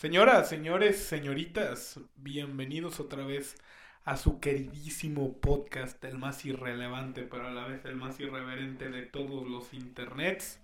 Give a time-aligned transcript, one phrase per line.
[0.00, 3.56] Señoras, señores, señoritas, bienvenidos otra vez
[4.04, 9.02] a su queridísimo podcast, el más irrelevante, pero a la vez el más irreverente de
[9.02, 10.58] todos los internets.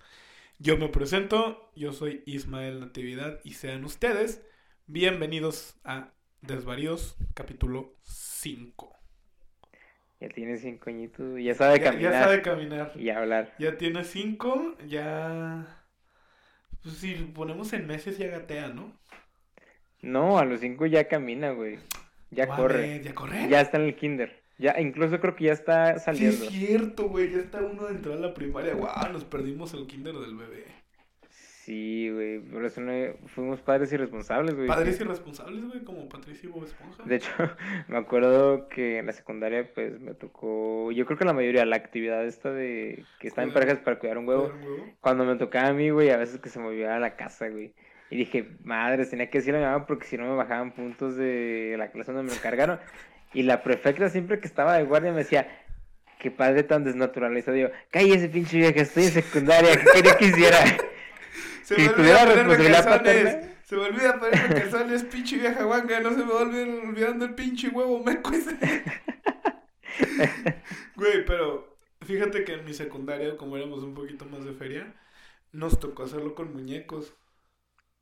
[0.59, 4.43] Yo me presento, yo soy Ismael Natividad y sean ustedes
[4.87, 8.91] bienvenidos a Desvaríos, capítulo 5.
[10.19, 12.13] Ya tiene cinco añitos, ya sabe Ya, caminar.
[12.13, 12.93] ya sabe caminar.
[12.97, 13.55] Y hablar.
[13.59, 15.83] Ya tiene 5, ya...
[16.83, 18.99] Pues si lo ponemos en meses ya gatea, ¿no?
[20.07, 21.79] No, a los cinco ya camina, güey.
[22.31, 23.03] Ya Mames, corre.
[23.03, 23.49] ¿Ya corre?
[23.49, 24.43] Ya está en el kinder.
[24.59, 26.45] Ya, incluso creo que ya está Sí, saliendo.
[26.45, 27.31] es cierto, güey.
[27.31, 28.75] Ya está uno dentro de la primaria.
[28.75, 30.65] Guau, nos perdimos el kinder del bebé.
[31.29, 32.39] Sí, güey.
[32.39, 32.93] Por eso no
[33.35, 34.69] fuimos padres irresponsables, güey.
[34.69, 37.03] Padres irresponsables, güey, como Patricia y Bob Esponja.
[37.05, 37.29] De hecho,
[37.89, 41.75] me acuerdo que en la secundaria, pues, me tocó, yo creo que la mayoría, la
[41.77, 44.51] actividad esta de que está en parejas para cuidar un huevo.
[44.51, 44.93] ¿Cuidar un huevo?
[45.01, 47.75] Cuando me tocaba a mí, güey, a veces que se me olvidaba la casa, güey.
[48.11, 51.17] Y dije, madre, tenía que decirle a mi mamá porque si no me bajaban puntos
[51.17, 52.79] de la clase donde me encargaron.
[53.33, 55.49] Y la prefecta siempre que estaba de guardia me decía,
[56.19, 57.57] qué padre tan desnaturalizado.
[57.57, 60.59] Yo, cállese pinche vieja, estoy en secundaria, ¿qué quería que hiciera?
[61.63, 63.57] Se olvida tuviera responsabilidad paterna.
[63.65, 65.99] Se me olvida ponerme calzones, pinche vieja guanga.
[65.99, 68.57] No se me va olvidando el pinche huevo meco ese.
[70.95, 71.77] Güey, pero
[72.07, 74.95] fíjate que en mi secundaria, como éramos un poquito más de feria,
[75.53, 77.15] nos tocó hacerlo con muñecos.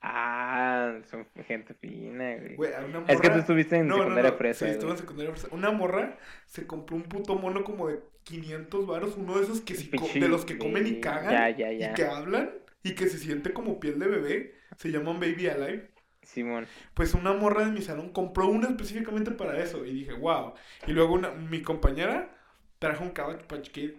[0.07, 2.71] Ah, son gente fina, güey.
[3.09, 4.37] Es que tú estuviste en No, secundaria no.
[4.37, 5.49] fresa, Sí, estuve en secundaria fresa.
[5.51, 9.75] Una morra se compró un puto mono como de 500 varos, uno de esos que
[9.75, 11.91] Pinche de los que comen y cagan Ya, ya, ya.
[11.91, 12.51] y que hablan
[12.83, 14.55] y que se siente como piel de bebé.
[14.77, 15.91] Se llaman Baby Alive.
[16.23, 16.67] Simón.
[16.93, 20.53] Pues una morra de mi salón compró una específicamente para eso y dije, wow.
[20.87, 22.31] Y luego una, mi compañera
[22.79, 23.93] trajo un Cabbage Patch Kid,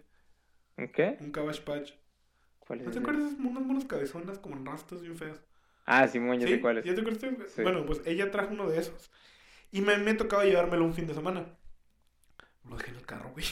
[0.93, 1.17] ¿Qué?
[1.19, 1.93] un Cabbage Patch.
[2.59, 5.41] ¿Cuál es ¿No te acuerdas unas monas cabezonas como en rastas bien feas?
[5.85, 6.53] Ah, Simón, ya ¿Sí?
[6.53, 6.85] sé cuál es.
[6.85, 7.51] ¿Ya te acuerdas?
[7.55, 7.61] Sí.
[7.63, 9.11] Bueno, pues ella trajo uno de esos.
[9.71, 11.45] Y me, me tocaba llevármelo un fin de semana.
[12.67, 13.45] Lo dejé en el carro, güey.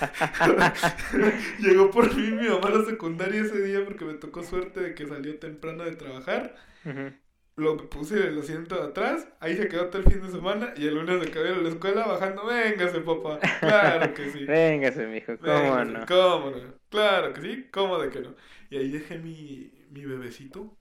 [1.58, 4.94] Llegó por mí mi mamá a la secundaria ese día porque me tocó suerte de
[4.94, 6.54] que salió temprano de trabajar.
[6.84, 7.12] Ujú.
[7.56, 10.72] Lo puse en el asiento de atrás, ahí se quedó todo el fin de semana
[10.76, 14.46] y el lunes de cabello a la escuela bajando, véngase papá, claro que sí.
[14.46, 16.06] Véngase, mijo, ¿cómo Véngase, no?
[16.06, 16.74] ¿Cómo no?
[16.88, 18.36] Claro que sí, ¿cómo de que no?
[18.70, 20.76] Y ahí dejé mi, mi bebecito.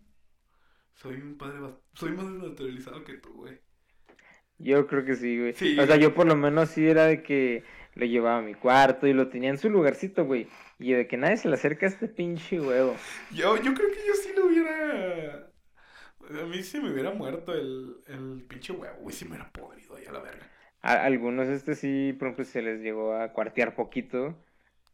[0.98, 1.60] Soy un padre,
[1.94, 3.60] soy más desnaturalizado que tú, güey.
[4.58, 5.54] Yo creo que sí, güey.
[5.54, 5.80] Sí.
[5.80, 7.64] O sea, yo por lo menos sí era de que
[7.94, 10.48] lo llevaba a mi cuarto y lo tenía en su lugarcito, güey.
[10.80, 12.96] Y de que nadie se le acerca a este pinche huevo.
[13.32, 15.52] Yo, yo creo que yo sí lo hubiera...
[16.30, 19.96] A mí sí me hubiera muerto el, el pinche huevo, güey, si me hubiera podrido
[19.96, 20.46] ahí a la verga.
[20.82, 24.36] A algunos este sí, por ejemplo, se les llegó a cuartear poquito,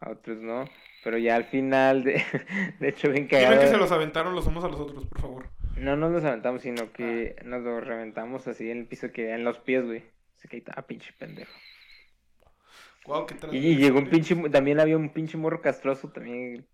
[0.01, 0.65] a otros no.
[1.03, 2.21] Pero ya al final, de,
[2.79, 3.61] de hecho, bien Dime cagado.
[3.61, 5.49] que se los aventaron los unos a los otros, por favor.
[5.77, 7.43] No nos los aventamos, sino que Ah.
[7.45, 10.03] nos lo reventamos así en el piso que en los pies, güey.
[10.37, 11.51] Se caía, ah, pinche pendejo.
[13.05, 16.65] Wow, qué Y, y llegó un pinche, también había un pinche morro castroso también.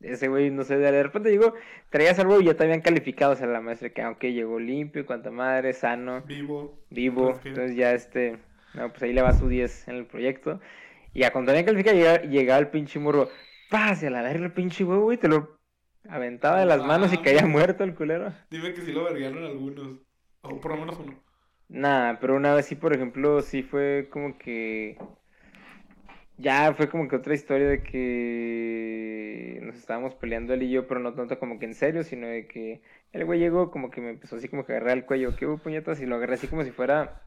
[0.00, 1.54] Ese güey, no sé, de repente llegó,
[1.88, 5.06] traías algo y ya te habían calificado, o sea, la maestra que aunque llegó limpio,
[5.06, 6.22] cuanta madre, sano.
[6.22, 6.84] Vivo.
[6.90, 8.38] vivo, Pues que- entonces ya este,
[8.74, 10.60] no, pues ahí le va su 10 en el proyecto.
[11.14, 13.28] Y ya cuando habían calificado, llegaba, llegaba el pinche morro,
[13.70, 15.58] pase a la verga el pinche huevo, güey, te lo
[16.08, 18.32] aventaba de las manos y caía muerto el culero.
[18.50, 19.98] Dime que sí lo vergaron algunos.
[20.42, 21.14] O por lo menos uno.
[21.68, 24.96] Nah, pero una vez sí, por ejemplo, sí fue como que.
[26.38, 30.98] Ya fue como que otra historia de que nos estábamos peleando él y yo, pero
[31.00, 34.10] no tanto como que en serio, sino de que el güey llegó como que me
[34.10, 36.64] empezó así como que agarrar el cuello, que hubo puñetas, y lo agarré así como
[36.64, 37.22] si fuera.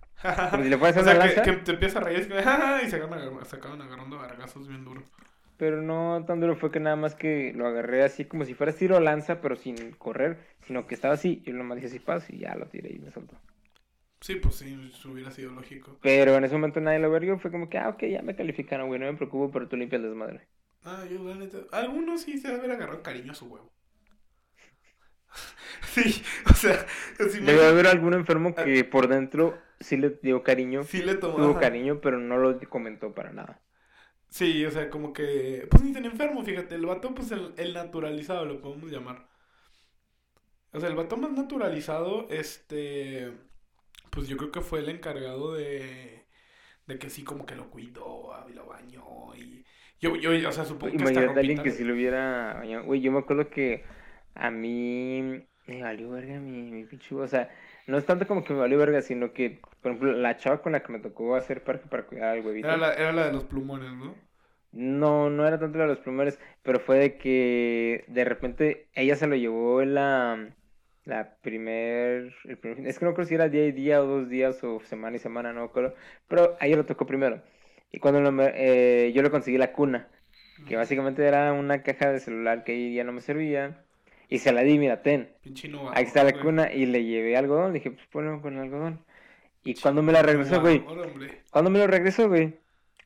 [0.49, 1.41] Como si le fuera a o hacer sea, una que, lanza.
[1.41, 2.19] que te empieza a reír
[2.85, 5.05] y se acaban, agarrando, se acaban agarrando vergazos bien duros.
[5.57, 8.71] Pero no tan duro, fue que nada más que lo agarré así como si fuera
[8.71, 12.39] estilo lanza, pero sin correr, sino que estaba así, yo nomás dije así, paz, y
[12.39, 13.35] ya lo tiré y me soltó.
[14.21, 15.97] Sí, pues sí, hubiera sido lógico.
[16.01, 18.87] Pero en ese momento nadie lo verguió, fue como que, ah, ok, ya me calificaron,
[18.87, 20.47] güey, no me preocupo, pero tú limpias el desmadre.
[20.85, 21.57] Ah, yo la neta.
[21.71, 23.73] Algunos sí se debe haber agarrado cariño a su huevo.
[25.93, 26.85] sí, o sea,
[27.19, 31.37] me- Debe haber algún enfermo que por dentro sí le dio cariño, sí le tomó.
[31.37, 31.59] tuvo ajá.
[31.59, 33.59] cariño, pero no lo comentó para nada.
[34.29, 35.67] Sí, o sea, como que.
[35.69, 36.75] Pues ni tan enfermo, fíjate.
[36.75, 39.27] El vato, pues el, el naturalizado, lo podemos llamar.
[40.73, 43.31] O sea, el vato más naturalizado, este.
[44.11, 46.25] Pues yo creo que fue el encargado de.
[46.85, 49.33] De que sí, como que lo cuidó, y lo bañó.
[49.35, 49.65] Y.
[50.01, 52.61] Yo, yo, o sea, supongo que Imagínate a alguien que si lo hubiera.
[52.85, 53.85] Güey, yo me acuerdo que
[54.35, 57.49] a mí me valió verga mi, mi pinche, o sea,
[57.87, 60.71] no es tanto como que me valió verga, sino que, por ejemplo, la chava con
[60.73, 62.67] la que me tocó hacer parque para cuidar al huevito.
[62.67, 64.15] Era la, era la de los plumones, ¿no?
[64.71, 69.15] No, no era tanto la de los plumones, pero fue de que de repente ella
[69.15, 70.49] se lo llevó la,
[71.05, 74.29] La primer, el primer- Es que no creo si era día y día o dos
[74.29, 75.95] días o semana y semana, no acuerdo.
[76.27, 77.41] Pero ayer lo tocó primero.
[77.91, 80.09] Y cuando lo eh, yo le conseguí la cuna,
[80.65, 83.84] que básicamente era una caja de celular que ahí ya no me servía.
[84.29, 85.29] Y se la di, mira, ten.
[85.41, 87.73] Pinche está la cuna y le llevé algodón.
[87.73, 89.03] Dije, pues ponlo con algodón.
[89.63, 90.83] Y cuando me la regresó, güey,
[91.51, 92.59] cuando me lo regresó, güey,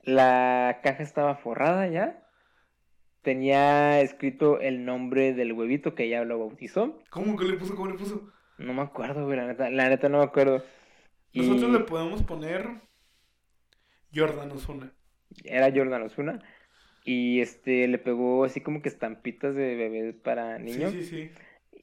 [0.04, 2.24] la caja estaba forrada ya.
[3.22, 7.00] Tenía escrito el nombre del huevito que ella lo bautizó.
[7.10, 7.76] ¿Cómo que le puso?
[7.76, 8.32] ¿Cómo le puso?
[8.58, 10.64] No me acuerdo, güey, la neta, la neta no me acuerdo.
[11.32, 12.68] Y Nosotros le podemos poner
[14.14, 14.92] Jordan Osuna.
[15.44, 16.40] era Jordan Osuna.
[17.12, 20.92] Y este le pegó así como que estampitas de bebés para Sí, niños.
[20.92, 21.32] sí, sí.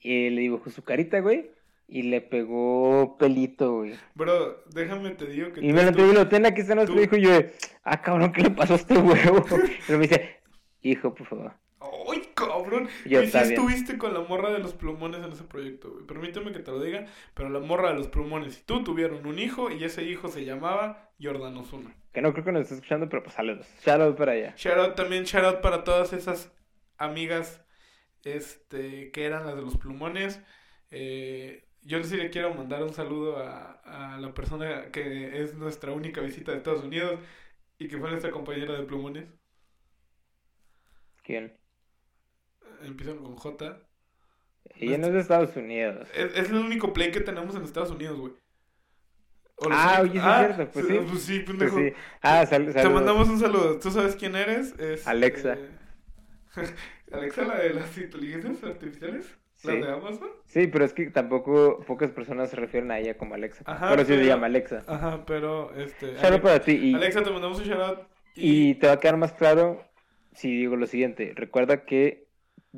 [0.01, 1.51] Y le dibujó su carita, güey.
[1.89, 3.95] Y le pegó pelito, güey.
[4.15, 7.17] Bro, déjame te digo que Y me lo entregó lo ten aquí está nuestro hijo.
[7.17, 7.41] Y yo,
[7.83, 9.45] ah, cabrón, ¿qué le pasó a este huevo?
[9.89, 10.37] Y me dice,
[10.83, 11.55] hijo, por favor.
[12.57, 12.89] ¡Ay, cabrón!
[13.05, 16.07] Yo sí estuviste con la morra de los plumones en ese proyecto, güey.
[16.07, 19.39] Permíteme que te lo diga, pero la morra de los plumones y tú tuvieron un
[19.39, 21.95] hijo y ese hijo se llamaba Jordan Osuna.
[22.13, 23.67] Que no creo que nos esté escuchando, pero pues saludos.
[23.79, 24.55] Saludos para allá.
[24.57, 26.53] Shout out también, shout out para todas esas
[26.99, 27.63] amigas
[28.25, 30.43] este, que eran las de los plumones.
[30.91, 35.93] Eh, yo sí le quiero mandar un saludo a, a la persona que es nuestra
[35.93, 37.21] única visita de Estados Unidos
[37.79, 39.27] y que fue nuestra compañera de plumones.
[41.23, 41.53] ¿Quién?
[42.85, 43.79] Empiezan con J.
[44.79, 46.09] Ella no es de Estados Unidos.
[46.15, 48.33] Es, es el único play que tenemos en Estados Unidos, güey.
[49.71, 50.99] Ah, oye, sí es cierto, pues sí.
[51.09, 51.93] Pues sí, Pues sí.
[52.21, 53.79] Ah, sal- Te mandamos un saludo.
[53.79, 54.79] ¿Tú sabes quién eres?
[54.79, 55.55] Es, Alexa.
[55.55, 55.71] eh,
[57.13, 59.27] Alexa, la de las inteligencias artificiales.
[59.57, 59.69] Sí.
[59.69, 60.29] Las de Amazon.
[60.45, 63.63] Sí, pero es que tampoco pocas personas se refieren a ella como Alexa.
[63.67, 64.85] Ajá, pero sí se llama Alexa.
[64.87, 66.19] Ajá, pero este.
[66.21, 66.73] Ale- para ti.
[66.73, 67.99] Y, Alexa, te mandamos un shout out.
[68.35, 69.83] y te va a quedar más claro
[70.35, 71.33] si digo lo siguiente.
[71.35, 72.26] Recuerda que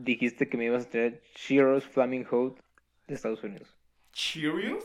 [0.04, 2.58] dijiste que me ibas a traer Shiro's Flaming Hot
[3.06, 3.76] de Estados Unidos.
[4.12, 4.84] Cheerios.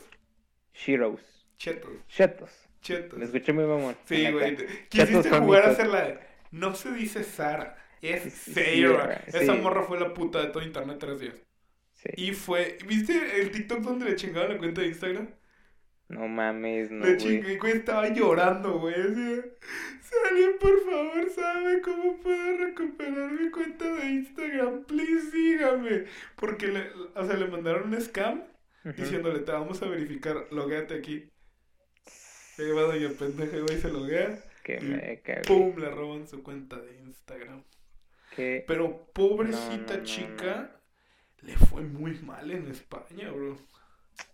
[0.74, 1.22] Shiro's.
[1.58, 1.92] Chetos.
[2.08, 2.52] Chetos.
[2.82, 3.18] Chetos.
[3.18, 3.96] Me escuché muy mamón.
[4.06, 4.58] Sí, güey.
[4.90, 6.02] Quisiste jugar a hacer la.
[6.04, 6.20] de,
[6.52, 9.24] No se dice Sara, es Sarah.
[9.28, 9.38] sí.
[9.38, 11.36] Esa morra fue la puta de todo internet tres días.
[11.94, 12.10] Sí.
[12.18, 12.78] Y fue.
[12.86, 15.30] ¿Viste el TikTok donde le chingaron la cuenta de Instagram?
[16.10, 18.94] No mames, no, Le chingué, güey, estaba llorando, güey.
[18.94, 20.73] Así, alguien, por
[21.54, 26.06] sabe cómo puedo recuperar mi cuenta de Instagram, please sígame.
[26.36, 28.44] Porque le, o sea, le mandaron un scam
[28.86, 28.94] Ujú.
[29.02, 31.30] diciéndole, te vamos a verificar, logueate aquí.
[32.58, 34.44] Y va doña pendeja, güey, se loguea.
[34.64, 35.22] Que y me.
[35.48, 35.78] ¡Pum!
[35.78, 37.64] Le roban su cuenta de Instagram.
[38.36, 38.64] Que...
[38.68, 40.82] Pero pobrecita No, no, no, chica,
[41.42, 43.58] le fue muy mal en España, bro.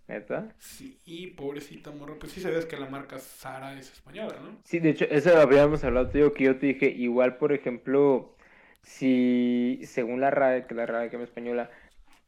[0.07, 0.49] ¿Neta?
[0.57, 0.99] Sí,
[1.37, 2.15] pobrecita morra.
[2.19, 4.57] Pues sí sabes que la marca Sara es española, ¿no?
[4.63, 8.35] Sí, de hecho, eso habríamos hablado, te digo que yo te dije, igual, por ejemplo,
[8.81, 11.69] si según la RAE, que la RAE que es española,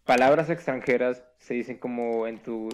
[0.05, 2.69] palabras extranjeras se dicen como en tu,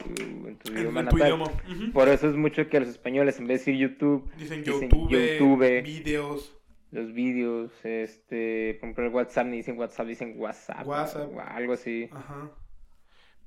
[0.45, 1.21] en tu idioma en tu natal.
[1.27, 1.45] idioma.
[1.45, 1.91] Ujú.
[1.93, 5.09] Por eso es mucho que los españoles, en vez de decir YouTube, Dicen dicen YouTube,
[5.09, 5.81] YouTube.
[5.83, 6.53] videos.
[6.91, 10.85] los vídeos, este, por ejemplo, el WhatsApp, ni dicen WhatsApp, dicen WhatsApp.
[10.85, 11.29] WhatsApp.
[11.33, 12.09] O algo así.
[12.11, 12.51] Ajá.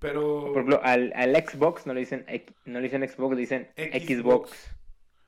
[0.01, 0.47] Pero.
[0.47, 2.27] Por ejemplo, al, al Xbox no le dicen,
[2.65, 4.07] no le dicen Xbox, le dicen Xbox.
[4.07, 4.77] Xbox.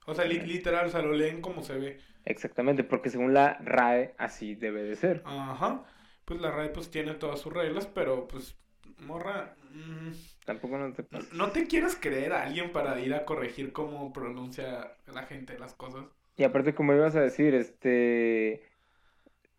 [0.06, 2.00] O sea, li- literal, o sea, lo leen como se ve.
[2.24, 5.22] Exactamente, porque según la RAE, así debe de ser.
[5.24, 5.84] Ajá.
[6.24, 8.56] Pues la RAE pues tiene todas sus reglas, pero pues,
[8.98, 10.10] morra, mm,
[10.44, 11.32] Tampoco no te no, pases.
[11.32, 15.74] no te quieras creer a alguien para ir a corregir cómo pronuncia la gente las
[15.74, 16.04] cosas.
[16.36, 18.64] Y aparte, como ibas a decir, este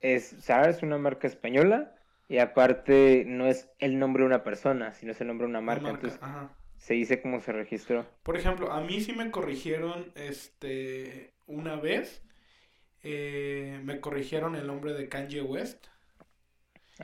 [0.01, 1.95] es Zara es una marca española
[2.33, 5.61] y aparte no es el nombre de una persona, sino es el nombre de una
[5.61, 6.51] marca, marca, entonces ajá.
[6.77, 8.07] se dice cómo se registró.
[8.23, 12.23] Por ejemplo, a mí sí me corrigieron, este, una vez,
[13.03, 15.85] eh, me corrigieron el nombre de Kanye West.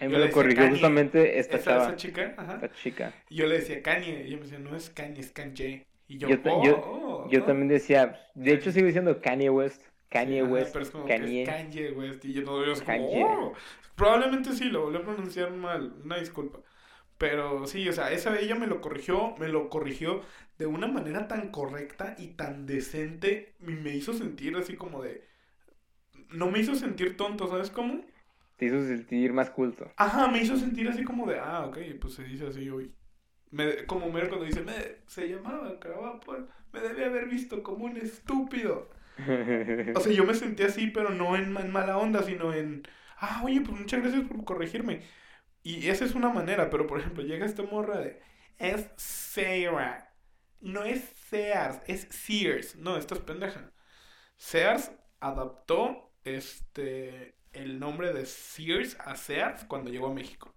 [0.01, 0.71] A mí Yo me lo corrigió Kanye.
[0.71, 2.55] justamente esta Esa, chica, ajá.
[2.55, 3.13] esta chica.
[3.29, 5.85] Y yo le decía Kanye, y ella me decía, no es Kanye, es Kanye.
[6.07, 7.45] Y yo, Yo oh, yo- oh, Yo oh.
[7.45, 11.43] también decía, de hecho sigo diciendo Kanye West, Kanye Ajá, West, pero es como Kanye.
[11.43, 12.25] que es Kanye West.
[12.25, 13.53] Y yo no es como, oh.
[13.95, 16.59] Probablemente sí, lo volví a pronunciar mal, una disculpa.
[17.17, 20.21] Pero sí, o sea, esa ella me lo corrigió, me lo corrigió
[20.57, 23.55] de una manera tan correcta y tan decente.
[23.59, 25.27] Y me hizo sentir así como de.
[26.29, 28.05] No me hizo sentir tonto, ¿sabes cómo?
[28.55, 29.91] Te hizo sentir más culto.
[29.97, 32.93] Ajá, me hizo sentir así como de, ah, ok, pues se dice así hoy.
[33.51, 34.73] Me, como Mero cuando dice, me,
[35.07, 38.89] se llamaba Carabapol, me debía haber visto como un estúpido.
[39.95, 42.83] O sea, yo me sentí así, pero no en, en mala onda, sino en,
[43.17, 45.01] ah, oye, pues muchas gracias por corregirme.
[45.63, 48.21] Y esa es una manera, pero por ejemplo, llega esta morra de,
[48.57, 50.15] es Sarah,
[50.61, 52.75] no es Sears, es Sears.
[52.77, 53.73] No, esta es pendeja.
[54.37, 60.55] Sears adaptó este el nombre de Sears a Sears cuando llegó a México.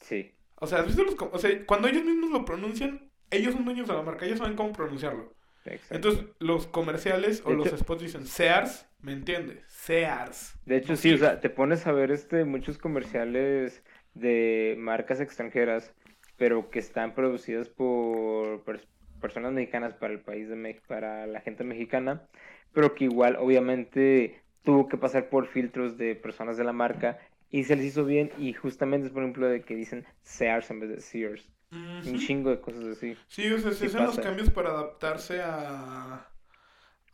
[0.00, 0.34] Sí.
[0.56, 3.88] O sea, ¿has visto los o sea, cuando ellos mismos lo pronuncian, ellos son dueños
[3.88, 5.34] de la marca, ellos saben cómo pronunciarlo.
[5.64, 5.94] Exacto.
[5.94, 9.64] Entonces, los comerciales o los spots dicen Sears, ¿me entiendes?
[9.68, 10.58] Sears.
[10.66, 13.82] De hecho, sí, o sea, te pones a ver este muchos comerciales
[14.14, 15.94] de marcas extranjeras,
[16.36, 18.86] pero que están producidas por pers-
[19.20, 22.26] personas mexicanas para el país de México, para la gente mexicana,
[22.72, 27.18] pero que igual, obviamente, tuvo que pasar por filtros de personas de la marca
[27.50, 28.32] y se les hizo bien.
[28.38, 31.48] Y justamente es, por ejemplo, de que dicen Sears en vez de Sears.
[31.72, 33.16] Un chingo de cosas así.
[33.28, 36.28] Sí, o sea, se Sí hacen los cambios para adaptarse a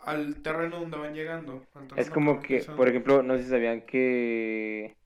[0.01, 1.63] al terreno donde van llegando.
[1.97, 4.97] Es como que, por ejemplo, no sé si sabían que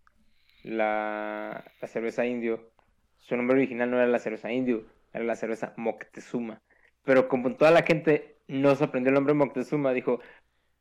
[0.62, 2.71] la, la cerveza indio,
[3.18, 6.61] su nombre original no era la cerveza indio, era la cerveza Moctezuma.
[7.04, 10.21] Pero como toda la gente no se aprendió el nombre Moctezuma, dijo,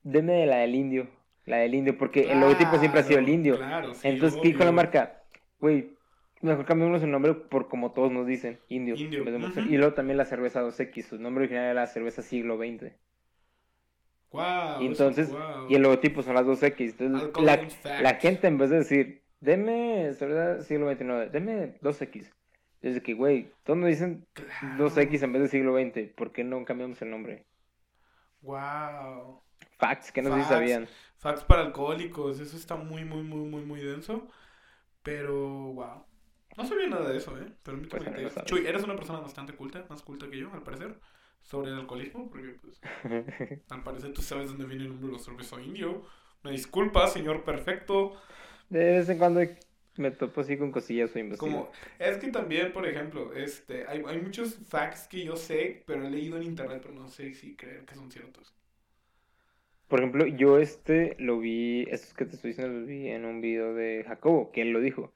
[0.03, 1.09] deme la del indio,
[1.45, 3.57] la del indio, porque el logotipo siempre ha sido el indio.
[3.57, 5.23] claro, sí, Entonces, ¿qué dijo la marca?
[5.59, 5.95] Güey,
[6.41, 8.95] mejor cambiamos el nombre por como todos nos dicen, indio.
[8.95, 9.47] Indio, Moctezuma.
[9.49, 9.73] ujú.
[9.73, 12.93] Y luego también la cerveza 2X, su nombre original era la cerveza siglo XX.
[14.31, 15.29] Guau, Y entonces,
[15.69, 16.91] y el logotipo son las dos X.
[16.99, 22.31] Entonces, Alcohol la, gente en vez de decir, deme cerveza siglo XXIX, deme 2X.
[22.81, 24.89] Es de que, güey, todos nos dicen Claro.
[24.89, 26.13] 2X en vez de siglo XX.
[26.15, 27.45] ¿Por qué no cambiamos el nombre?
[28.41, 29.41] Wow.
[29.77, 30.87] Facts, que no sé si sabían.
[31.17, 34.27] Facts para alcohólicos, eso está muy, muy, muy, muy, muy denso.
[35.03, 35.37] Pero,
[35.73, 36.05] wow.
[36.57, 37.51] No sabía nada de eso, ¿eh?
[37.63, 38.49] Permítame Pues, te no sabes.
[38.49, 40.99] Chuy, eres una persona bastante culta, más culta que yo, al parecer,
[41.41, 42.79] sobre el alcoholismo, porque, pues,
[43.69, 46.05] al parecer tú sabes dónde viene el nombre de los cerveza indio.
[46.43, 48.17] Me disculpa, señor perfecto.
[48.69, 49.41] De vez en cuando
[49.97, 51.51] me topo así con cosillas o investigo.
[51.51, 56.05] Como, es que también, por ejemplo, este, hay, hay muchos facts que yo sé, pero
[56.05, 58.53] he leído en internet, pero no sé si creer que son ciertos.
[59.87, 63.41] Por ejemplo, yo este lo vi, estos que te estoy diciendo los vi en un
[63.41, 65.11] video de Jacobo, que él lo dijo,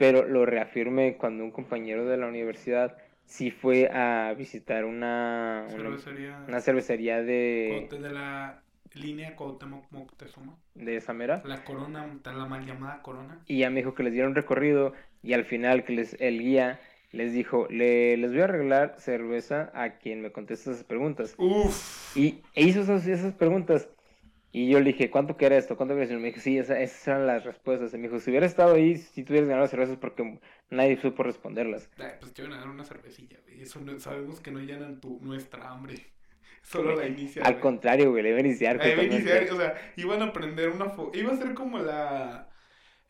[0.00, 6.42] pero lo reafirmé cuando un compañero de la universidad sí fue a visitar una, Cervecería
[6.48, 8.62] una cervecería de, de la
[8.94, 10.56] línea Cuauhtémoc Moctezuma.
[10.74, 11.42] de Samera.
[11.44, 13.42] La corona, la mal llamada corona.
[13.46, 16.80] Y ya me dijo que les dieron recorrido y al final que les, el guía
[17.12, 21.34] les dijo, le, les voy a arreglar cerveza a quien me conteste esas preguntas.
[21.36, 22.16] Uf.
[22.16, 23.86] Y e hizo esas, esas preguntas.
[24.52, 25.76] Y yo le dije, ¿cuánto que era esto?
[25.76, 26.14] ¿Cuánto que era eso?
[26.14, 27.94] Y me dijo, sí, esa- esas eran las respuestas.
[27.94, 30.38] Y me dijo, si hubiera estado ahí, si tuvieras ganado las cervezas, porque
[30.70, 31.88] nadie supo responderlas.
[31.98, 33.62] Ay, pues te iban a dar una cervecilla, güey.
[33.62, 35.94] Eso no- sabemos que no llenan tu, nuestra hambre.
[36.62, 37.42] Solo la inicia.
[37.44, 37.62] Al güey.
[37.62, 38.80] contrario, güey, le iba a iniciar.
[38.82, 41.78] Ahí iba a iniciar, o sea, iban a aprender una fo- Iba a ser como
[41.78, 42.48] la.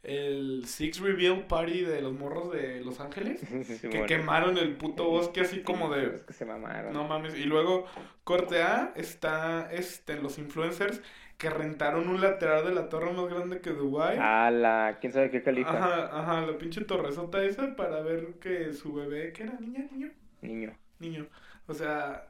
[0.02, 3.40] El Six Reveal Party de los morros de Los Ángeles.
[3.64, 4.06] Sí, Que bueno.
[4.06, 6.14] quemaron el puto bosque así como de.
[6.16, 6.92] Es que se mamaron.
[6.94, 7.36] No mames.
[7.36, 7.84] Y luego,
[8.24, 11.02] corte A, está este, los influencers
[11.40, 14.16] que rentaron un lateral de la torre más grande que Dubai.
[14.20, 15.70] Ah, la, quién sabe qué califa.
[15.70, 19.54] Ajá, ajá, la pinche torresota esa para ver que su bebé, ¿qué era?
[19.58, 19.86] ¿Niña?
[19.90, 20.10] ¿Niño?
[20.42, 20.76] Niño.
[20.98, 21.26] Niño.
[21.66, 22.26] O sea,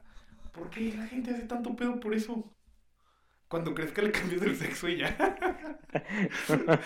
[0.53, 2.49] ¿por qué la gente hace tanto pedo por eso?
[3.49, 5.13] Cuando crees que le cambias el sexo y ya.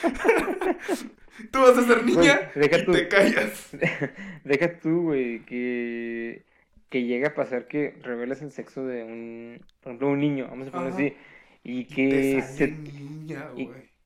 [1.51, 2.91] Tú vas a ser niña Güey, deja y tú.
[2.93, 3.69] te callas.
[4.43, 6.43] Deja tú, güey, que,
[6.89, 10.69] que llega a pasar que revelas el sexo de un, por ejemplo, un niño, vamos
[10.69, 10.95] a poner Ajá.
[10.95, 11.13] así,
[11.65, 13.49] y que se, niña,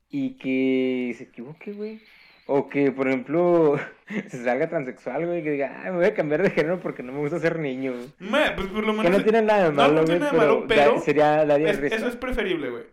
[0.10, 2.02] y- que se equivoque, güey.
[2.48, 3.78] O que, por ejemplo,
[4.30, 7.12] se salga transexual, güey, que diga, ah, me voy a cambiar de género porque no
[7.12, 7.94] me gusta ser niño.
[7.94, 8.08] güey".
[8.18, 10.38] Me, pues por lo Que no tiene nada de malo, no güey, tiene nada de
[10.40, 12.84] malo, pero, da- sería, daría es- eso es preferible, güey.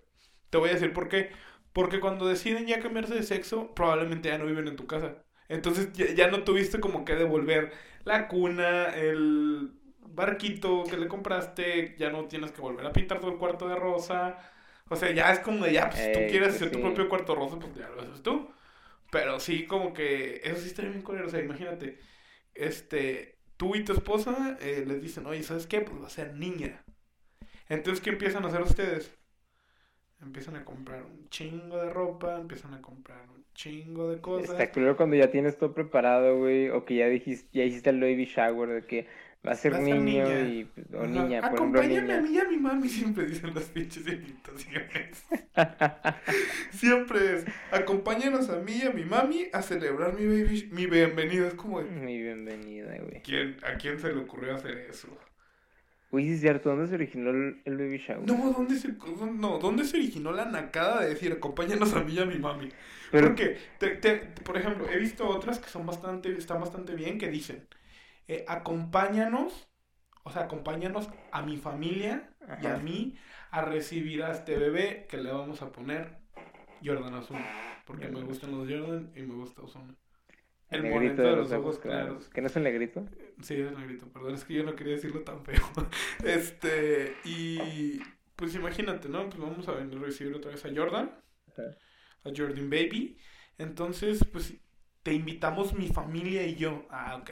[0.51, 1.31] Te voy a decir por qué.
[1.73, 5.15] Porque cuando deciden ya cambiarse de sexo, probablemente ya no viven en tu casa.
[5.49, 7.71] Entonces ya, ya no tuviste como que devolver
[8.05, 9.71] la cuna, el
[10.09, 13.77] barquito que le compraste, ya no tienes que volver a pintar todo el cuarto de
[13.77, 14.39] rosa.
[14.89, 16.83] O sea, ya es como de ya, pues si tú quieres pues hacer tu sí.
[16.85, 18.51] propio cuarto rosa, pues ya lo haces tú.
[19.11, 21.27] Pero sí, como que eso sí estaría bien culero.
[21.27, 21.99] O sea, imagínate,
[22.55, 25.81] este, tú y tu esposa eh, les dicen, oye, ¿sabes qué?
[25.81, 26.85] Pues va a ser niña.
[27.69, 29.13] Entonces, ¿qué empiezan a hacer ustedes?
[30.21, 34.51] Empiezan a comprar un chingo de ropa, empiezan a comprar un chingo de cosas.
[34.51, 38.01] Está culero cuando ya tienes todo preparado, güey, o que ya dijiste, ya hiciste el
[38.01, 39.07] baby shower de que
[39.47, 40.41] va a ser Va a niño niña.
[40.41, 41.07] y, o Ajá.
[41.07, 42.21] niña, por ejemplo, Acompáñame a niña.
[42.21, 45.25] mí y a mi mami, siempre dicen las pinches invitaciones.
[46.71, 51.49] siempre es, acompáñanos a mí y a mi mami a celebrar mi baby, mi bienvenida.
[51.49, 53.23] Es como, de, Muy bienvenida, güey.
[53.23, 55.09] ¿quién, ¿a quién se le ocurrió hacer eso?
[56.11, 58.27] Uy, sí es cierto, ¿dónde se originó el, el baby shower?
[58.27, 58.89] No, ¿dónde se,
[59.35, 62.71] no, ¿dónde se originó la nacada de decir acompáñanos a mí y a mi mami?
[63.11, 67.19] Pero, Porque, te- te- por ejemplo, he visto otras que son bastante, están bastante bien,
[67.19, 67.67] que dicen,
[68.29, 69.69] eh, acompáñanos,
[70.25, 73.17] o sea, acompáñanos a mi familia y a mí
[73.51, 76.19] a recibir a este bebé que le vamos a poner
[76.85, 77.39] Jordan Azul.
[77.85, 79.95] Porque me gustan los Jordan y me gusta Ozuna.
[80.69, 82.29] El, El monito de los ojos claros.
[82.29, 83.07] ¿Que no es el negrito?
[83.41, 85.63] Sí, es el negrito, perdón, es que yo no quería decirlo tan feo.
[86.25, 88.01] Este, y
[88.35, 89.29] pues imagínate, ¿no?
[89.29, 91.11] Pues vamos a venir a recibir otra vez a Jordan,
[91.49, 91.63] Ajá.
[92.25, 93.19] a Jordan Baby.
[93.59, 94.55] Entonces, pues
[95.03, 96.87] te invitamos mi familia y yo.
[96.91, 97.31] Ah, ok.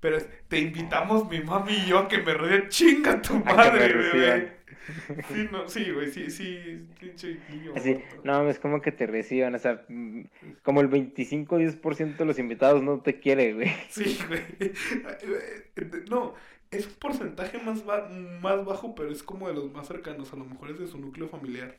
[0.00, 0.18] Pero
[0.48, 2.68] te invitamos mi mami y yo a que me reciban.
[2.68, 4.56] Chinga tu madre, bebé.
[5.32, 9.54] Sí, no, sí, güey, sí, sí, pinche niño Así, no, es como que te reciban,
[9.54, 10.20] o sea, mm,
[10.62, 13.72] como el 25-10% de los invitados no te quiere, güey.
[13.90, 14.42] Sí, güey.
[16.10, 16.34] No,
[16.70, 18.08] es un porcentaje más, ba-
[18.40, 20.32] más bajo, pero es como de los más cercanos.
[20.32, 21.76] A lo mejor es de su núcleo familiar.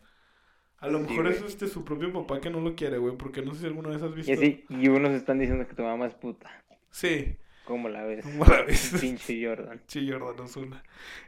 [0.80, 3.18] A lo Sí, mejor es este su propio papá que no lo quiere, güey.
[3.18, 4.32] Porque no sé si alguna vez has visto.
[4.32, 6.50] Y así, y unos están diciendo que tu mamá es puta.
[6.92, 7.36] Sí,
[7.68, 8.24] ¿Cómo la ves?
[8.24, 8.94] ¿Cómo la ves?
[9.02, 9.82] Pinche Jordan.
[9.88, 10.82] sí, Jordan Osuna.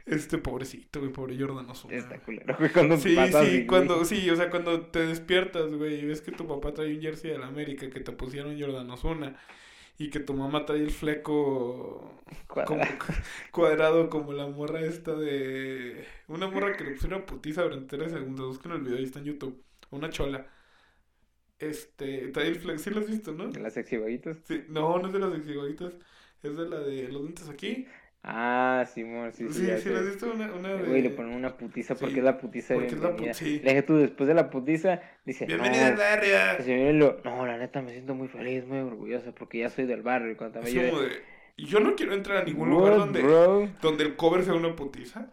[0.06, 1.94] Este pobrecito, güey, pobre Jordan Osuna.
[1.94, 6.06] Está culero, güey, cuando Sí, sí, cuando, sí, o sea, cuando te despiertas, güey, y
[6.06, 9.36] ves que tu papá trae un jersey de la América, que te pusieron Jordan Osuna,
[9.98, 12.94] y que tu mamá trae el fleco como Cuadrado.
[13.52, 16.06] cuadrado como la morra esta de...
[16.26, 19.26] Una morra que le pusieron putiza durante tres segundos, busquen el video, ahí está en
[19.26, 20.46] YouTube, una chola.
[21.58, 23.44] Este, trae el fleco, sí lo has visto, ¿no?
[23.50, 24.38] Las sexy vaguitas.
[24.44, 25.92] Sí, no, no es de las exigoitas,
[26.42, 27.86] es de la de los dientes aquí.
[28.22, 30.82] Ah, Simón, sí, sí, Sí, sí, has visto una, una de...
[30.82, 33.32] Güey, le ponen una putiza Sí, porque es la putiza de porque es la bienvenida.
[33.32, 33.60] pu- sí.
[33.64, 36.92] Le dije tú, después de la putiza, dice, Bienvenida no, barrio.
[36.92, 40.32] lo- no, la neta me siento muy feliz, muy orgullosa porque ya soy del barrio.
[40.32, 41.22] y Cuando Es yo como de, de...
[41.56, 44.76] Yo no quiero entrar a ningún lugar "What, donde, bro?" donde el cover sea una
[44.76, 45.32] putiza.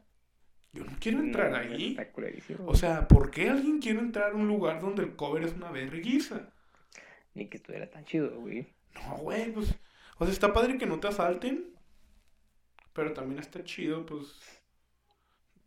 [0.72, 1.98] Yo no quiero entrar No, ahí.
[2.00, 2.62] Está.
[2.66, 5.72] O sea, ¿por qué alguien quiere entrar a un lugar donde el cover es una
[5.72, 6.54] vergüenza?
[7.34, 8.68] Ni que estuviera tan chido, güey.
[8.96, 9.76] No, güey, pues.
[10.20, 11.74] O sea, está padre que no te asalten.
[12.94, 14.62] Pero también está chido, pues.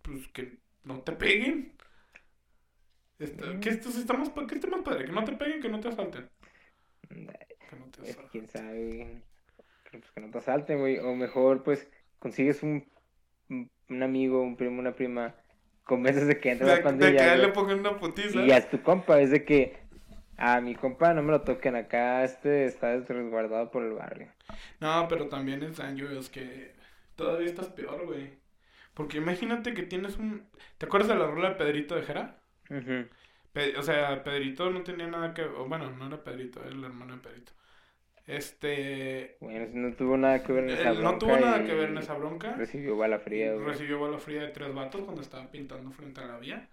[0.02, 1.76] Pues que no te peguen.
[3.18, 3.60] Está.
[3.60, 5.04] ¿Qué, esto está más, ¿Qué está más padre?
[5.04, 6.28] Que no te peguen, que no te asalten.
[7.08, 8.28] Que no te asalten.
[8.32, 9.22] quién sabe,
[9.90, 10.98] pues que no te asalten, güey.
[10.98, 11.88] O mejor, pues,
[12.18, 12.90] consigues un,
[13.48, 15.36] un amigo, un primo, una prima,
[15.84, 18.42] convences de que entre De, la de pandilla, que le pongan una putiza.
[18.42, 19.20] y ya es tu compa.
[19.20, 19.78] Es de que
[20.40, 24.28] a mi compa no me lo toquen acá, este está resguardado por el barrio.
[24.80, 26.74] No, pero también es daño, es que
[27.16, 28.40] todavía estás peor, güey.
[28.94, 30.48] Porque imagínate que tienes un...
[30.78, 32.36] ¿Te acuerdas de la rola de Pedrito de Jera?
[33.52, 35.42] Pe- o sea, Pedrito no tenía nada que...
[35.42, 37.52] o bueno, no era Pedrito, era el hermano de Pedrito.
[38.26, 39.36] Este...
[39.40, 41.88] Bueno, no tuvo nada que ver en esa él no bronca tuvo nada que ver
[41.90, 42.52] en esa bronca.
[42.56, 43.66] Recibió bala fría, güey.
[43.66, 46.68] Recibió bala fría de tres vatos cuando estaba pintando frente a la vía.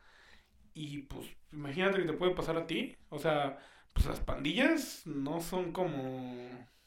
[0.78, 2.96] Y pues, imagínate que te puede pasar a ti.
[3.10, 3.58] O sea,
[3.94, 6.38] pues las pandillas no son como...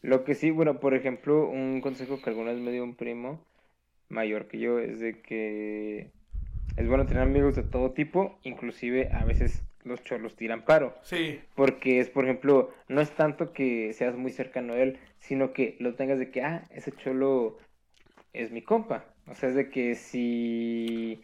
[0.00, 3.44] Lo que sí, bueno, por ejemplo, un consejo que alguna vez me dio un primo
[4.08, 6.10] mayor que yo es de que
[6.76, 11.40] es bueno tener amigos de todo tipo, inclusive a veces los cholos tiran paro, Sí,
[11.56, 15.76] porque es, por ejemplo, no es tanto que seas muy cercano a él, sino que
[15.80, 17.58] lo tengas de que, ah, ese cholo
[18.32, 21.22] es mi compa, o sea, es de que si,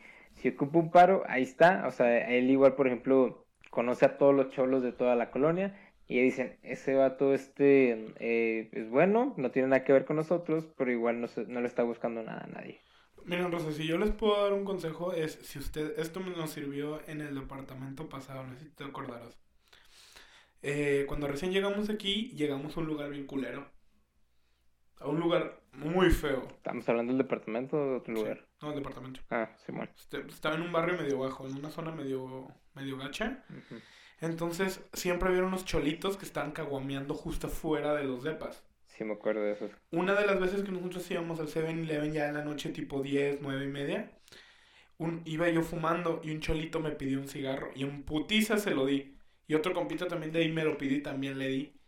[0.51, 4.35] si ocupa un paro, ahí está, o sea, él igual, por ejemplo, conoce a todos
[4.35, 9.51] los cholos de toda la colonia y dicen, ese vato este eh, es bueno, no
[9.51, 12.45] tiene nada que ver con nosotros, pero igual no, se- no le está buscando nada
[12.45, 12.81] a nadie.
[13.25, 16.51] Miren, Rosa, si yo les puedo dar un consejo es, si usted, esto me nos
[16.51, 19.37] sirvió en el departamento pasado, no sé si te acordarás.
[20.63, 23.71] Eh, cuando recién llegamos aquí, llegamos a un lugar bien culero.
[25.01, 26.43] A un lugar muy feo.
[26.59, 28.46] ¿Estamos hablando del departamento o de otro Sí, lugar?
[28.63, 29.21] No, el departamento.
[29.31, 29.91] Ah, Simón.
[29.97, 33.45] Este, estaba en un barrio medio bajo, en una zona medio, medio gacha.
[34.21, 38.65] Entonces, siempre había unos cholitos que estaban caguameando justo fuera de los depas.
[38.87, 39.69] Sí, me acuerdo de eso.
[39.91, 43.41] Una de las veces que nosotros íbamos al 7-Eleven ya en la noche, tipo 10,
[43.43, 44.11] 9 y media,
[44.97, 48.75] un, iba yo fumando y un cholito me pidió un cigarro y en putiza se
[48.75, 49.19] lo di.
[49.47, 51.81] Y otro compita también de ahí me lo pidió y también le di.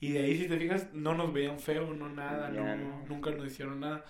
[0.00, 3.04] Y de ahí, si te fijas, no nos veían feo, no nada, no, no.
[3.06, 4.04] nunca nos hicieron nada.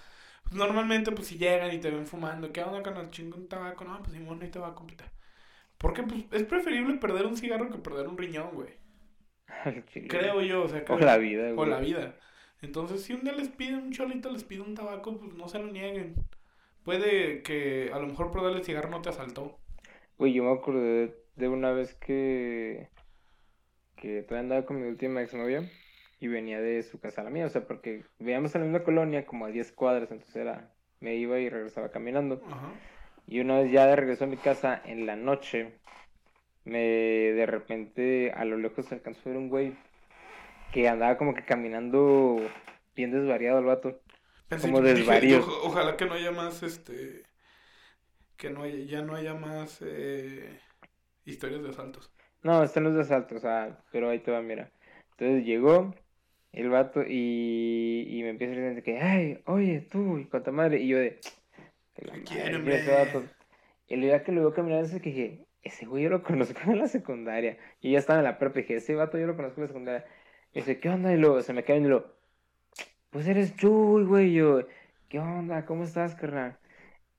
[0.48, 3.48] Pues normalmente, pues si llegan y te ven fumando, ¿qué onda con el chingo un
[3.48, 3.84] tabaco?
[3.84, 5.04] No, pues Simón, no hay tabaco, compita.
[5.78, 8.70] Porque pues es preferible perder un cigarro que perder un riñón, güey.
[10.08, 11.70] Creo yo, o sea, O creo- la vida, o güey.
[11.70, 12.16] la vida.
[12.62, 15.58] Entonces, si un día les piden un cholito, les pide un tabaco, pues no se
[15.58, 16.14] lo nieguen.
[16.84, 19.58] Puede que a lo mejor por darle el cigarro no te asaltó.
[20.18, 22.88] Güey, yo me acordé de, de una vez que,
[23.96, 25.70] que todavía andaba con mi última exnovia
[26.18, 28.84] y venía de su casa a la mía, o sea, porque vivíamos en la misma
[28.84, 32.42] colonia, como a 10 cuadras, entonces era, me iba y regresaba caminando.
[32.50, 32.68] Ajá.
[33.26, 35.78] Y una vez ya de regreso a mi casa, en la noche,
[36.64, 39.74] me de repente a lo lejos alcanzó a ver un güey
[40.72, 42.38] que andaba como que caminando
[42.94, 44.00] bien desvariado el vato.
[44.48, 47.24] Pensé Como que- dije, ojalá que no haya más, este,
[48.36, 50.58] que no haya, ya no haya más eh,
[51.24, 52.12] historias de asaltos.
[52.42, 54.70] No, están los de asalto, o sea, pero ahí te va, mira.
[55.12, 55.94] Entonces llegó,
[56.56, 60.80] El vato, y, y me empieza a decir que, ay, oye, tú, y cuánta madre.
[60.80, 61.20] Y yo de,
[61.94, 63.24] que la ¿Qué madre, mira ese vato.
[63.86, 66.58] Y el día que lo veo caminar, ese que dije, ese güey yo lo conozco
[66.64, 67.58] en la secundaria.
[67.82, 69.68] Y ya estaba en la prepa, y dije, ese vato yo lo conozco en la
[69.68, 70.06] secundaria.
[70.54, 71.12] Y dice, ¿qué onda?
[71.12, 72.16] Y luego se me viendo y lo,
[73.10, 74.30] pues eres Chuy, güey.
[74.30, 74.66] Y yo,
[75.10, 75.66] ¿qué onda?
[75.66, 76.56] ¿Cómo estás, carnal?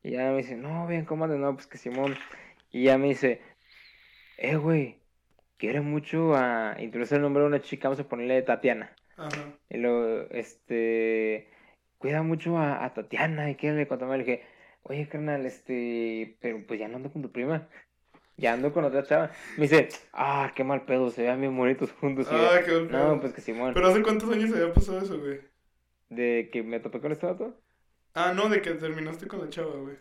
[0.02, 1.40] Y ya me dice, no, bien, ¿cómo andas?
[1.40, 2.16] No, pues que Simón.
[2.72, 3.42] Y ya me dice,
[4.38, 5.00] eh, güey,
[5.58, 8.96] quiere mucho a introducir el nombre de una chica, vamos a ponerle Tatiana.
[9.18, 9.54] Ajá.
[9.70, 11.50] Y luego, este,
[11.98, 14.44] cuida mucho a, a Tatiana y quiere cuando me le dije,
[14.84, 17.68] oye, carnal, este, pero pues ya no ando con tu prima.
[18.38, 19.32] Ya ando con otra chava.
[19.58, 22.28] Me dice, ah, qué mal pedo, se vean bien bonitos juntos.
[22.32, 23.16] Ah, qué mal pedo.
[23.16, 25.40] no, pues que Simón, Pero ¿hace cuántos años había pasado eso, güey?
[26.10, 27.60] de que me topé con este vato.
[28.14, 29.98] Ah, no, de que terminaste con la chava, güey.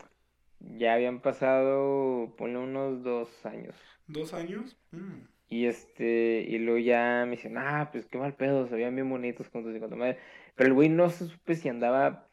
[0.59, 3.75] Ya habían pasado, ponle unos dos años.
[4.07, 4.77] ¿Dos años?
[4.91, 5.21] Mm.
[5.49, 9.09] Y este, y luego ya me dicen, ah, pues qué mal pedo, se veían bien
[9.09, 10.19] bonitos juntos y cuando madre.
[10.55, 12.29] Pero el güey no se supe si andaba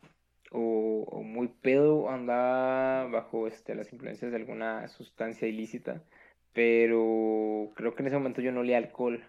[0.51, 6.05] o, o muy pedo o andaba bajo este, las influencias de alguna sustancia ilícita.
[6.53, 9.25] Pero creo que en ese momento yo no olía alcohol,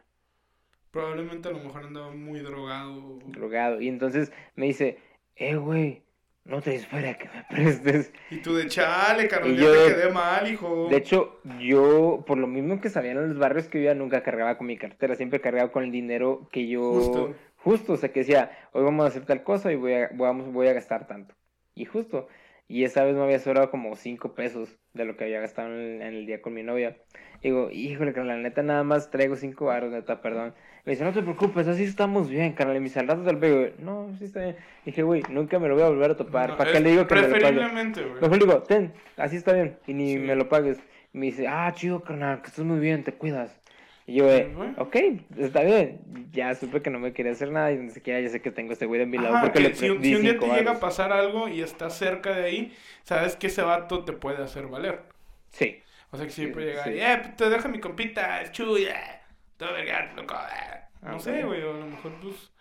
[0.91, 3.19] Probablemente a lo mejor andaba muy drogado.
[3.23, 3.81] drogado.
[3.81, 4.99] Y entonces me dice,
[5.35, 6.04] eh, güey,
[6.45, 8.13] no te fuera que me prestes.
[8.29, 10.87] Y tú de chale, ya yo te quedé mal, hijo.
[10.89, 14.57] De hecho, yo, por lo mismo que sabían en los barrios que vivía, nunca cargaba
[14.57, 16.93] con mi cartera, siempre cargaba con el dinero que yo...
[16.93, 17.35] Justo.
[17.57, 20.53] Justo, o sea, que decía, hoy vamos a hacer tal cosa y voy a, vamos,
[20.53, 21.33] voy a gastar tanto.
[21.73, 22.27] Y justo,
[22.67, 25.73] y esa vez me había sobrado como cinco pesos de lo que había gastado en
[25.79, 26.97] el, en el día con mi novia.
[27.43, 30.53] Digo, híjole, carnal, la neta nada más traigo cinco baros, neta, perdón.
[30.83, 32.75] Me dice, no te preocupes, así estamos bien, carnal.
[32.77, 33.67] Y me dice, al rato te lo pego.
[33.79, 34.55] No, sí está bien.
[34.85, 36.51] Dije, güey, nunca me lo voy a volver a topar.
[36.51, 37.39] No, ¿Para qué le digo que me lo pague?
[37.41, 38.21] Preferiblemente, güey.
[38.21, 40.19] Mejor digo, ten, así está bien, y ni Sí.
[40.19, 40.79] me lo pagues.
[41.13, 43.59] Y me dice, ah, chido, carnal, que estás muy bien, te cuidas.
[44.07, 44.95] Y yo, eh, ok,
[45.37, 46.01] está bien.
[46.31, 48.73] Ya supe que no me quería hacer nada y ni siquiera ya sé que tengo
[48.73, 50.71] este güey de mi lado Ajá, porque que le si, si un día te llega
[50.73, 54.67] a pasar algo y estás cerca de ahí, sabes que ese vato te puede hacer
[54.67, 55.03] valer.
[55.51, 56.89] Sí, O sea, que siempre Sí, llega sí.
[56.91, 59.21] y, eh, te deja mi compita, es chuya,
[59.57, 60.35] te voy a vergar, loco.
[60.35, 60.81] eh".
[61.07, 62.51] No Ah, sé, güey, o a lo mejor, pues.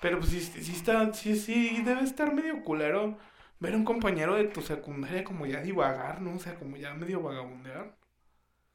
[0.00, 3.18] Pero pues sí, sí está, sí, sí, debe estar medio culero
[3.60, 6.36] ver a un compañero de tu secundaria como ya divagar, ¿no?
[6.36, 7.96] O sea, como ya medio vagabundear.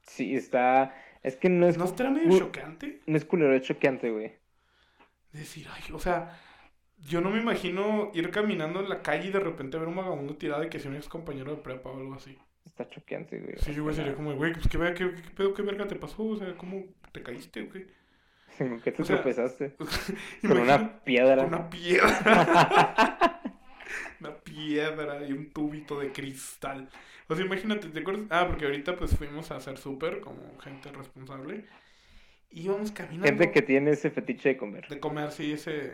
[0.01, 0.93] sí, está.
[1.23, 3.01] Es que no es, ¿No estará medio chocante?
[3.05, 4.33] no es culero, es choqueante, güey.
[5.31, 6.39] Decir, ay, o sea,
[7.05, 10.35] yo no me imagino ir caminando en la calle y de repente ver un vagabundo
[10.35, 12.37] tirado y que sea un ex compañero de prepa o algo así.
[12.65, 13.55] Está choqueante, güey.
[13.57, 16.35] Sí, güey, sería como, güey, pues qué, qué, qué pedo, qué verga te pasó, o
[16.37, 17.87] sea, ¿cómo te caíste o qué?
[18.57, 19.75] Como que te o sea, tropezaste
[20.41, 21.43] con una piedra.
[21.43, 23.36] Con una piedra.
[24.19, 26.89] una piedra y un tubito de cristal.
[27.27, 28.25] O sea, imagínate, ¿te acuerdas?
[28.29, 31.65] Ah, porque ahorita pues fuimos a hacer súper como gente responsable.
[32.49, 33.27] Y íbamos caminando.
[33.27, 34.87] Gente que tiene ese fetiche de comer.
[34.87, 35.93] De comer, sí, ese...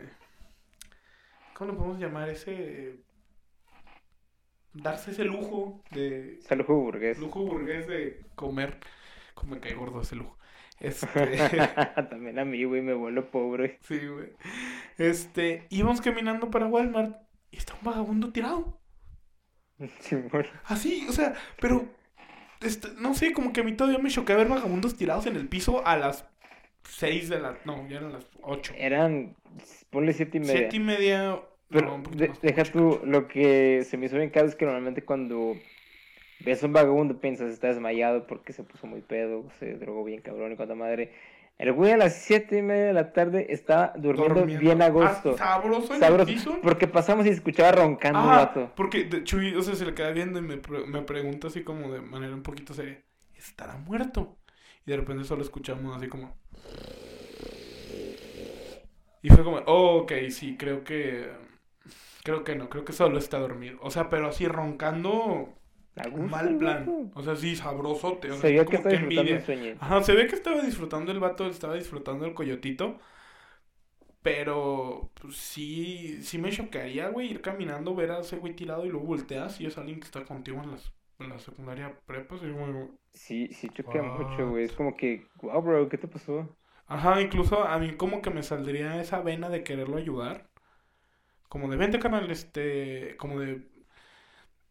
[1.54, 2.28] ¿Cómo lo podemos llamar?
[2.28, 3.00] Ese...
[4.72, 6.38] Darse ese lujo de...
[6.42, 7.18] Salud burgués.
[7.18, 8.78] Lujo burgués de comer.
[9.34, 10.38] Como me cae gordo ese lujo.
[10.78, 11.36] Este...
[12.10, 13.78] También a mí, güey, me vuelvo pobre.
[13.82, 14.30] Sí, güey.
[14.98, 17.23] Este, íbamos caminando para Walmart
[17.54, 18.80] y está un vagabundo tirado.
[20.00, 20.46] Simón.
[20.64, 21.86] Así, o sea, pero,
[22.60, 25.48] este, no sé, como que a mí todavía me choqué ver vagabundos tirados en el
[25.48, 26.24] piso a las
[26.88, 28.74] 6 de la, no, ya eran las 8.
[28.76, 29.36] Eran,
[29.90, 30.54] ponle siete y media.
[30.56, 34.46] Siete y media, Pero no, de- deja tú, lo que se me hizo bien caro
[34.46, 35.56] es que normalmente cuando
[36.44, 40.20] ves a un vagabundo piensas está desmayado porque se puso muy pedo, se drogó bien
[40.20, 41.12] cabrón y cuanta madre.
[41.58, 44.60] El güey a las siete y media de la tarde estaba durmiendo, Durmiendo.
[44.60, 45.36] bien a Ah, gusto.
[45.36, 46.58] sabroso en Sabroso, el piso.
[46.62, 48.72] porque pasamos y escuchaba roncando un Ah, vato.
[48.74, 51.92] porque Chuy, o sea, se le queda viendo y me, pre- me pregunta así como
[51.92, 53.00] de manera un poquito seria,
[53.36, 54.36] ¿estará muerto?
[54.86, 56.36] Y de repente solo escuchamos así como...
[59.22, 61.30] Y fue como, oh, ok, sí, creo que...
[62.22, 63.78] Creo que no, creo que solo está dormido.
[63.82, 65.54] O sea, pero así roncando,
[66.10, 67.10] gusto, mal plan.
[67.14, 68.30] O sea, sí, sabrosote.
[68.32, 69.76] O sea, Se veía que estaba disfrutando el sueño.
[69.78, 72.98] Ajá, se ve que estaba disfrutando el vato, estaba disfrutando el coyotito.
[74.22, 78.88] Pero, pues sí, sí me choquearía, güey, ir caminando, ver a ese güey tirado y
[78.88, 82.36] luego volteas y es alguien que está contigo en, las, en la secundaria prepa.
[82.36, 82.46] así
[83.12, 84.64] Sí, sí choquea mucho, güey.
[84.64, 86.56] Es como que, wow, bro, ¿qué te pasó?
[86.86, 90.48] Ajá, incluso a mí como que me saldría esa vena de quererlo ayudar.
[91.48, 93.68] Como de, vente, canal, este, como de...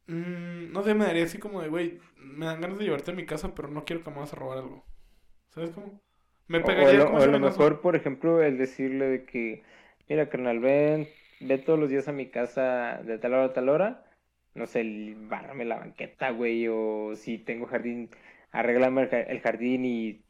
[0.07, 3.13] mm, no sé, me daría así como de, güey, me dan ganas de llevarte a
[3.15, 4.85] mi casa, pero no quiero que me vas a robar algo.
[5.49, 6.01] ¿Sabes cómo?
[6.47, 9.25] Me O- o, pegaría como o ese a lo mejor, por ejemplo, el decirle de
[9.25, 9.63] que,
[10.07, 11.07] mira, carnal, ven,
[11.39, 14.05] ve todos los días a mi casa de tal hora a tal hora.
[14.55, 14.83] No sé,
[15.17, 18.09] bárrame la banqueta, güey, o si tengo jardín,
[18.51, 20.21] arréglame ja- el jardín y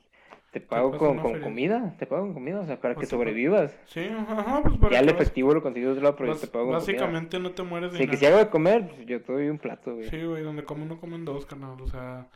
[0.54, 3.18] Te pago con, con comida, te pago con comida, o sea, para O que sea,
[3.18, 3.76] sobrevivas.
[3.88, 6.36] Sí, ajá, pues para Ya el vas- efectivo lo consigues de otro lado, pero yo
[6.36, 6.94] bas- te pago con comida.
[7.00, 9.50] Básicamente no te mueres de Sí, que si hago de comer, pues yo te doy
[9.50, 10.10] un plato, güey.
[10.10, 12.28] Sí, güey, donde come uno comen dos, carnal, o sea...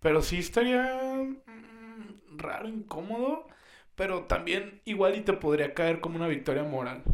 [0.00, 1.14] Pero sí estaría
[1.46, 3.46] mm, raro, incómodo,
[3.94, 7.04] pero también igual y te podría caer como una victoria moral.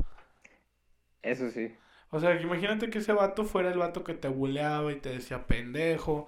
[1.23, 1.75] Eso sí.
[2.11, 5.47] O sea, imagínate que ese vato fuera el vato que te buleaba y te decía
[5.47, 6.27] pendejo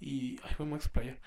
[0.00, 0.38] y...
[0.44, 1.18] Ay, vamos a explayar.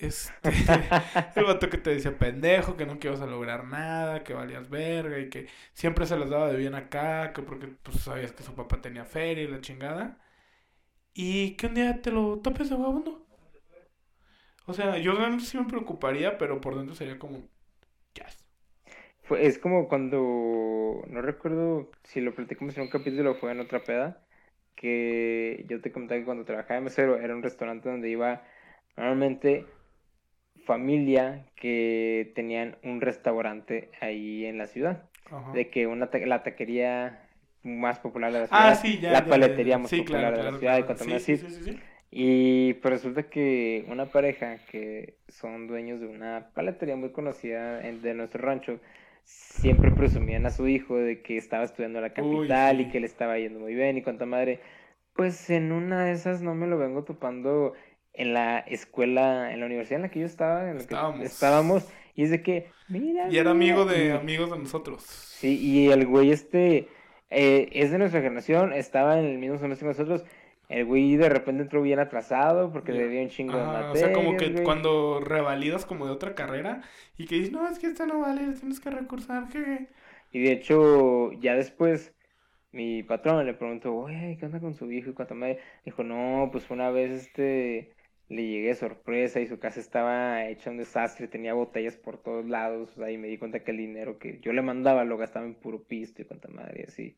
[0.00, 0.48] Este...
[1.36, 4.70] el vato que te decía pendejo, que no que ibas a lograr nada, que valías
[4.70, 8.44] verga y que siempre se las daba de bien acá, que porque pues sabías que
[8.44, 10.18] su papá tenía feria y la chingada.
[11.14, 13.26] Y que un día te lo topes de vagabundo.
[14.66, 17.48] O sea, yo realmente sí me preocuparía, pero por dentro sería como...
[18.14, 18.44] Yes.
[19.38, 23.82] Es como cuando, no recuerdo si lo platicamos en un capítulo o fue en otra
[23.82, 24.24] peda,
[24.76, 28.42] que yo te comentaba que cuando trabajaba de mesero era un restaurante donde iba
[28.96, 29.66] normalmente
[30.68, 35.52] familia que tenían un restaurante ahí en la ciudad, Ajá.
[35.52, 37.22] de que una ta- la taquería
[37.62, 39.78] más popular de la ciudad, Ah, sí, ya, la ya, paletería ya.
[39.78, 40.98] más Sí, popular claro, de la claro, ciudad y claro.
[40.98, 41.78] cuanto Sí.
[42.10, 48.02] Y pues resulta que una pareja que son dueños de una paletería muy conocida en-
[48.02, 48.78] de nuestro rancho,
[49.24, 53.06] siempre presumían a su hijo de que estaba estudiando en la capital y que le
[53.06, 54.60] estaba yendo muy bien y cuánta madre.
[55.14, 57.74] Pues en una de esas no me lo vengo topando
[58.18, 61.20] en la escuela, en la universidad en la que yo estaba, en la que Estábamos.
[61.20, 65.02] estábamos, y es de que, mira, Y era mira", amigo de amigos de nosotros.
[65.04, 66.88] Sí, y el güey este
[67.30, 70.24] eh, es de nuestra generación, estaba en el mismo semestre que nosotros.
[70.68, 72.98] El güey de repente entró bien atrasado porque Ya.
[72.98, 74.62] debía un chingo de materias, o sea, como que güey.
[74.64, 76.82] cuando revalidas como de otra carrera
[77.16, 79.88] y que dices, no, es que esta no vale, tienes que recursar, jeje.
[80.30, 82.14] Y de hecho, ya después,
[82.72, 85.10] mi patrón le preguntó, güey, ¿qué onda con su hijo?
[85.10, 87.96] Y cuánto me dijo, no, pues una vez este
[88.28, 92.46] le llegué de sorpresa y su casa estaba hecha un desastre, tenía botellas por todos
[92.46, 95.16] lados, o sea, y me di cuenta que el dinero que yo le mandaba lo
[95.16, 97.16] gastaba en puro pisto y cuánta madre, así.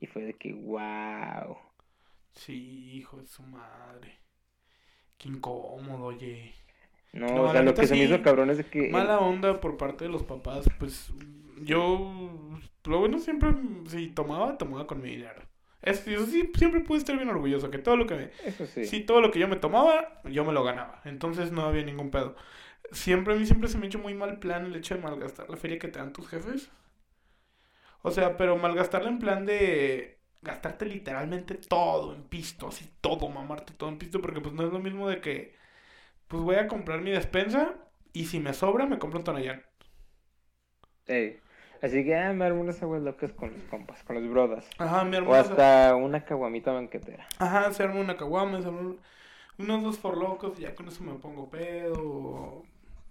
[0.00, 1.56] Y fue de que, wow.
[2.32, 4.18] Sí, hijo de su madre.
[5.16, 6.54] Qué incómodo, oye.
[7.12, 8.90] No, No, o sea, lo que se me hizo cabrón es de que...
[8.90, 11.12] Mala onda por parte de los papás, pues
[11.62, 12.12] yo,
[12.84, 13.50] lo bueno siempre,
[13.86, 15.42] si tomaba, tomaba con mi dinero.
[15.82, 18.84] Es, eso sí, siempre pude estar bien orgulloso, que todo lo que me, Eso sí.
[18.84, 21.00] Sí, todo lo que yo me tomaba, yo me lo ganaba.
[21.04, 22.36] Entonces no había ningún pedo.
[22.92, 25.48] Siempre, a mí siempre se me ha hecho muy mal plan el hecho de malgastar
[25.48, 26.70] la feria que te dan tus jefes.
[28.02, 33.72] O sea, pero malgastarla en plan de gastarte literalmente todo en pisto, así todo, mamarte
[33.74, 35.54] todo en pisto, porque pues no es lo mismo de que,
[36.28, 37.76] pues voy a comprar mi despensa
[38.12, 39.64] y si me sobra me compro un tonallán.
[41.06, 41.40] Ey.
[41.82, 44.68] Así que, ah, me armo unas aguas locas con los compas, con los brodas.
[44.78, 45.34] Ajá, mi O hermano.
[45.36, 47.26] hasta una caguamita banquetera.
[47.38, 49.00] Ajá, se arma una caguama, se arma un-
[49.58, 52.62] unos dos forlocos y ya con eso me pongo pedo.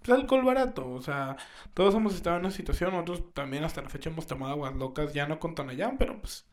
[0.02, 1.36] Pues alcohol barato, o sea,
[1.74, 5.12] todos hemos estado en una situación, nosotros también hasta la fecha hemos tomado aguas locas,
[5.12, 6.46] ya no con Tonayán, pero pues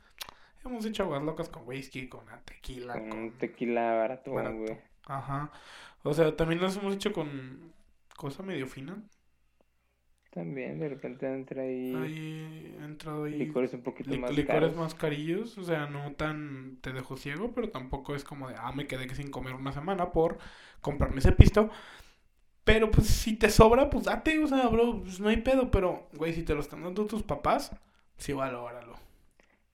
[0.65, 3.31] hemos hecho aguas locas con whisky, con la tequila, Con con...
[3.33, 4.55] tequila barato, barato.
[4.57, 4.77] güey.
[5.05, 5.51] Ajá,
[6.03, 7.71] o sea, también los hemos hecho con
[8.17, 8.97] cosa medio fina.
[10.35, 14.43] También de repente entra ahí Ahí ha entrado ahí licores un poquito Lic- más licores
[14.43, 14.75] caros.
[14.75, 18.71] más carillos, o sea, no tan te dejo ciego, pero tampoco es como de, ah,
[18.73, 20.37] me quedé sin comer una semana por
[20.81, 21.69] comprarme ese pisto.
[22.63, 26.09] Pero pues si te sobra, pues date, o sea, bro, pues no hay pedo, pero,
[26.15, 27.71] güey, si te lo están dando tus papás,
[28.17, 28.95] sí valóralo.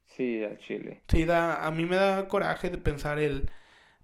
[0.06, 1.02] Sí, al chile.
[1.08, 3.50] Sí, da, a mí me da coraje de pensar el,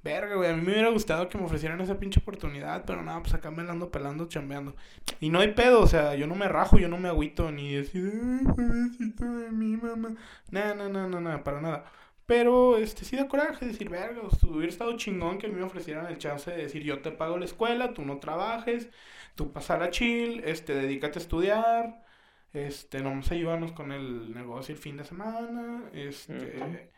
[0.03, 3.21] verga, güey, a mí me hubiera gustado que me ofrecieran esa pinche oportunidad, pero nada,
[3.21, 4.75] pues acá me la ando pelando, chambeando.
[5.19, 7.73] Y no hay pedo, o sea, yo no me rajo, yo no me agüito, ni
[7.73, 10.15] decir, ay, pobrecito de mi mamá.
[10.51, 11.86] No, no, no, no, no, para nada.
[12.25, 15.63] Pero, este, sí da coraje decir, verga, sea, hubiera estado chingón que a mí me
[15.63, 18.89] ofrecieran el chance de decir, yo te pago la escuela, tú no trabajes,
[19.36, 22.05] tú pasar a chill, este, dedícate a estudiar,
[22.53, 26.91] este, no vamos a ayudarnos con el negocio el fin de semana, este,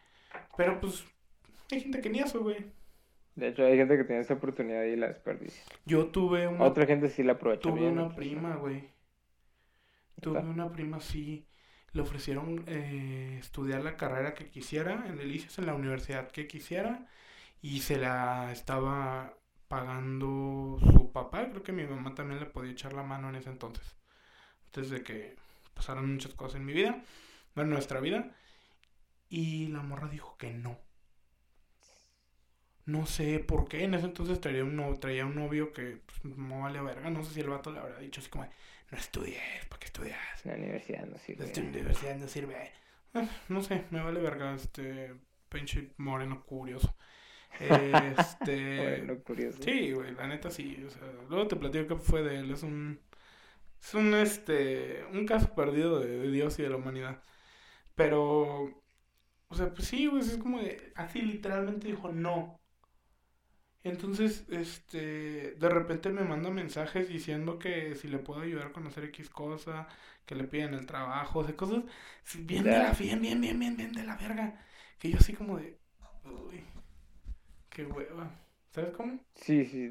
[0.58, 1.06] pero pues,
[1.72, 2.79] hay gente que ni eso, güey.
[3.40, 5.64] De hecho, hay gente que tiene esa oportunidad y la desperdicia.
[5.86, 7.94] Yo tuve una, Otra gente sí la aprovecha tuve bien.
[7.94, 8.90] una prima, güey.
[10.22, 11.48] Tuve una prima, sí.
[11.94, 16.48] Le ofrecieron eh, estudiar la carrera que quisiera en el ICES, en la universidad que
[16.48, 17.08] quisiera,
[17.62, 19.34] y se la estaba
[19.70, 21.50] pagando su papá.
[21.50, 23.96] Creo que mi mamá también le podía echar la mano en ese entonces.
[24.66, 25.36] Antes de que
[25.74, 27.02] pasaran muchas cosas en mi vida,
[27.56, 28.36] bueno, en nuestra vida.
[29.30, 30.78] Y la morra dijo que no.
[32.92, 33.84] No sé por qué.
[33.84, 37.10] En ese entonces traía un, no- traía un novio que pues, no vale verga.
[37.10, 38.46] No sé si el vato le habrá dicho así como,
[38.92, 40.18] no estudies, ¿para qué estudias?
[40.46, 41.46] La universidad no sirve.
[41.46, 42.72] Esta universidad no sirve.
[43.14, 45.14] Eh, no sé, me vale verga este
[45.50, 46.96] pinche moreno curioso.
[47.60, 48.80] Este...
[49.08, 49.64] Bueno, curioso.
[49.64, 50.84] Sí, güey, la neta sí.
[50.86, 52.52] O sea, luego te platico qué fue de él.
[52.52, 53.00] Es un
[53.82, 57.24] Es un, este, un caso perdido de, de Dios y de la humanidad.
[57.96, 58.64] Pero,
[59.50, 62.59] o sea, pues sí, güey, es como de, así literalmente dijo no.
[63.84, 69.06] Entonces, este, de repente me manda mensajes diciendo que si le puedo ayudar con hacer
[69.06, 69.88] X cosa,
[70.26, 71.84] que le piden el trabajo, o sea, cosas
[72.40, 74.60] bien de la, bien, bien, bien, bien, bien de la verga.
[75.00, 75.80] Que yo así como de,
[76.26, 76.64] uy,
[77.70, 78.32] qué hueva.
[78.72, 79.20] ¿Sabes cómo?
[79.36, 79.90] Sí, sí,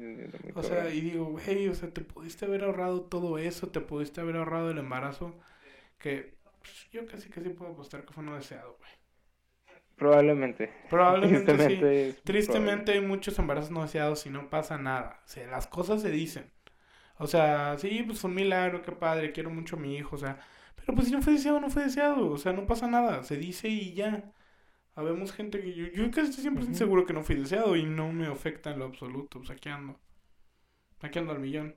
[0.53, 4.21] O sea, y digo, güey, o sea, te pudiste haber ahorrado todo eso, te pudiste
[4.21, 5.37] haber ahorrado el embarazo,
[5.99, 8.91] que pues, yo casi que sí puedo apostar que fue no deseado, güey.
[9.99, 10.71] Probablemente.
[10.89, 11.77] Probablemente sí.
[11.77, 12.09] Tristemente.
[12.09, 15.21] es Tristemente hay muchos embarazos no deseados y no pasa nada.
[15.25, 16.51] O sea, las cosas se dicen.
[17.17, 20.19] O sea, sí, pues fue un milagro, qué padre, quiero mucho a mi hijo, o
[20.19, 20.39] sea,
[20.75, 23.37] pero pues si no fue deseado, no fue deseado, o sea, no pasa nada, se
[23.37, 24.33] dice y ya.
[24.95, 26.77] Habemos gente que yo, yo casi siempre estoy Ujú.
[26.77, 29.99] seguro que no fui deseado y no me afecta en lo absoluto, pues aquí ando.
[31.01, 31.75] Aquí ando al millón.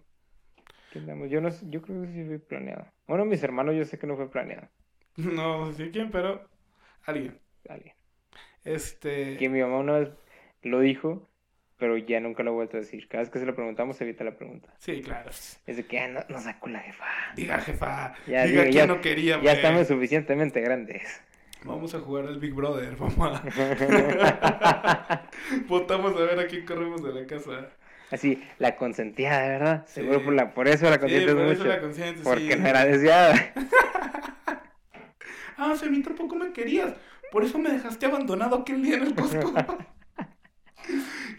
[1.28, 2.86] Yo, no, yo creo que sí fue planeado.
[3.06, 4.68] Bueno, mis hermanos yo sé que no fue planeado.
[5.16, 6.48] No sé quién, pero
[7.04, 7.38] alguien.
[7.68, 7.94] Alguien.
[8.64, 9.36] Este.
[9.36, 10.10] Que mi mamá una vez
[10.62, 11.28] lo dijo,
[11.78, 13.08] pero ya nunca lo ha vuelto a decir.
[13.08, 14.72] Cada vez que se lo preguntamos, evita la pregunta.
[14.78, 15.30] Sí, claro.
[15.30, 17.04] Es de que ah, no, no sacó la jefa.
[17.34, 18.14] Diga, jefa.
[18.26, 19.40] Ya, diga ya- no quería.
[19.42, 21.02] Ya estamos suficientemente grandes.
[21.64, 22.96] Vamos a jugar al Big Brother.
[23.20, 25.22] A.
[25.68, 27.68] Votamos a ver a quién corremos de la casa.
[28.10, 29.84] Así, la consentía, de verdad.
[29.86, 29.94] Sí.
[29.94, 31.64] Seguro por, la, por eso la Sí, consientes por eso mucho.
[31.68, 32.58] la consientes, Porque sí.
[32.58, 33.52] no era deseada.
[35.58, 36.92] Ah, o sea, a mí tampoco me querías.
[37.32, 39.52] Por eso me dejaste abandonado aquel día en el Costco.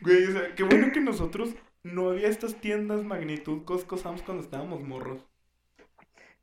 [0.01, 4.43] Güey, o sea, qué bueno que nosotros no había estas tiendas magnitud Costco Sam's cuando
[4.43, 5.25] estábamos morros.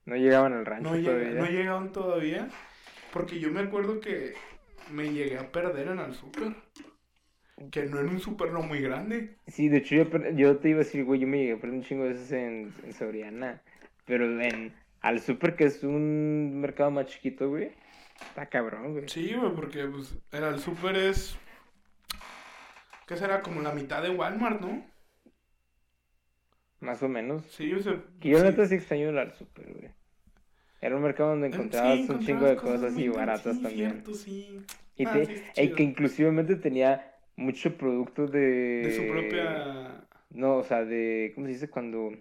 [0.07, 1.41] No llegaban al rancho No, llega- todavía.
[1.41, 2.49] no llegaban todavía.
[3.13, 4.33] Porque yo me acuerdo que
[4.91, 6.55] me llegué a perder en el súper.
[7.71, 9.37] Que no era un súper no muy grande.
[9.47, 11.77] Sí, de hecho yo, yo te iba a decir, güey, yo me llegué a perder
[11.77, 13.63] un chingo de veces en, en Soriana.
[14.07, 17.73] Pero en al super, que es un mercado más chiquito, güey.
[18.29, 19.09] Está cabrón, güey.
[19.09, 21.37] Sí, güey, porque pues era el súper es...
[23.07, 23.43] ¿Qué será?
[23.43, 24.85] Como la mitad de Walmart, ¿no?
[26.81, 27.45] Más o menos.
[27.51, 28.01] Sí, o sea...
[28.21, 28.45] Que yo sí.
[28.45, 29.91] neta sí extraño ir al super, güey.
[30.81, 33.91] Era un mercado donde encontrabas sí, un chingo de encontrabas cosas y baratas sí, también.
[33.91, 34.63] cierto, sí.
[34.97, 38.39] Y, Ah, te- y que inclusivamente tenía mucho producto de...
[38.85, 40.05] De su propia...
[40.31, 41.33] No, o sea, de...
[41.35, 41.69] ¿Cómo se dice?
[41.69, 42.13] Cuando...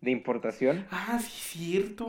[0.00, 0.86] De importación.
[0.90, 2.08] Ah, sí, cierto.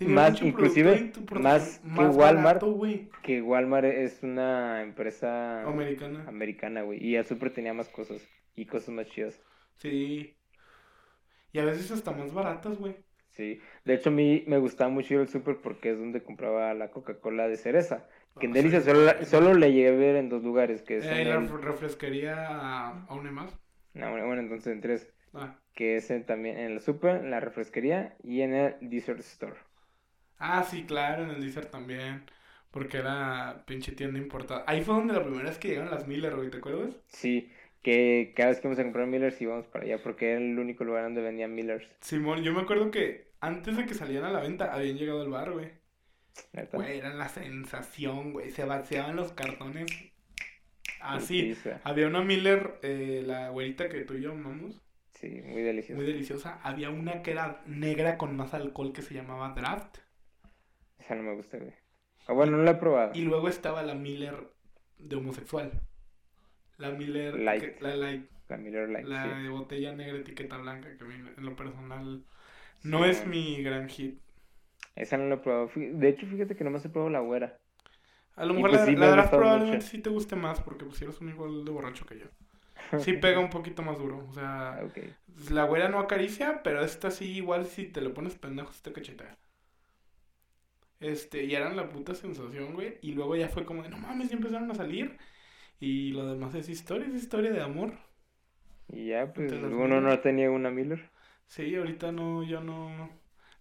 [0.00, 2.60] Más, inclusive, más que más Walmart.
[2.62, 2.80] barato.
[3.22, 6.24] Que Walmart es una empresa Americana.
[6.28, 7.02] americana, güey.
[7.02, 8.20] Y el super tenía más cosas.
[8.54, 9.40] Y cosas más chidas.
[9.76, 10.36] Sí.
[11.52, 12.96] Y a veces hasta más baratas, güey.
[13.30, 13.60] Sí.
[13.84, 16.90] De hecho, a mí me gustaba mucho ir al super porque es donde compraba la
[16.90, 18.06] Coca-Cola de cereza.
[18.38, 20.82] Que en Ah, Delicia sí, solo, solo le llegué a ver en dos lugares.
[20.82, 23.58] Que es Eh, en la el- ref- refresquería aún más.
[23.94, 25.10] No, bueno, bueno, entonces en tres.
[25.32, 25.58] Ah.
[25.74, 29.56] Que es en- también en el super, en la refresquería y en el dessert store.
[30.38, 32.24] Ah, sí, claro, en el Deezer también.
[32.70, 34.64] Porque era pinche tienda importada.
[34.66, 36.94] Ahí fue donde la primera vez que llegaron las Miller, güey, ¿te acuerdas?
[37.08, 37.50] Sí,
[37.82, 40.84] que cada vez que íbamos a comprar Millers íbamos para allá porque era el único
[40.84, 41.86] lugar donde vendían Millers.
[42.00, 45.30] Simón, yo me acuerdo que antes de que salieran a la venta habían llegado al
[45.30, 45.70] bar, güey.
[46.72, 48.50] Güey, era la sensación, güey.
[48.50, 49.86] Se vaciaban los cartones.
[51.00, 51.56] Así.
[51.84, 54.82] Había una Miller, eh, la güerita que tú y yo amamos.
[55.12, 55.96] Sí, muy delicioso.
[55.96, 56.60] Muy deliciosa.
[56.62, 59.98] Había una que era negra con más alcohol que se llamaba Draft.
[61.06, 61.72] Esa no me gusta, güey.
[62.26, 63.12] Ah, bueno, no la he probado.
[63.14, 64.34] Y luego estaba la Miller
[64.98, 65.70] de homosexual.
[66.78, 67.38] La Miller.
[67.38, 67.62] Light.
[67.62, 68.28] que- la Light.
[68.48, 69.42] La Miller Lite, La sí.
[69.42, 72.22] de botella negra, etiqueta blanca, que a mí, en lo personal
[72.84, 74.20] no es mi gran hit.
[74.94, 75.70] Esa no la he probado.
[75.74, 77.58] De hecho, fíjate que nomás he probado la güera.
[78.36, 79.88] A lo mejor pues la, sí la probablemente mucho.
[79.88, 82.26] sí te guste más, porque pues eres un igual de borracho que yo.
[83.00, 84.24] Sí pega un poquito más duro.
[84.28, 84.82] O sea, Ah,
[85.50, 88.92] la güera no acaricia, pero esta sí, igual si te lo pones pendejo, sí te
[88.92, 89.36] cachetea.
[91.00, 92.98] Este, y eran la puta sensación, güey.
[93.02, 95.18] Y luego ya fue como de, no mames, ya empezaron a salir.
[95.80, 97.94] Y lo demás es historia, es historia de amor.
[98.88, 101.08] Y ya, pues uno no tenía una Miller.
[101.46, 103.08] Sí, ahorita no, yo no,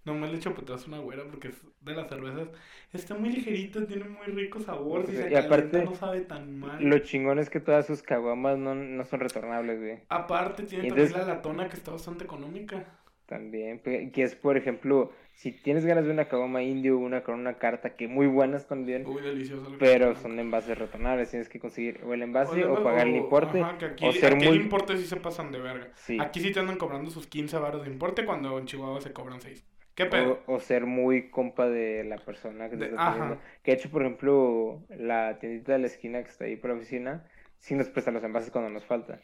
[0.05, 2.49] no me le echo para atrás una güera porque es de las cervezas.
[2.91, 5.05] Está muy ligerito, tiene muy rico sabor.
[5.07, 6.79] Si Y se aparte, calienta no sabe tan mal.
[6.79, 9.99] Lo chingón es que todas sus caguamas no, no son retornables, güey.
[10.09, 13.04] Aparte tiene Y también la latona que está bastante económica.
[13.27, 17.39] También, que es, por ejemplo, si tienes ganas de una caguama indio o una con
[17.39, 22.01] una carta, que muy buenas también, Uy, que pero son envases retornables, tienes que conseguir
[22.05, 24.57] o el envase O pagar el importe, ajá, que aquí, o ser aquí muy...
[24.57, 25.89] el importe sí se pasan de verga.
[25.95, 29.11] Sí, Aquí sí te andan cobrando sus 15 baros de importe cuando en Chihuahua se
[29.11, 29.65] cobran 6.
[29.95, 30.39] ¿Qué pedo?
[30.45, 33.41] o, o ser muy compa de la persona que te De- está atendiendo.
[33.63, 36.75] Que de hecho, por ejemplo, la tiendita de la esquina que está ahí por la
[36.75, 37.25] oficina,
[37.57, 39.19] sí nos presta los envases cuando nos falta.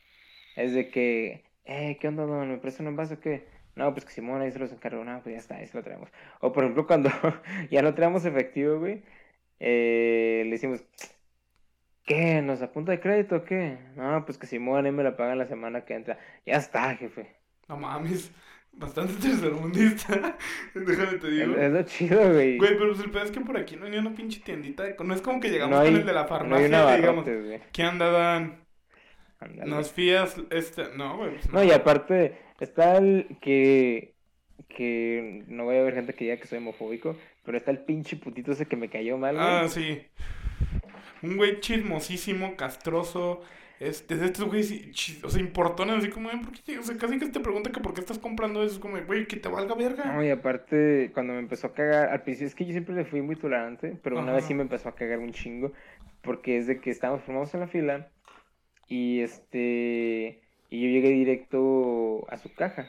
[0.56, 2.50] Es de que, eh, ¿qué onda, don?
[2.50, 3.46] ¿Me presta un envase o qué?
[3.76, 5.04] No, pues que Simón ahí se los encargó.
[5.04, 6.10] No, pues ya está, ahí se lo traemos.
[6.40, 7.10] O por ejemplo, cuando
[7.72, 9.04] ya no traemos efectivo, güey,
[9.60, 10.84] eh, le decimos,
[12.06, 12.42] ¿qué?
[12.42, 13.78] ¿Nos apunta de crédito o qué?
[13.96, 16.18] No, pues que Simón ahí me la pagan la semana que entra.
[16.46, 17.36] Ya está, jefe.
[17.68, 18.32] No mames.
[18.74, 20.38] Bastante tercermundista.
[20.74, 21.56] Déjame te digo.
[21.56, 22.58] Es, lo chido, güey.
[22.58, 24.84] Güey, pero pues el pedo es que por aquí no hay ni una pinche tiendita.
[24.84, 27.60] de- No es como que llegamos No hay- con el de la farmacia digamos, güey.
[27.74, 28.64] ¿qué anda Dan?
[29.40, 29.70] Ándale.
[29.70, 30.86] ¿Nos fías este?
[30.96, 31.32] No, güey.
[31.32, 34.14] pues No, y aparte, está el que,
[34.70, 38.16] que no voy a ver gente que diga que soy homofóbico, pero está el pinche
[38.16, 39.48] putito ese que me cayó mal, güey.
[39.48, 40.02] Ah, sí.
[41.22, 43.42] Un güey chismosísimo, castroso.
[43.80, 46.78] Este, güeyes, chis- o sea, importones, así como, "Ay, ¿por qué?
[46.78, 48.76] O sea, casi que te pregunta que por qué estás comprando eso.
[48.76, 50.06] Es como, güey, que te valga verga.
[50.06, 53.06] No, y aparte, cuando me empezó a cagar, al principio es que yo siempre le
[53.06, 55.72] fui muy tolerante, pero una vez sí me empezó a cagar un chingo,
[56.22, 58.08] porque es de que estábamos formados en la fila
[58.88, 60.42] y este,
[60.72, 62.88] y yo llegué directo a su caja.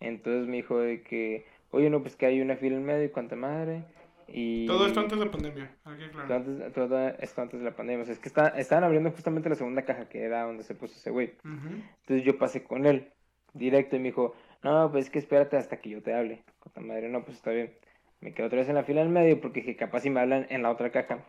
[0.00, 3.10] Entonces me dijo de que, oye, no, pues que hay una fila en medio y
[3.10, 3.84] cuánta madre.
[4.26, 5.70] Y Todo esto antes de pandemia.
[5.84, 6.34] Aquí, claro.
[6.34, 8.02] antes, todo esto antes de la pandemia.
[8.02, 10.74] O sea, es que está, estaban abriendo justamente la segunda caja, que era donde se
[10.74, 11.34] puso ese güey.
[11.44, 13.12] Entonces yo pasé con él
[13.52, 16.42] directo y me dijo, no, pues es que espérate hasta que yo te hable.
[16.60, 17.74] Puta madre, no, pues está bien.
[18.20, 20.46] Me quedo otra vez en la fila del medio porque dije, capaz si me hablan
[20.48, 21.26] en la otra caja.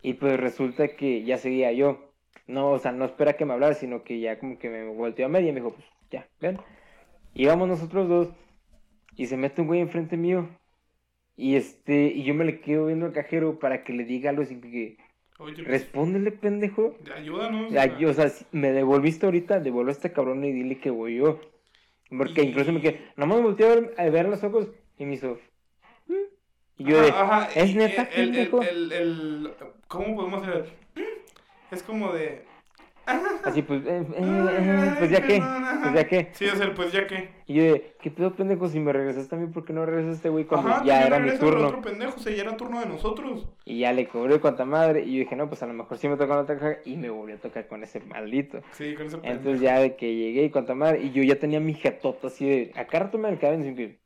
[0.00, 2.13] Y pues resulta que ya seguía yo.
[2.46, 5.26] No, o sea, no espera que me hablara, sino que ya como que me volteó
[5.26, 6.58] a media y me dijo, pues ya, ven.
[7.34, 8.28] Íbamos nosotros dos
[9.16, 10.48] y se mete un güey enfrente mío.
[11.36, 14.42] Y este, y yo me le quedo viendo al cajero para que le diga algo
[14.42, 14.98] así que,
[15.38, 16.96] Oye, respóndele, pendejo.
[17.16, 17.72] ayúdanos.
[17.72, 18.28] Ya, o sea.
[18.28, 21.40] si me devolviste ahorita, devuelve a este cabrón y dile que voy yo.
[22.16, 24.68] Porque Y- incluso me quedé, nomás me volteé a ver, a ver los ojos
[24.98, 25.38] y me hizo.
[26.06, 26.12] "Mm".
[26.78, 28.62] Y yo de, Ajá, ¿es y neta, el, el, pendejo?
[28.62, 29.50] el, el-
[29.88, 30.83] ¿Cómo podemos hacer?
[31.74, 32.44] Es como de.
[33.44, 35.42] Así pues, eh, eh, eh, pues ya qué,
[35.82, 36.30] pues ya qué.
[36.32, 37.28] Sí, es el pues ya que.
[37.46, 38.68] Y yo de, ¿qué pedo, pendejo?
[38.68, 41.00] Si me regresaste a mí, ¿por qué no regresaste a este güey cuando Ajá, ya
[41.00, 41.66] también era mi turno?
[41.66, 43.46] otro pendejo, o sea, ya era turno de nosotros.
[43.64, 45.02] Y ya le cobré cuanta madre.
[45.02, 46.76] Y yo dije, no, pues a lo mejor sí me tocó en otra caja.
[46.84, 48.62] Y me volvió a tocar con ese maldito.
[48.72, 49.36] Sí, con ese pendejo.
[49.36, 52.48] Entonces ya de que llegué y cuanta madre, y yo ya tenía mi jetota así
[52.48, 53.98] de, acá rato me quedaba en que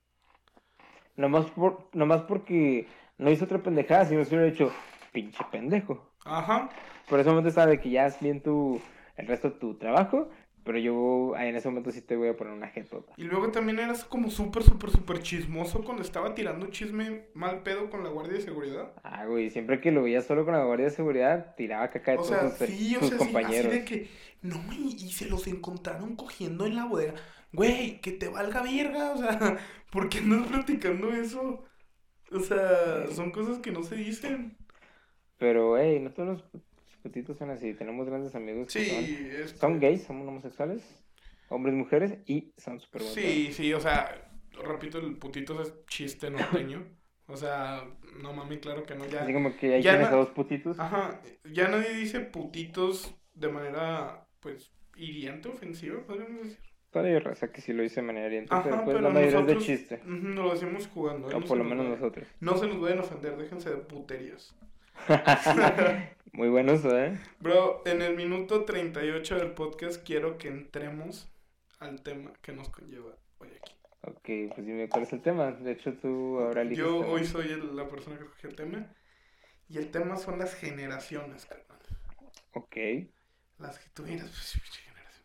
[1.17, 2.89] nomás, por, nomás porque
[3.19, 4.73] no hizo otra pendejada, sino se hubiera dicho,
[5.13, 6.11] pinche pendejo.
[6.25, 6.71] Ajá.
[7.09, 8.81] Por ese momento estaba de que ya es bien tu,
[9.17, 10.29] el resto de tu trabajo,
[10.65, 13.13] pero yo en ese momento sí te voy a poner una jetota.
[13.17, 17.89] Y luego también eras como súper, súper, súper chismoso cuando estaba tirando chisme mal pedo
[17.89, 18.93] con la guardia de seguridad.
[19.03, 22.19] Ah, güey, siempre que lo veía solo con la guardia de seguridad, tiraba caca de
[22.19, 23.73] O todos sea, sus, sí, o sus sea, sí, así compañeros.
[23.73, 24.09] de que,
[24.43, 27.15] no, y, y se los encontraron cogiendo en la bodega.
[27.53, 29.57] Güey, que te valga verga, o sea,
[29.91, 31.65] ¿por qué andas platicando eso?
[32.31, 34.57] O sea, son cosas que no se dicen.
[35.39, 36.63] Pero, hey, no todos los
[36.99, 39.05] putitos son así, tenemos grandes amigos que son...
[39.05, 39.51] Sí, es...
[39.53, 40.83] Son gays, son homosexuales,
[41.49, 43.15] hombres, mujeres y son súper buenos.
[43.15, 44.31] Sí, sí, o sea,
[44.65, 46.87] repito, el putito es chiste norteño.
[47.31, 47.85] O sea,
[48.23, 49.23] no mami, claro que no, ya.
[49.23, 50.81] Así como que hay ya tienes no- a dos putitos.
[50.81, 51.21] Ajá,
[51.53, 56.59] ya nadie dice putitos de manera, pues, hiriente, ofensiva, podríamos decir.
[56.91, 59.41] Todavía raza que sí lo dice de manera hiriente, Ajá, pero pues pero la mayoría
[59.41, 60.03] nosotros es de chiste.
[60.07, 61.27] ujú, lo decimos jugando.
[61.27, 62.29] O No por lo nos menos vayan- nosotros.
[62.41, 64.57] No se nos vayan a ofender, déjense de puterías.
[66.33, 67.19] Muy bueno eso, ¿eh?
[67.41, 71.29] Bro, en el minuto 38 del podcast quiero que entremos
[71.81, 73.73] al tema que nos conlleva hoy aquí.
[74.03, 75.51] Ok, pues dime cuál es el tema.
[75.53, 78.87] De hecho, tú ahora Yo hoy soy el- la persona que escogió el tema.
[79.69, 81.79] Y el tema son las generaciones, carnal.
[82.53, 82.77] Ok.
[83.59, 84.31] Las que tuvieras.
[84.31, 85.25] pues, pinche generación.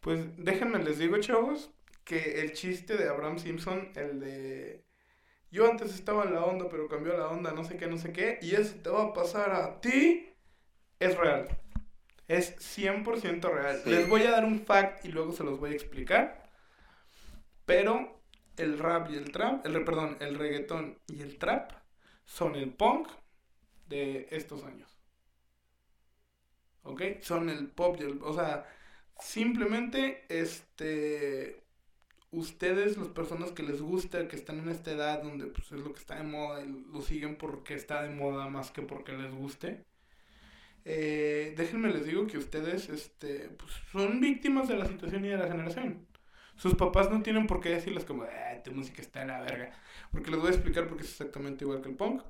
[0.00, 1.70] Pues déjenme les digo, chavos,
[2.04, 4.84] que el chiste de Abraham Simpson, el de.
[5.54, 8.12] Yo antes estaba en la onda, pero cambió la onda, no sé qué, no sé
[8.12, 10.28] qué, y eso te va a pasar a ti,
[10.98, 11.46] es real.
[12.26, 13.80] Es 100% real.
[13.84, 13.90] Sí.
[13.90, 16.50] Les voy a dar un fact y luego se los voy a explicar.
[17.66, 18.20] Pero
[18.56, 21.70] el rap y el trap, el, perdón, el reggaetón y el trap
[22.24, 23.08] son el punk
[23.86, 24.98] de estos años.
[26.82, 27.00] ¿Ok?
[27.20, 28.20] Son el pop y el...
[28.22, 28.66] O sea,
[29.20, 31.63] simplemente, este...
[32.36, 35.92] Ustedes, las personas que les gusta, que están en esta edad donde pues, es lo
[35.92, 39.32] que está de moda y lo siguen porque está de moda más que porque les
[39.34, 39.84] guste.
[40.84, 45.38] eh, déjenme les digo que ustedes este, pues, son víctimas de la situación y de
[45.38, 46.06] la generación.
[46.56, 49.72] Sus papás no tienen por qué decirles como, ah, tu música está en la verga.
[50.12, 52.22] Porque les voy a explicar porque es exactamente igual que el punk.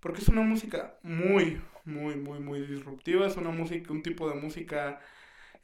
[0.00, 3.26] Porque es una música muy, muy, muy, muy disruptiva.
[3.26, 5.00] Es una música, un tipo de música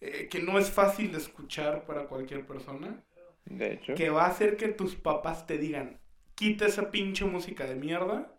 [0.00, 3.02] eh, que no es fácil de escuchar para cualquier persona.
[3.46, 3.94] De hecho.
[3.94, 5.98] Que va a hacer que tus papás te digan,
[6.34, 8.32] quita esa pinche música de mierda.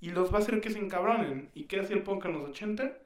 [0.00, 1.50] Y los va a hacer que se encabronen.
[1.52, 2.96] ¿Y qué hacía el punk en los 80?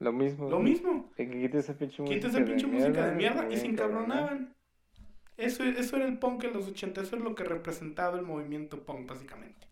[0.00, 0.50] Lo mismo.
[0.50, 1.10] Lo mismo.
[1.16, 2.14] Que quite esa pinche música.
[2.14, 4.54] Quita esa pinche de música de mierda, mierda y se encabronaban.
[5.36, 8.84] Eso, eso era el punk en los 80, eso es lo que representaba el movimiento
[8.84, 9.66] punk, básicamente.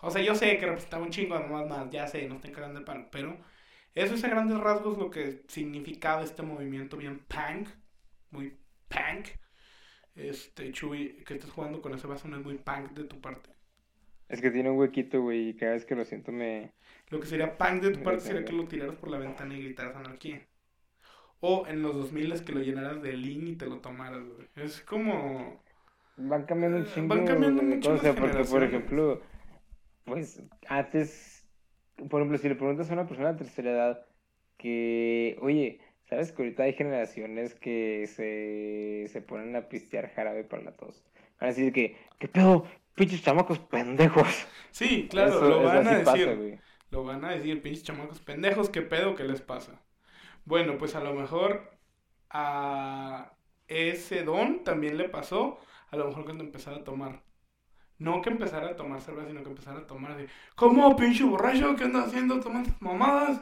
[0.00, 2.50] O sea, yo sé que representaba un chingo de más, más, ya sé, no estoy
[2.50, 3.38] cagando el palo, pero
[3.94, 7.68] eso es a grandes rasgos lo que significaba este movimiento bien punk,
[8.30, 9.28] muy punk.
[10.14, 13.50] Este, Chuy, que estés jugando con ese vaso no es muy punk de tu parte.
[14.28, 16.72] Es que tiene un huequito, güey, y cada vez que lo siento me...
[17.10, 19.62] Lo que sería punk de tu parte sería que lo tiraras por la ventana y
[19.62, 20.48] gritaras anarquía.
[21.40, 24.48] O en los 2000 es que lo llenaras de lean y te lo tomaras, güey.
[24.56, 25.62] Es como...
[26.16, 29.22] Van cambiando un Eh, chingo van cambiando mucho cosas, porque, por ejemplo,
[30.04, 31.46] pues, antes,
[32.10, 34.06] por ejemplo, si le preguntas a una persona de tercera edad
[34.58, 35.80] que, oye,
[36.12, 41.02] ¿sabes que ahorita hay generaciones que se, se ponen a pistear jarabe para la tos?
[41.40, 42.66] Van a decir que, ¿qué pedo?
[42.94, 44.28] Pinches chamacos pendejos.
[44.70, 46.36] Sí, claro, Eso- lo van a así pasa, decir.
[46.36, 46.60] güey.
[46.90, 49.14] Lo van a decir, pinches chamacos pendejos, ¿qué pedo?
[49.14, 49.80] ¿Qué les pasa?
[50.44, 51.78] Bueno, pues a lo mejor
[52.30, 53.32] a
[53.68, 55.58] ese don también le pasó,
[55.90, 57.22] a lo mejor cuando empezara a tomar.
[57.98, 61.74] No que empezara a tomar cerveza, sino que empezara a tomar de, ¿cómo, pinche borracho?
[61.76, 63.40] ¿Qué andas haciendo tomando mamadas?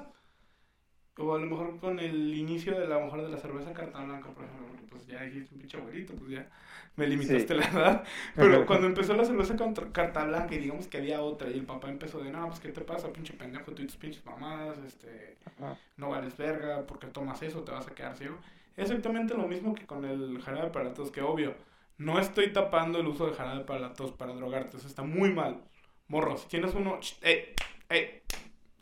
[1.23, 4.31] O a lo mejor con el inicio de la mejor de la cerveza carta blanca,
[4.31, 6.49] por ejemplo, porque, pues ya dijiste un pinche abuelito, pues ya
[6.97, 7.61] me limitaste Sí.
[7.61, 8.05] la edad.
[8.39, 11.67] Pero cuando empezó la cerveza contra carta blanca y digamos que había otra y el
[11.67, 14.79] papá empezó de, no, pues ¿qué te pasa, pinche pendejo, tú y tus pinches mamadas,
[14.79, 15.77] este, Ajá.
[15.97, 18.39] no vales verga, porque tomas eso, te vas a quedar ciego.
[18.77, 21.55] Exactamente lo mismo que con el jarabe para la tos, que obvio,
[21.99, 25.33] no estoy tapando el uso de jarabe para la tos para drogarte, eso está muy
[25.33, 25.63] mal.
[26.09, 27.55] Morro, si tienes uno, ey,
[27.91, 28.23] ey,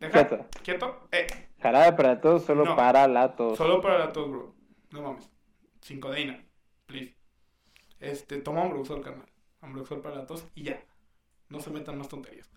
[0.00, 0.46] deja, Quieto.
[0.62, 1.26] quieto, eh,
[1.60, 2.76] Jarabe para todos, solo No.
[2.76, 3.56] para la tos.
[3.58, 4.54] Solo para la tos, bro.
[4.90, 5.28] No mames.
[5.80, 6.44] Sin codeína,
[6.86, 7.14] please.
[8.00, 9.28] Este, toma Ambroxol, carnal.
[9.60, 10.80] Ambroxol para la tos y ya.
[11.48, 12.50] No se metan más tonterías.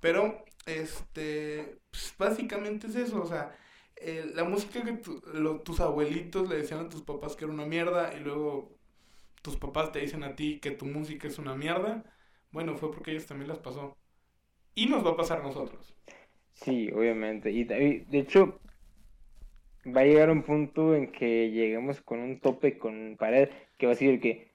[0.00, 3.56] Pero, este, pues, básicamente es eso, o sea,
[3.96, 7.52] eh, la música que tu- lo- tus abuelitos le decían a tus papás que era
[7.52, 8.70] una mierda y luego
[9.42, 12.04] tus papás te dicen a ti que tu música es una mierda,
[12.52, 13.96] bueno, fue porque ellos también las pasó.
[14.74, 15.94] Y nos va a pasar a nosotros.
[16.62, 17.50] Sí, obviamente.
[17.50, 18.60] Y de hecho,
[19.86, 23.92] va a llegar un punto en que lleguemos con un tope con pared que va
[23.92, 24.50] a decir que,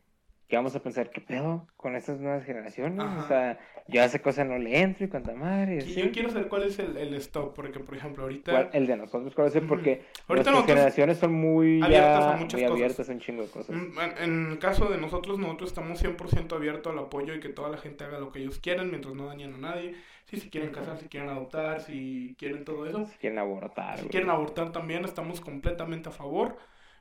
[0.47, 2.99] que vamos a pensar, ¿qué pedo con estas nuevas generaciones?
[2.99, 3.23] Ajá.
[3.23, 5.79] O sea, yo a esa cosa no le entro y cuanta madre.
[5.85, 8.51] y yo quiero saber cuál es el, el stop, porque por ejemplo ahorita...
[8.51, 8.69] ¿Cuál?
[8.73, 9.53] El de nosotros, ¿cuál es?
[9.63, 12.75] Porque Ahorita nuestras nosotros- generaciones son muy abiertas ya- a muchas muy cosas.
[12.81, 13.75] abiertas a un chingo de cosas.
[13.75, 17.69] Mm, En, el caso de nosotros, nosotros estamos 100% abiertos al apoyo y que toda
[17.69, 19.95] la gente haga lo que ellos quieran mientras no dañen a nadie.
[20.33, 23.05] Si se quieren casar, si quieren adoptar, si quieren todo eso.
[23.05, 24.09] Si quieren abortar, Si güey.
[24.09, 26.57] quieren abortar también, estamos completamente a favor.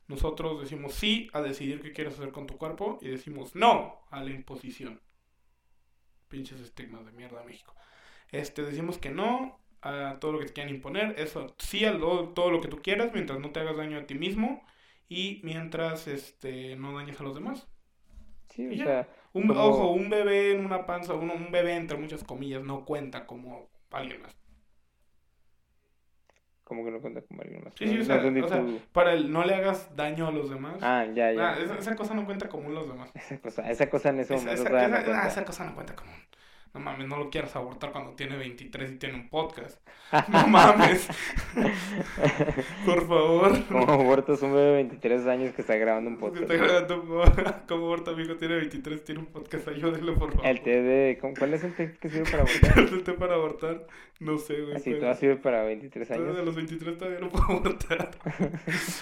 [0.09, 4.23] Nosotros decimos sí a decidir qué quieres hacer con tu cuerpo y decimos no a
[4.23, 5.01] la imposición.
[6.29, 7.75] Pinches estigmas de mierda México.
[8.31, 11.15] Este, decimos que no a todo lo que te quieran imponer.
[11.19, 14.07] Eso sí a lo- todo lo que tú quieras mientras no te hagas daño a
[14.07, 14.65] ti mismo
[15.09, 17.69] y mientras este, no dañes a los demás.
[18.49, 18.85] Sí, o ya.
[18.85, 22.63] sea, Un, Como- Ojo, un bebé en una panza, un, un bebé entre muchas comillas
[22.63, 24.37] no cuenta como alguien más.
[26.65, 27.75] como que no cuenta como alguien más.
[27.77, 30.31] Sí, sí, o sea, entendí o sea, tu- para el no le hagas daño a
[30.33, 30.77] los demás.
[30.81, 31.51] Ah, ya, ya.
[31.51, 33.11] Ah, esa, esa cosa no cuenta como los demás.
[33.15, 35.95] Esa cosa, esa cosa en ese momento esa- no esa- ah, esa cosa no cuenta
[35.95, 36.11] como.
[36.75, 39.79] No mames, no lo quieras abortar cuando tiene 23 y tiene un podcast.
[40.29, 41.07] No mames.
[42.85, 43.65] Por favor.
[43.67, 46.43] Como abortas un bebé de 23 años que está grabando un podcast.
[46.51, 47.03] está grabando
[47.69, 50.47] como aborta, amigo, tiene 23, tiene un podcast, ayúdenlo, por favor.
[50.47, 51.19] El té de...
[51.21, 52.79] ¿cómo- ¿Cuál es el té que sirve para abortar?
[52.93, 53.87] El té para abortar,
[54.21, 54.77] no sé, güey.
[54.77, 56.47] Así, todo sirve para 23 Todavía de años.
[56.47, 58.11] los 23 todavía no puedo abortar.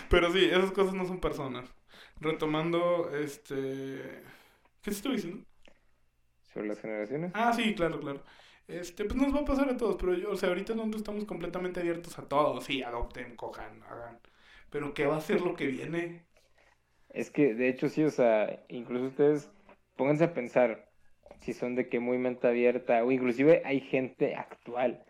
[0.09, 1.73] Pero sí, esas cosas no son personas.
[2.21, 3.55] Retomando, este...
[4.83, 5.45] ¿Qué estoy diciendo?
[6.61, 7.33] Sobre las generaciones.
[7.35, 8.23] Ah, sí, claro, claro.
[8.69, 11.25] Este, pues nos va a pasar a todos, pero yo, o sea, ahorita nosotros estamos
[11.25, 12.61] completamente abiertos a todo.
[12.61, 14.21] Sí, adopten, cojan, hagan.
[14.71, 16.25] Pero ¿qué va a ser lo que viene?
[17.09, 19.51] Es que, de hecho, sí, o sea, incluso ustedes
[19.97, 20.89] pónganse a pensar
[21.41, 25.05] si son de que muy mente abierta, o inclusive hay gente actual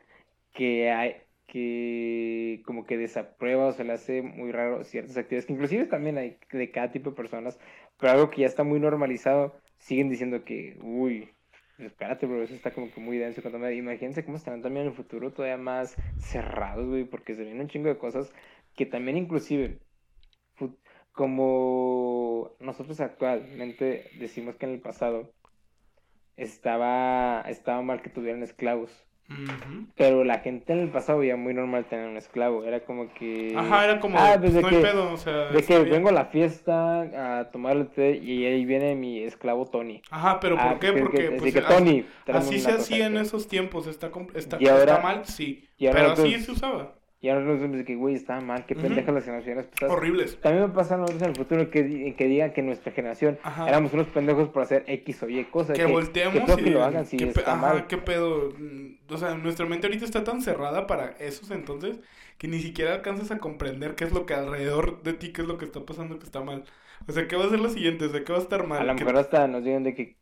[0.54, 5.52] que hay que como que desaprueba o se le hace muy raro ciertas actividades, que
[5.52, 7.58] inclusive también hay de cada tipo de personas,
[7.98, 11.28] pero algo que ya está muy normalizado, siguen diciendo que, uy,
[12.00, 13.42] espérate, bro, eso está como que muy denso.
[13.42, 17.60] cuando Imagínense cómo estarán también en el futuro todavía más cerrados, güey, porque se vienen
[17.60, 18.32] un chingo de cosas
[18.74, 19.78] que también inclusive
[21.12, 25.30] como nosotros actualmente decimos que en el pasado
[26.36, 28.90] estaba, estaba mal que tuvieran esclavos.
[29.96, 32.64] Pero la gente en el pasado veía muy normal tener un esclavo.
[32.64, 33.54] Era como que.
[33.56, 35.78] Ajá, era como, Ah, pues pues, de no hay que- pedo, o sea, De que
[35.78, 35.90] bien.
[35.90, 40.02] vengo a la fiesta a tomar el té y ahí viene mi esclavo Tony.
[40.10, 40.94] Ajá, pero Ah, ¿por qué?
[40.94, 44.56] que- Porque, que- pues, así que Tony, así se hacía en esos tiempos, está, está,
[44.60, 46.94] Y ahora- está mal, sí, y ahora pero así se usaba.
[47.22, 49.94] Y ahora nos vemos de que, güey, estaba mal, qué pendejas las generaciones pasadas.
[49.94, 50.40] Horribles.
[50.40, 53.68] También me pasa a nosotros en el futuro que, que digan que nuestra generación Ajá.
[53.68, 55.76] éramos unos pendejos por hacer X o Y cosas.
[55.76, 57.86] que volteemos que, y que lo hagan si está ajá, mal.
[57.88, 58.54] qué pedo.
[59.10, 62.00] O sea, nuestra mente ahorita está tan cerrada para esos entonces
[62.38, 65.48] que ni siquiera alcanzas a comprender qué es lo que alrededor de ti, qué es
[65.48, 66.64] lo que está pasando que está mal.
[67.06, 68.06] O sea, ¿qué va a ser lo siguiente?
[68.06, 68.80] O sea, ¿qué va a estar mal?
[68.80, 70.16] A lo ¿Qué- mejor hasta nos digan de que,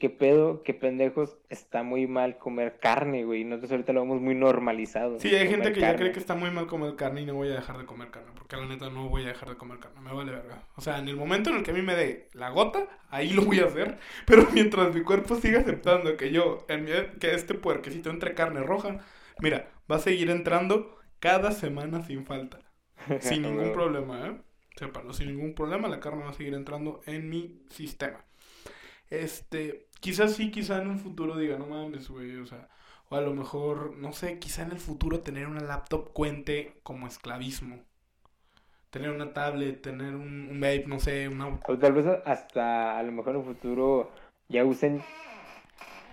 [0.00, 3.44] qué pedo, qué pendejos, está muy mal comer carne, güey.
[3.44, 5.20] Nosotros ahorita lo vemos muy normalizado.
[5.20, 7.48] Sí, hay gente que ya cree que está muy mal comer carne y no voy
[7.50, 10.00] a dejar de comer carne, porque la neta no voy a dejar de comer carne,
[10.00, 10.64] me vale verga.
[10.74, 13.30] O sea, en el momento en el que a mí me dé la gota, ahí
[13.32, 17.34] lo voy a hacer, pero mientras mi cuerpo siga aceptando que yo, en mi- que
[17.34, 18.98] este puerquecito entre carne roja,
[19.38, 22.58] mira, va a seguir entrando cada semana sin falta,
[23.20, 24.40] sin ningún problema, ¿eh?
[24.76, 28.24] Sépalo, sin ningún problema, la carne va a seguir entrando en mi sistema.
[29.10, 32.68] Este, quizás sí, quizá en un futuro diga, no mames, güey, o sea,
[33.08, 37.06] o a lo mejor, no sé, quizá en el futuro tener una laptop cuente como
[37.06, 37.80] esclavismo.
[38.90, 41.60] Tener una tablet, tener un, un vape, no sé, una...
[41.68, 44.10] O tal vez hasta a lo mejor en el futuro
[44.48, 45.00] ya usen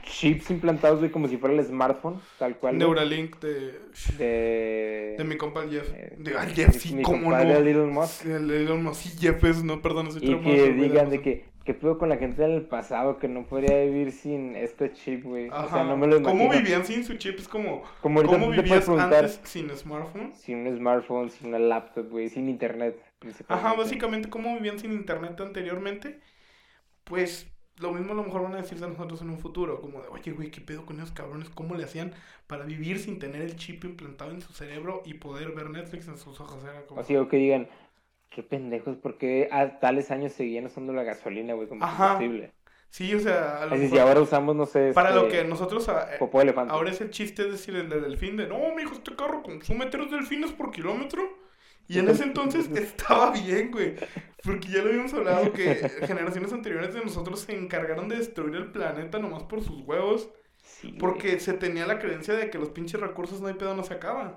[0.03, 2.77] chips implantados, güey, como si fuera el smartphone, tal cual.
[2.77, 3.79] Neuralink de,
[4.17, 5.15] De...
[5.17, 5.89] de mi compa Jeff.
[5.93, 7.37] eh, De, ay, Jeff, sí, mi cómo no.
[7.39, 8.25] Elon Musk.
[8.25, 11.97] El Elon Musk, sí, Jeff es, no, perdón, Y que digan de que, ¿qué pedo
[11.97, 15.49] con la gente del pasado que no podría vivir sin este chip, güey?
[15.49, 16.63] O sea, no me lo ¿Cómo imagino.
[16.63, 17.37] vivían sin su chip?
[17.37, 20.33] Es como, ¿cómo vivías antes sin smartphone?
[20.33, 22.97] sin un smartphone, sin una laptop, güey, sin internet.
[23.49, 26.21] Ajá, básicamente cómo vivían sin internet anteriormente,
[27.03, 30.01] pues lo mismo a lo mejor van a decir de nosotros en un futuro, como
[30.01, 31.49] de, oye, güey, ¿qué pedo con esos cabrones?
[31.49, 32.13] ¿Cómo le hacían
[32.47, 36.17] para vivir sin tener el chip implantado en su cerebro y poder ver Netflix en
[36.17, 36.63] sus ojos?
[36.63, 37.03] Era como...
[37.03, 37.67] Sea, o que digan,
[38.37, 42.51] qué pendejos, ¿por qué a tales años seguían usando la gasolina, güey, como combustible?
[42.91, 45.89] Sí, o sea, a lo mejor- ahora usamos, no sé, para lo este, que nosotros...
[45.89, 46.71] a- eh, popó elefante.
[46.71, 49.87] ahora es el chiste, es decir, el de delfín, de, no, mijo, este carro consume
[49.87, 51.21] tres delfines por kilómetro.
[51.89, 53.95] Y en ese entonces estaba bien, güey.
[54.43, 55.73] Porque ya lo habíamos hablado que
[56.05, 60.29] generaciones anteriores de nosotros se encargaron de destruir el planeta nomás por sus huevos.
[60.61, 60.99] Sí, güey.
[60.99, 63.95] Porque se tenía la creencia de que los pinches recursos no hay pedo, no se
[63.95, 64.35] acaban.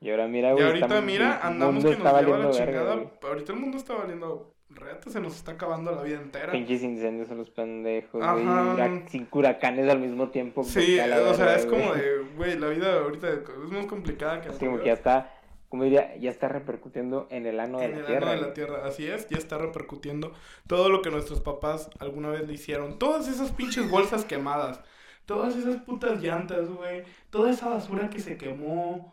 [0.00, 2.50] Y ahora mira, Y güey, ahorita, estamos- mira, el andamos que nos lleva la verga,
[2.52, 3.02] chingada.
[3.22, 6.52] Ahorita el mundo está valiendo reata, se nos está acabando la vida entera.
[6.52, 9.02] Pinches incendios son los pendejos, güey.
[9.08, 10.62] Cinco huracanes al mismo tiempo.
[10.62, 14.52] Sí, a o sea, es como de, güey, la vida ahorita es más complicada que
[14.52, 15.34] Sí, como que ya está,
[15.68, 18.30] como diría, ya está repercutiendo en el ano de en la el tierra.
[18.32, 20.32] ano de la tierra, así es, ya está repercutiendo
[20.68, 22.98] todo lo que nuestros papás alguna vez le hicieron.
[23.00, 24.80] Todas esas pinches bolsas quemadas,
[25.26, 29.12] todas esas putas llantas, güey, toda esa basura que se quemó,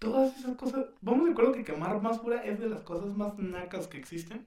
[0.00, 0.86] todas esas cosas.
[1.00, 4.46] Vamos de acuerdo que quemar basura es de las cosas más nacas que existen.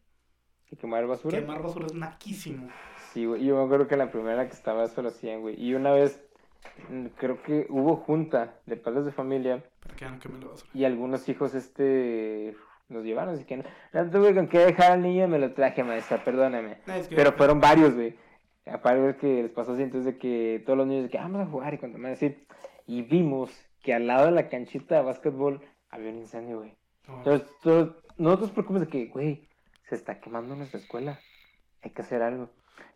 [0.69, 1.39] ¿Y quemar basura?
[1.39, 2.67] Quemar basura es naquísimo.
[3.13, 3.45] Sí, güey.
[3.45, 5.55] Yo me acuerdo que la primera que estaba eso lo hacían, güey.
[5.63, 6.21] Y una vez,
[6.89, 10.71] mm, creo que hubo junta de padres de familia Para ya no queme la basura.
[10.73, 12.55] y algunos hijos, este,
[12.89, 13.35] nos llevaron.
[13.35, 16.79] Así que no, no tuve con qué dejar al niño, me lo traje, maestra, perdóname.
[16.87, 18.15] No, es que- Pero fueron varios, güey.
[18.65, 21.41] Aparte que les pasó así, entonces de que todos los niños de que "Ah, vamos
[21.41, 22.35] a jugar y cuando me así.
[22.87, 23.51] Y vimos
[23.83, 25.61] que al lado de la canchita de básquetbol
[25.91, 26.75] había un incendio, güey.
[27.07, 29.47] no, Entonces, todos, nosotros preocupamos de que, güey,
[29.83, 31.19] se está quemando nuestra escuela.
[31.83, 32.49] Hay que hacer algo.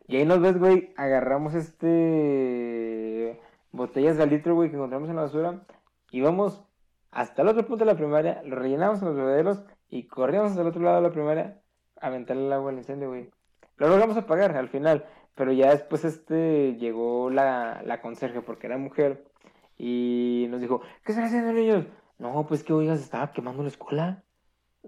[0.08, 3.40] Y ahí nos ves, güey, agarramos este
[3.72, 5.62] botellas de litro, güey, que encontramos en la basura.
[6.10, 6.64] Y vamos
[7.12, 10.62] hasta el otro punto de la primaria, lo rellenamos en los bebederos y corríamos hasta
[10.62, 11.60] el otro lado de la primaria
[12.00, 13.30] a aventarle el agua al incendio, güey.
[13.76, 18.78] Lo logramos apagar al final, pero ya después este llegó la, la conserje porque era
[18.78, 19.26] mujer
[19.78, 21.86] y nos dijo, ¿qué están haciendo niños?
[22.18, 24.24] No, pues que oigas, estaba quemando la escuela.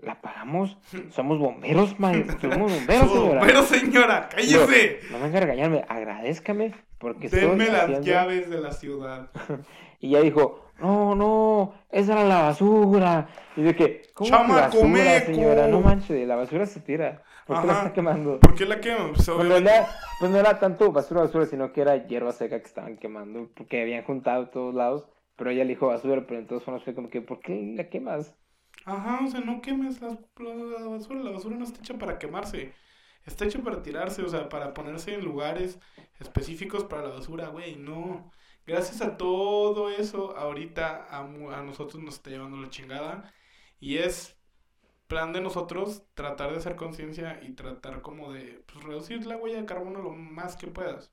[0.01, 0.77] La apagamos.
[1.11, 2.25] Somos bomberos, man.
[2.39, 3.41] Somos bomberos, señora.
[3.45, 4.99] Pero señora, cállese.
[5.11, 9.29] No venga a regañarme, agradezcame porque estoy Denme las haciendo- llaves de la ciudad.
[10.01, 13.29] Y ya dijo, no, no, esa era la basura.
[13.55, 15.25] Y de que, ¿cómo Chamaco basura, meco.
[15.25, 15.67] señora?
[15.67, 17.23] No manches, la basura se tira.
[17.45, 18.39] ¿Por qué la está quemando?
[18.39, 19.13] ¿Por qué la queman?
[19.13, 19.63] Pues, Pues,
[20.19, 23.81] pues no era tanto basura, basura, sino que era hierba seca que estaban quemando, porque
[23.81, 25.05] habían juntado de todos lados,
[25.35, 28.35] pero ella le dijo basura, pero entonces formas fue como que, ¿por qué la quemas?
[28.85, 31.21] Ajá, o sea, no quemes la, la basura.
[31.23, 32.73] La basura no está hecha para quemarse.
[33.25, 35.79] Está hecha para tirarse, o sea, para ponerse en lugares
[36.19, 37.75] específicos para la basura, güey.
[37.75, 38.31] No.
[38.69, 41.23] Gracias a todo eso, ahorita a,
[41.63, 43.33] nosotros nos está llevando la chingada.
[43.79, 44.37] Y es
[45.07, 49.59] plan de nosotros tratar de hacer conciencia y tratar como de pues, reducir la huella
[49.59, 51.11] de carbono lo más que puedas.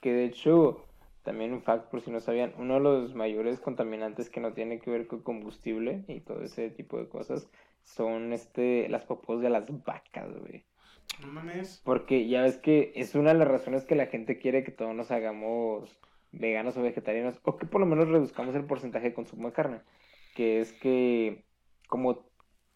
[0.00, 0.86] Que de hecho,
[1.24, 4.78] también un fact, por si no sabían, uno de los mayores contaminantes que no tiene
[4.78, 7.48] que ver con combustible y todo ese tipo de cosas
[7.82, 10.62] son este las popos de las vacas, güey.
[11.20, 11.82] No mames.
[11.84, 14.94] Porque ya ves que es una de las razones que la gente quiere que todos
[14.94, 15.98] nos hagamos
[16.38, 19.80] veganos o vegetarianos, o que por lo menos reduzcamos el porcentaje de consumo de carne.
[20.34, 21.44] que es que
[21.88, 22.26] como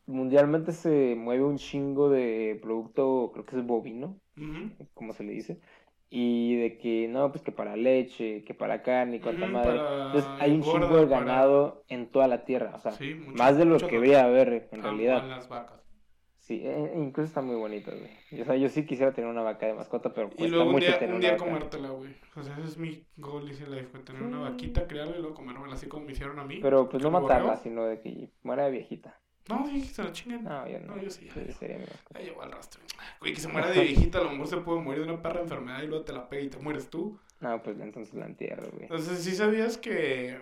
[0.06, 4.18] mundialmente se mueve un chingo de producto, creo que es bovino,
[4.94, 5.58] como se le dice,
[6.08, 9.80] y de que no, pues que para leche, que para carne y cuanta madre.
[10.06, 13.36] Entonces hay un chingo de para- ganado en toda la tierra, o sea, Sí, mucho-
[13.36, 15.26] más de lo que debería haber en realidad.
[15.26, 15.77] las vacas.
[16.48, 18.40] Sí, e- e incluso están muy bonitas, güey.
[18.40, 20.72] O sea, yo sí quisiera tener una vaca de mascota, pero Y cuesta luego un
[20.72, 21.44] mucho día, tener un una día vaca.
[21.44, 22.16] comértela, güey.
[22.34, 24.02] O sea, ese es mi goal, dice life, güey.
[24.02, 24.42] Tener una Mm.
[24.44, 26.58] vaquita, criarla y luego comérmela así como me hicieron a mí.
[26.62, 29.20] Pero pues no ¿Como matarla, sino de que muera de viejita.
[29.50, 30.44] No, sí, se la chingan.
[30.44, 30.96] No, yo no.
[30.96, 31.28] No, yo sí.
[31.32, 32.18] Sí, sería mi mascota.
[32.18, 32.80] Ahí llevo al rastro.
[33.20, 35.40] Güey, que se muera de viejita, a lo mejor se puede morir de una perra
[35.42, 37.18] enfermedad y luego te la pega y te mueres tú.
[37.40, 38.84] No, pues entonces la entierro, güey.
[38.84, 40.38] Entonces, ¿sí sabías que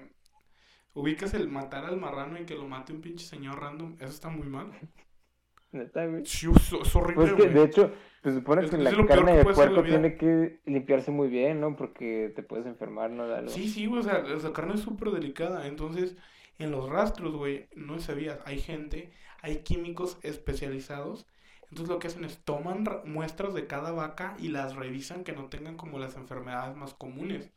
[0.95, 3.95] ubicas el matar al marrano y que lo mate un pinche señor random?
[3.99, 4.71] Eso está muy mal.
[5.73, 6.25] Neta, güey.
[6.25, 7.55] Sí, es, es horrible, Pues que, güey.
[7.55, 7.93] de hecho,
[8.23, 11.77] se supone Es- que la carne que de puerco tiene que limpiarse muy bien, ¿no?
[11.77, 13.27] Porque te puedes enfermar, ¿no?
[13.27, 13.51] De algo.
[13.51, 15.67] Sí, sí, güey, o sea, la carne es súper delicada.
[15.67, 16.17] Entonces,
[16.59, 19.13] en los rastros, güey, no sabías, hay gente,
[19.43, 21.27] hay químicos especializados.
[21.69, 25.33] Entonces, lo que hacen es toman ra- muestras de cada vaca y las revisan que
[25.33, 27.51] no tengan como las enfermedades más comunes.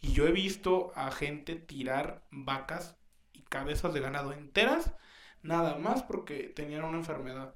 [0.00, 2.98] Y yo he visto a gente tirar vacas
[3.32, 4.94] y cabezas de ganado enteras,
[5.44, 7.54] nada más porque tenían una enfermedad.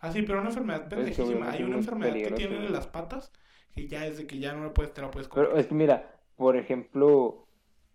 [0.00, 1.50] Así, pero una enfermedad Pues pendejísima.
[1.50, 3.32] Hay una enfermedad que tienen en las patas
[3.74, 5.48] que ya es de que ya no la puedes, te la puedes comer.
[5.48, 7.46] Pero es que mira, por ejemplo,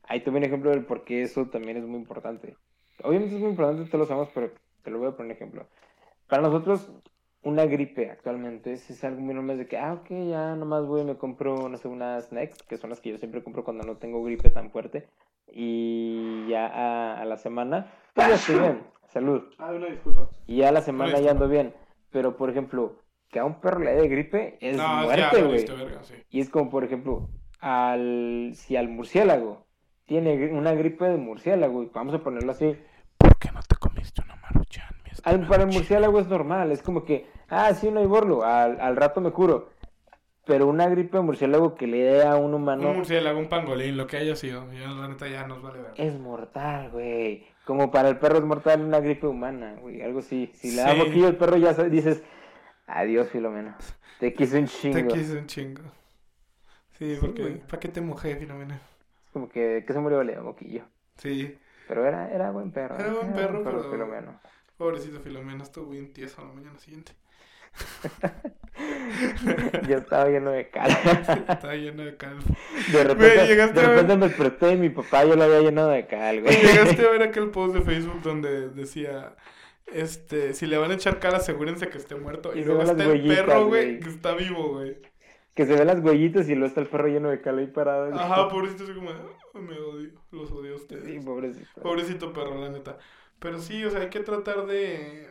[0.08, 2.58] te un ejemplo del por qué eso también es muy importante.
[3.04, 4.52] Obviamente es muy importante, todos lo sabemos, pero
[4.84, 5.68] te lo voy a poner ejemplo.
[6.28, 6.92] Para nosotros,
[7.44, 11.06] una gripe actualmente es, algo muy normal de que, ah, ok, ya nomás voy y
[11.06, 13.98] me compro, no sé, unas Next, que son las que yo siempre compro cuando no
[13.98, 15.08] tengo gripe tan fuerte.
[15.48, 19.44] Y ya a, a la semana, pues ya estoy bien, salud.
[19.58, 20.30] Ah, una disculpa.
[20.48, 21.74] Y ya la semana ya ando bien.
[22.12, 22.96] Pero, por ejemplo,
[23.30, 25.68] que a un perro le dé gripe es No, muerte, güey.
[26.02, 26.16] sí.
[26.30, 27.30] Y es como, por ejemplo,
[27.60, 29.66] al, si al murciélago
[30.06, 32.76] tiene una gripe de murciélago, y vamos a ponerlo así,
[33.18, 34.88] ¿Por qué no te comiste una maruchan,
[35.24, 38.80] al, para el murciélago es normal, es como que, ah, sí, no hay borlo, al,
[38.82, 39.70] al rato me curo.
[40.46, 43.98] Pero una gripe de murciélago que le dé a un humano Un murciélago, un pangolín,
[43.98, 44.66] lo que haya sido.
[44.74, 45.92] Ya, la neta, ya nos vale ver.
[45.96, 47.46] es mortal, güey.
[47.70, 50.52] Como para el perro es mortal una gripe humana, güey, algo así.
[50.56, 50.98] Si le da Sí.
[51.02, 52.24] boquillo al perro ya dices,
[52.88, 53.78] adiós, Filomena.
[54.20, 55.14] Te quise un Te chingo.
[55.14, 55.84] quise un chingo.
[56.98, 57.62] Sí, porque.
[57.70, 58.74] ¿para qué te mojé, Filomena?
[59.24, 60.82] Es como que, que se murió le da boquillo.
[61.18, 62.96] Sí, Pero era, era buen perro.
[62.98, 64.40] Era buen perro, pero- Filomeno.
[64.76, 67.12] pobrecito Filomena, estuvo bien tieso a la mañana siguiente.
[69.88, 70.90] Ya estaba lleno de cal.
[70.90, 72.42] Estaba lleno de calvo.
[72.92, 75.90] De repente, Güey, de ver- repente me desperté y mi papá yo lo había llenado
[75.90, 76.56] de cal, güey.
[76.62, 79.36] Llegaste a ver aquel post de Facebook donde decía,
[79.88, 82.56] este, si le van a echar cal, asegúrense que esté muerto.
[82.56, 84.98] Y luego está el perro, güey, que está vivo, güey.
[85.56, 88.14] Que se ven las huellitas y luego está el perro lleno de cal ahí parado.
[88.16, 91.26] Ajá, pobrecito, así como, "Ah, me odio, los odio a Sí, ustedes.
[91.26, 91.82] pobrecito.
[91.82, 92.98] Pobrecito perro, la neta.
[93.40, 95.28] Pero sí, o sea, hay que tratar de,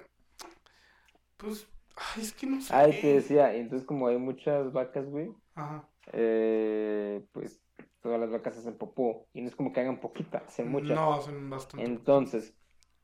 [1.38, 1.66] pues,
[1.98, 2.74] ay, es que no sé.
[2.74, 5.88] Ay, te decía, entonces como hay muchas vacas, güey, Ajá.
[6.12, 7.60] eh, pues
[8.00, 9.26] todas las vacas hacen popó.
[9.32, 10.96] Y no es como que hagan poquita, hacen muchas.
[10.96, 11.84] No, hacen bastante.
[11.84, 12.54] Entonces,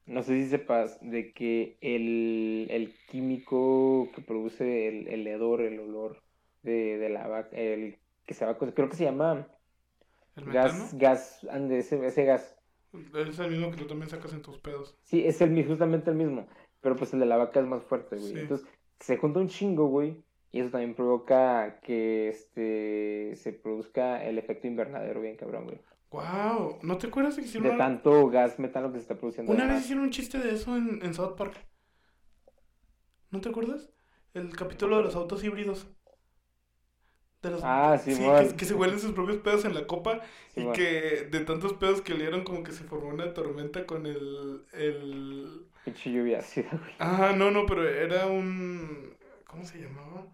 [0.06, 5.80] no sé si sepas de que el, el químico que produce el, el hedor, el
[5.80, 6.22] olor
[6.62, 9.46] de, de la vaca, el que se va, creo que se llama
[10.36, 12.56] ¿El gas, gas, ande, ese, ese gas.
[13.14, 14.96] Es el mismo que tú también sacas en tus pedos.
[15.02, 16.46] Sí, es el justamente el mismo,
[16.80, 18.32] pero pues el de la vaca es más fuerte, güey.
[18.32, 18.38] Sí.
[18.38, 18.66] Entonces,
[19.04, 20.16] se junta un chingo, güey,
[20.50, 25.78] y eso también provoca que este se produzca el efecto invernadero bien cabrón, güey.
[26.10, 29.52] Wow, ¿no te acuerdas de que hicieron De tanto gas metano que se está produciendo.
[29.52, 31.54] Una vez hicieron un chiste de eso en, en South Park.
[33.30, 33.90] ¿No te acuerdas?
[34.32, 35.86] El capítulo de los autos híbridos.
[37.44, 37.60] De los...
[37.62, 38.48] Ah, sí, Simón.
[38.48, 40.20] que, que se huelen sus propios pedos en la copa
[40.56, 44.64] y que de tantos pedos que olieron como que se formó una tormenta con el...
[44.72, 45.66] el...
[45.84, 46.94] Pinche lluvia ácida, güey.
[46.98, 49.16] Ah, no, no, pero era un...
[49.46, 50.26] ¿Cómo se llamaba?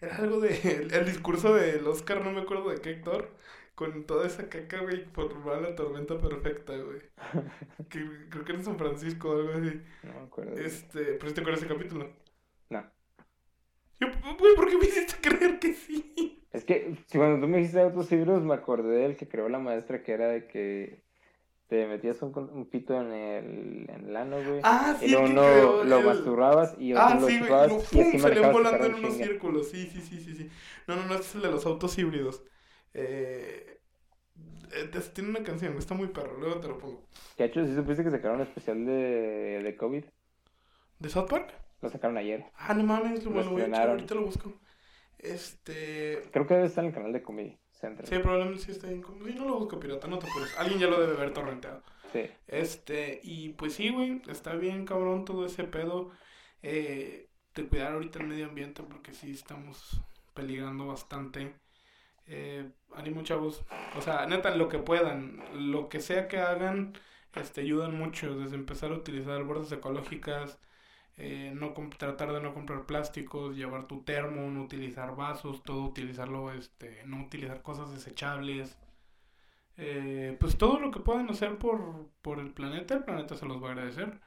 [0.00, 0.50] Era algo de...
[0.82, 3.34] El, el discurso del Oscar, no me acuerdo de qué actor.
[3.74, 7.00] Con toda esa caca, güey, formaba la tormenta perfecta, güey.
[7.88, 9.80] Que, creo que era en San Francisco o algo así.
[10.02, 10.56] No me acuerdo.
[10.56, 12.10] Este, pero si te acuerdas ese capítulo.
[12.70, 12.84] No.
[14.00, 16.40] Yo, güey, ¿por qué me hiciste creer que sí?
[16.52, 19.58] Es que si cuando tú me dijiste autos híbridos, me acordé del que creó la
[19.58, 21.02] maestra, que era de que
[21.68, 24.60] te metías un, un pito en el, en el ano, güey.
[24.62, 27.28] Ah, y sí, luego el que no creó lo el- masturbabas y otro Ah, lo
[27.28, 29.68] sí, güey, chupabas lo, y así salían volando en unos círculos.
[29.70, 30.50] Sí, sí, sí, sí, sí.
[30.86, 32.42] No, no, no, este es el de los autos híbridos.
[32.94, 33.80] Eh,
[34.72, 37.02] eh, tiene una canción, está muy perro, luego te lo pongo.
[37.38, 40.04] De hecho, ¿sí supiste que sacaron un especial de, de COVID?
[40.98, 41.54] ¿De South Park?
[41.80, 42.46] Lo sacaron ayer.
[42.56, 44.52] Ah, no mames, Lo bueno, voy a echar, ahorita lo busco.
[45.18, 46.22] Este...
[46.32, 48.06] Creo que debe estar en el canal de Comedy Central.
[48.08, 49.02] Sí, probablemente sí está bien.
[49.02, 50.54] como- Sí, no lo busco pirata, no te apures.
[50.58, 51.82] Alguien ya lo debe haber torrenteado.
[52.12, 52.30] Sí.
[52.46, 56.10] Este, y pues sí, güey, está bien cabrón todo ese pedo
[56.62, 60.00] eh, de cuidar ahorita el medio ambiente porque sí estamos
[60.34, 61.54] peligrando bastante.
[62.26, 63.64] Eh, ánimo, chavos.
[63.96, 66.96] O sea, neta, lo que puedan, lo que sea que hagan,
[67.34, 68.36] este, ayudan mucho.
[68.38, 70.58] Desde empezar a utilizar bolsas ecológicas,
[71.16, 76.52] eh, no tratar de no comprar plásticos, llevar tu termo, no utilizar vasos, todo utilizarlo,
[76.52, 78.76] este, no utilizar cosas desechables.
[79.76, 83.62] Eh, pues todo lo que puedan hacer por, por el planeta, el planeta se los
[83.62, 84.20] va a agradecer.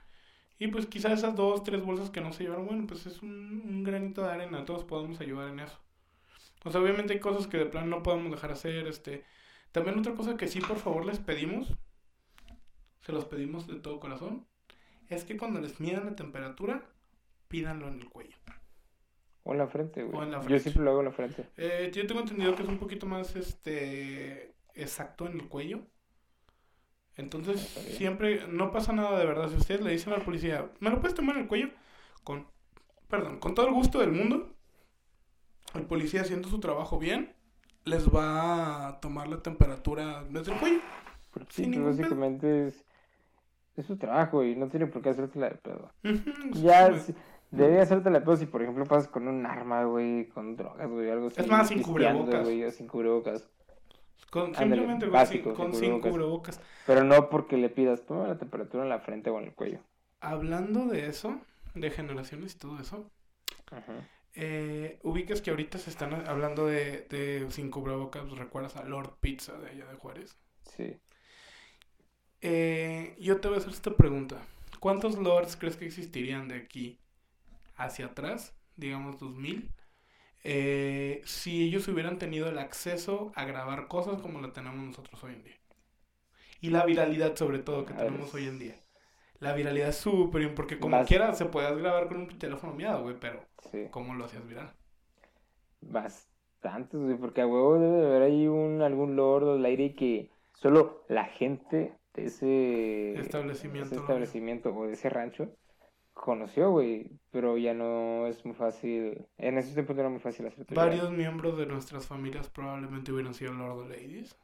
[0.59, 3.83] Y pues quizás esas dos, tres bolsas que no se llevaron, bueno, pues es un,
[3.83, 5.79] granito de arena, todos podemos ayudar en eso.
[6.69, 9.25] Sea, obviamente hay cosas que de plano no podemos dejar hacer, este...
[9.71, 11.73] También otra cosa que sí, por favor, les pedimos,
[13.01, 14.47] se los pedimos de todo corazón,
[15.09, 16.83] es que cuando les midan la temperatura,
[17.47, 18.35] pídanlo en el cuello.
[19.43, 20.17] O en la frente, güey.
[20.17, 20.63] O en la Yo frente.
[20.63, 21.45] siempre lo hago en la frente.
[21.55, 25.81] Eh, yo tengo entendido que es un poquito más, este, exacto en el cuello.
[27.15, 29.49] Entonces, siempre, no pasa nada de verdad.
[29.49, 31.69] Si ustedes le dicen al policía, ¿me lo puedes tomar en el cuello?
[32.23, 32.47] Con,
[33.07, 34.53] perdón, con todo el gusto del mundo,
[35.73, 37.33] el policía haciendo su trabajo bien,
[37.85, 40.81] les va a tomar la temperatura desde el cuello.
[41.55, 41.85] Pedo.
[41.85, 42.83] básicamente es,
[43.81, 45.91] es su trabajo y no tiene por qué hacértela de pedo.
[46.51, 47.13] Ya, sí,
[47.51, 51.09] debería hacértela de pedo si, por ejemplo, pasas con un arma, güey, con drogas, güey,
[51.09, 51.41] algo así.
[51.41, 52.43] Es más, sin cubrebocas.
[52.43, 53.47] güey, o sin cubrebocas.
[54.29, 56.57] Con, ándale, simplemente básico, sin, con, sin sin cubrebocas.
[56.57, 56.61] cubrebocas.
[56.85, 59.79] Pero no porque le pidas, toma la temperatura en la frente o en el cuello.
[60.19, 61.39] Hablando de eso,
[61.75, 63.09] de generaciones y todo eso,
[63.71, 63.93] Ajá.
[64.39, 69.57] Eh, ubicas que ahorita se están hablando de, de sin cubrebocas, ¿recuerdas a Lord Pizza
[69.57, 70.37] de allá de Juárez?
[70.61, 70.95] Sí.
[72.41, 74.37] Eh, yo te voy a hacer esta pregunta.
[74.79, 76.99] ¿Cuántos Lords crees que existirían de aquí
[77.75, 79.71] hacia atrás, digamos 2000,
[80.43, 85.33] eh, si ellos hubieran tenido el acceso a grabar cosas como la tenemos nosotros hoy
[85.33, 85.57] en día?
[86.61, 88.75] Y la viralidad sobre todo que A ver, tenemos hoy en día.
[89.39, 92.73] La viralidad es súper bien, porque como Más- quiera se podías grabar con un teléfono
[92.73, 93.85] miado, güey, pero Sí.
[93.91, 94.73] ¿cómo lo hacías viral?
[95.81, 100.31] Bastantes, güey, porque a huevo debe de haber ahí un, algún lord del aire que
[100.55, 105.49] solo la gente de ese Establecimiento, ese o de ese rancho
[106.13, 110.47] conoció, güey, pero ya no es muy fácil, en esos tiempos no era muy fácil
[110.47, 114.35] hacer Varios miembros de nuestras familias probablemente hubieran sido Lord of Ladies.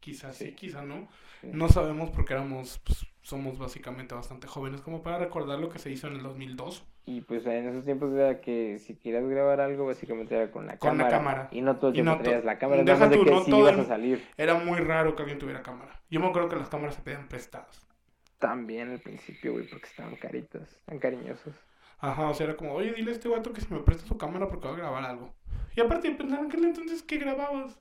[0.00, 0.52] Quizás sí, Sí.
[0.54, 1.08] quizás no.
[1.40, 1.48] Sí.
[1.52, 5.90] No sabemos porque éramos, pues, somos básicamente bastante jóvenes como para recordar lo que se
[5.90, 6.84] hizo en el 2002.
[7.08, 10.76] Y pues en esos tiempos era que si querías grabar algo, básicamente era con la
[10.78, 11.18] Con la cámara.
[11.40, 11.48] cámara.
[11.52, 13.30] Y no todo el tiempo no traías la cámara, deja nada más de tú, que
[13.30, 14.24] no sí todo ibas el- a salir.
[14.36, 16.00] Era muy raro que alguien tuviera cámara.
[16.10, 17.86] Yo me acuerdo que las cámaras se pedían prestadas.
[18.38, 21.54] También al principio, güey, porque estaban caritas, tan cariñosos.
[21.98, 24.18] Ajá, o sea, era como, oye, dile a este vato que si me presta su
[24.18, 25.32] cámara porque va a grabar algo.
[25.74, 27.78] Y aparte, pensaban en aquel entonces, ¿qué grababas?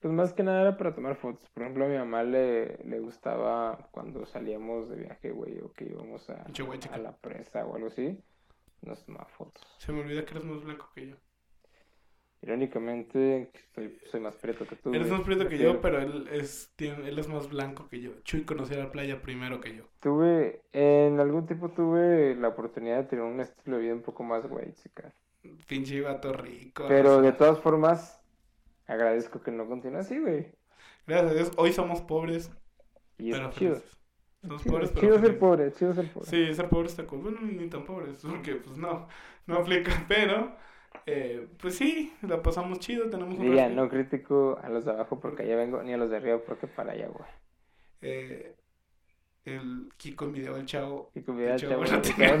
[0.00, 1.48] Pues más que nada era para tomar fotos.
[1.50, 5.84] Por ejemplo, a mi mamá le, le gustaba cuando salíamos de viaje, güey, o que
[5.84, 6.44] íbamos a,
[6.92, 8.18] a la presa o algo así,
[8.82, 9.62] nos tomaba fotos.
[9.78, 11.16] Se me olvida que eres más blanco que yo.
[12.42, 14.88] Irónicamente, soy, soy más preto que tú.
[14.94, 15.18] Eres güey.
[15.18, 18.12] más prieto que yo, pero él es, tiene- él es más blanco que yo.
[18.22, 19.84] Chuy conoció la playa primero que yo.
[20.00, 24.22] Tuve, en algún tiempo tuve la oportunidad de tener un estilo de vida un poco
[24.22, 25.12] más güey, chica.
[25.68, 26.84] Pinche vato rico.
[26.88, 28.19] Pero o de todas formas,
[28.92, 30.52] agradezco que no continúe así, güey.
[31.06, 32.50] Gracias a Dios, hoy somos pobres,
[33.18, 33.76] Y pero chido.
[33.76, 33.98] felices.
[34.46, 36.28] Somos Chido, pobres, pero chido ser pobre, chido ser pobre.
[36.28, 37.20] Sí, ser pobre está cool.
[37.22, 39.08] Bueno, ni tan pobres, porque pues no,
[39.46, 39.92] no aplica.
[40.08, 40.56] Pero,
[41.06, 45.20] eh, pues sí, la pasamos chido, tenemos un Diría, no critico a los de abajo
[45.20, 47.28] porque allá vengo, ni a los de arriba porque para allá, güey.
[48.02, 48.56] Eh,
[49.44, 51.10] el Kiko envidiaba al chavo.
[51.14, 52.36] Y comida El chavo, no tenía.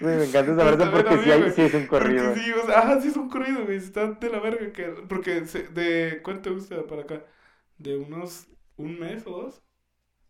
[0.00, 2.24] Güey, me encanta esa porque sí, hay, güey, sí es un corrido.
[2.24, 3.76] Porque sí, o sea, ah, sí es un corrido, güey.
[3.78, 4.72] Está de la verga.
[4.72, 7.24] Que, porque se- de, ¿cuánto te gusta para acá?
[7.78, 9.62] De unos un mes o dos.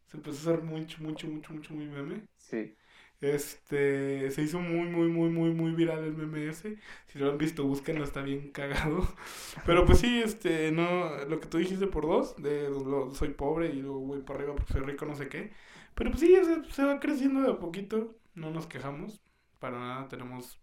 [0.06, 2.26] Se empezó a hacer mucho, mucho, mucho, mucho, muy meme.
[2.38, 2.76] Sí.
[3.20, 6.78] Este, se hizo muy, muy, muy, muy, muy viral el meme ese.
[7.06, 9.06] Si lo han visto, búsquenlo, está bien cagado.
[9.66, 13.68] Pero pues sí, este, no, lo que tú dijiste por dos, de lo- soy pobre
[13.68, 15.52] y luego voy para arriba porque soy rico, no sé qué.
[15.94, 19.20] Pero pues sí, se, se va creciendo de a poquito, no nos quejamos,
[19.58, 20.58] para nada, tenemos...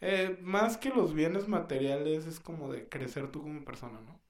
[0.00, 4.20] eh, más que los bienes materiales, es como de crecer tú como persona, ¿no?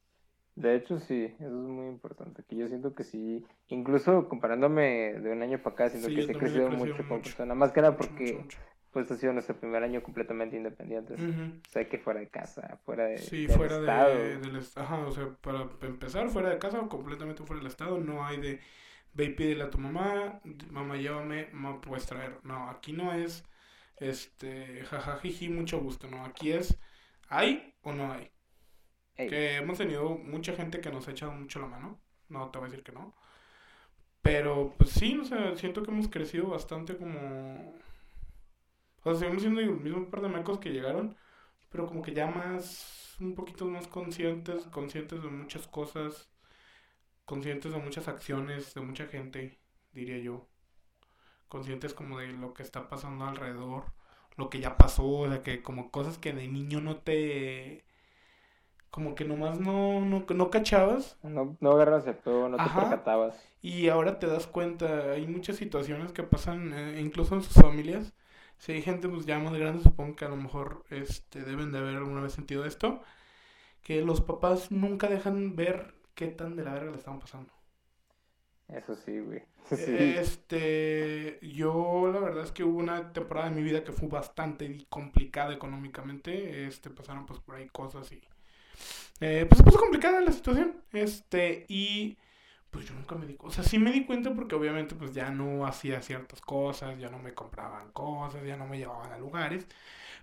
[0.60, 2.42] De hecho, sí, eso es muy importante.
[2.48, 6.22] Que yo siento que sí, incluso comparándome de un año para acá, siento Sí, que
[6.22, 7.30] sí he crecido crecido mucho como mucho.
[7.30, 7.54] persona.
[7.54, 8.58] Más que nada porque mucho,
[8.90, 11.20] pues ha sido nuestro primer año completamente independientes.
[11.20, 11.42] Ujú.
[11.64, 14.14] O sea, que fuera de casa, fuera de, Sí, del fuera estado.
[14.16, 17.98] de, del Ajá, o sea, para empezar, fuera de casa o completamente fuera del estado,
[17.98, 18.60] no hay de
[19.14, 20.40] ve y pídele a tu mamá,
[20.70, 22.38] mamá llévame, mamá puedes traer.
[22.42, 23.44] No, aquí no es,
[23.98, 26.78] este, jajajiji, mucho gusto, no, aquí es,
[27.28, 28.30] ¿hay o no hay?
[29.26, 32.68] Que hemos tenido mucha gente que nos ha echado mucho la mano, no te voy
[32.68, 33.14] a decir que no,
[34.22, 37.74] Pero, pues sí, o sea, siento que hemos crecido bastante como...
[39.02, 41.16] O sea, seguimos siendo el mismo par de mecos que llegaron,
[41.70, 46.28] pero como que ya más, un poquito más conscientes, conscientes de muchas cosas,
[47.24, 49.58] conscientes de muchas acciones, de mucha gente,
[49.92, 50.48] diría yo.
[51.48, 53.86] Conscientes como de lo que está pasando alrededor,
[54.36, 57.84] lo que ya pasó, o sea, que como cosas que de niño no te
[58.90, 61.18] como que nomás no, no, no cachabas.
[61.22, 63.36] No, no agarras el todo, no te percatabas.
[63.60, 68.14] Y ahora te das cuenta, hay muchas situaciones que pasan eh, incluso en sus familias.
[68.58, 71.78] Si hay gente pues ya más grande, supongo que a lo mejor este deben de
[71.78, 73.02] haber alguna vez sentido esto,
[73.82, 77.52] que los papás nunca dejan ver qué tan de la verga le están pasando.
[78.68, 79.42] Eso sí, güey.
[79.68, 79.94] Sí.
[79.98, 84.86] Este, yo la verdad es que hubo una temporada en mi vida que fue bastante
[84.88, 88.22] complicada económicamente, este, pasaron pues por ahí cosas y
[89.20, 92.18] eh, pues se puso complicada la situación, este, y
[92.70, 95.30] pues yo nunca me di, o sea, sí me di cuenta porque obviamente pues ya
[95.30, 99.66] no hacía ciertas cosas, ya no me compraban cosas, ya no me llevaban a lugares,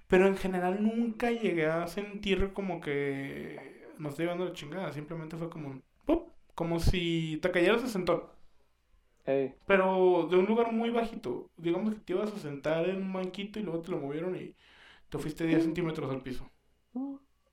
[0.08, 5.38] pero en general nunca llegué a sentir como que nos estoy llevando la chingada, simplemente
[5.38, 6.30] fue como un, ¡pup!
[6.56, 8.24] como si te cayeras de sentón.
[9.26, 11.50] Ey, Pero de un lugar muy bajito.
[11.58, 14.56] Digamos que te ibas a sentar en un banquito y luego te lo movieron y
[15.10, 16.50] te fuiste 10 centímetros al piso.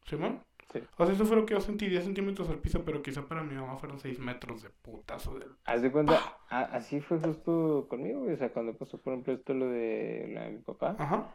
[0.04, 0.42] ¿Sí, man?
[0.72, 0.80] Sí.
[0.96, 3.42] O sea, eso fue lo que yo sentí, 10 centímetros al piso, pero quizá para
[3.42, 5.50] mi mamá fueron 6 metros de putazo del...
[5.64, 8.34] Haz de cuenta, así fue justo conmigo, güey.
[8.34, 11.34] O sea, cuando pasó por ejemplo esto lo de la de mi papá, Ajá.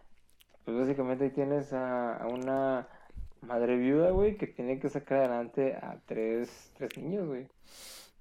[0.65, 2.87] pues básicamente ahí tienes a, a una
[3.41, 7.47] madre viuda, güey, que tiene que sacar adelante a tres, tres niños, güey.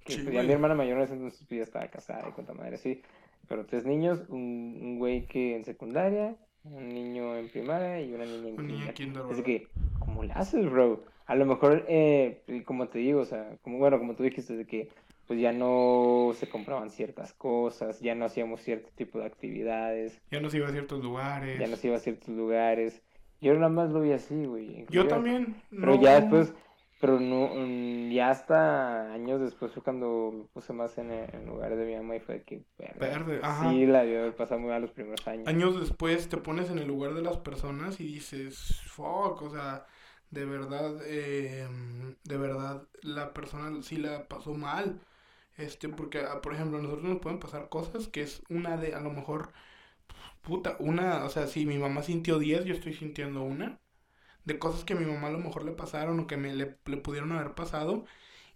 [0.03, 2.31] Que Sí, pues, ya mi hermana mayor en ese entonces pues, ya estaba casada y
[2.31, 3.01] cuanta madre, sí.
[3.47, 6.35] Pero tres niños, un, un güey que en secundaria,
[6.73, 9.23] un niño en primaria y una niña en Un niño kinder.
[9.31, 9.67] Así que,
[9.99, 11.03] ¿cómo le haces, bro?
[11.25, 14.65] A lo mejor, eh, como te digo, o sea, como bueno, como tú dijiste, de
[14.65, 14.89] que
[15.27, 20.39] pues ya no se compraban ciertas cosas, ya no hacíamos cierto tipo de actividades, Ya
[20.39, 21.59] nos iba a ciertos lugares.
[21.59, 23.01] ya no se iba a ciertos lugares.
[23.41, 24.85] Yo nada más lo vi así, güey.
[24.89, 25.55] Yo también.
[25.69, 26.53] Pero no- ya después,
[26.99, 31.45] pero no, mm, ya hasta años después fue cuando me puse más en el en
[31.45, 32.63] lugar de mi mamá y fue que,
[32.99, 33.69] Verde, ajá.
[33.69, 35.47] sí, la haber pasado muy mal los primeros años.
[35.47, 39.85] Años después te pones en el lugar de las personas y dices, fuck, o sea,
[40.31, 41.67] de verdad, eh,
[42.23, 44.99] de verdad, la persona sí la pasó mal.
[45.57, 48.93] Este, porque, ah, por ejemplo, a nosotros nos pueden pasar cosas que es una de,
[48.93, 49.51] a lo mejor,
[50.41, 53.79] puta, una, o sea, si mi mamá sintió 10, yo estoy sintiendo una.
[54.47, 56.77] De cosas que a mi mamá a lo mejor le pasaron o que me le,
[56.85, 58.05] le pudieron haber pasado.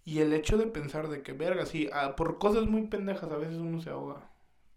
[0.04, 3.36] Y el hecho de pensar de que, verga, sí, ah, por cosas muy pendejas a
[3.36, 4.28] veces uno se ahoga.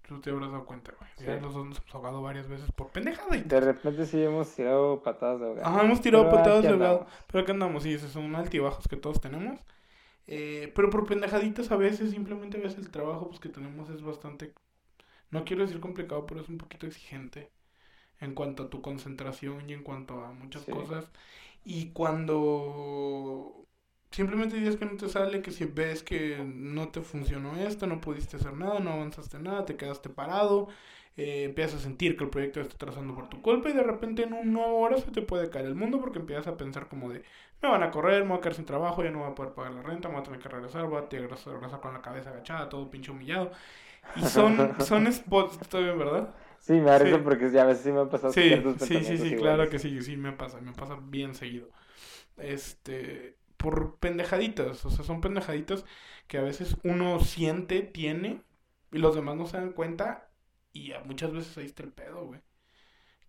[0.07, 1.09] Tú te habrás dado cuenta, güey.
[1.18, 1.26] Sí.
[1.41, 3.36] los dos nos hemos ahogado varias veces por pendejada.
[3.38, 5.68] y- De repente sí hemos tirado patadas de ahogado.
[5.68, 7.07] Ajá, hemos tirado Pero patadas de ahogado.
[7.28, 9.57] Pero acá andamos, sí, esos son altibajos que todos tenemos.
[10.28, 14.01] Eh, pero por pendejaditas a veces, simplemente a veces el trabajo pues, que tenemos es
[14.01, 14.53] bastante,
[15.32, 17.49] no quiero decir complicado, pero es un poquito exigente
[18.26, 20.73] en cuanto a tu concentración y en cuanto a muchas Sí.
[20.76, 21.11] cosas.
[21.63, 23.65] Y cuando
[24.11, 28.01] simplemente dices que no te sale, que si ves que no te funcionó esto, no
[28.01, 30.67] pudiste hacer nada, no avanzaste nada, te quedaste parado,
[31.17, 34.23] eh, empiezas a sentir que el proyecto está trazando por tu culpa y de repente
[34.23, 37.23] en una hora se te puede caer el mundo porque empiezas a pensar como de,
[37.61, 39.53] me van a correr, me voy a quedar sin trabajo, ya no voy a poder
[39.53, 41.93] pagar la renta, me voy a tener que regresar, voy a tener que regresar con
[41.93, 43.51] la cabeza agachada, todo pinche humillado.
[44.13, 46.36] Y son, son spots, está bien, ¿verdad?
[46.66, 46.99] Sí, me da Sí.
[46.99, 49.80] risa porque ya a veces sí me han pasado Sí, sí, sí, sí, claro que
[49.80, 51.70] sí, sí me pasa, me pasa bien seguido.
[52.38, 55.86] Este, por pendejaditas, o sea, son pendejaditas
[56.28, 58.43] que a veces uno siente, tiene,
[58.91, 60.30] y los demás no se dan cuenta,
[60.74, 62.41] y muchas veces ahí está el pedo, güey.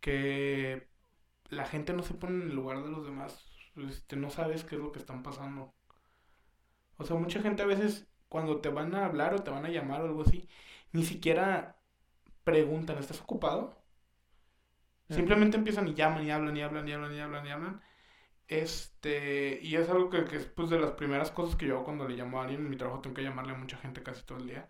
[0.00, 0.88] Que
[1.50, 3.44] la gente no se pone en el lugar de los demás,
[3.76, 5.74] este, no sabes qué es lo que están pasando.
[6.98, 9.70] O sea, mucha gente a veces cuando te van a hablar o te van a
[9.70, 10.48] llamar o algo así,
[10.92, 11.75] ni siquiera
[12.46, 13.74] preguntan, ¿estás ocupado?
[15.08, 17.82] Simplemente empiezan y llaman y hablan y hablan y hablan y hablan y hablan.
[18.48, 21.84] Este, y es algo que, que es pues de las primeras cosas que yo hago
[21.84, 22.60] cuando le llamo a alguien.
[22.60, 24.68] En mi trabajo tengo que llamarle a mucha gente casi todo el día.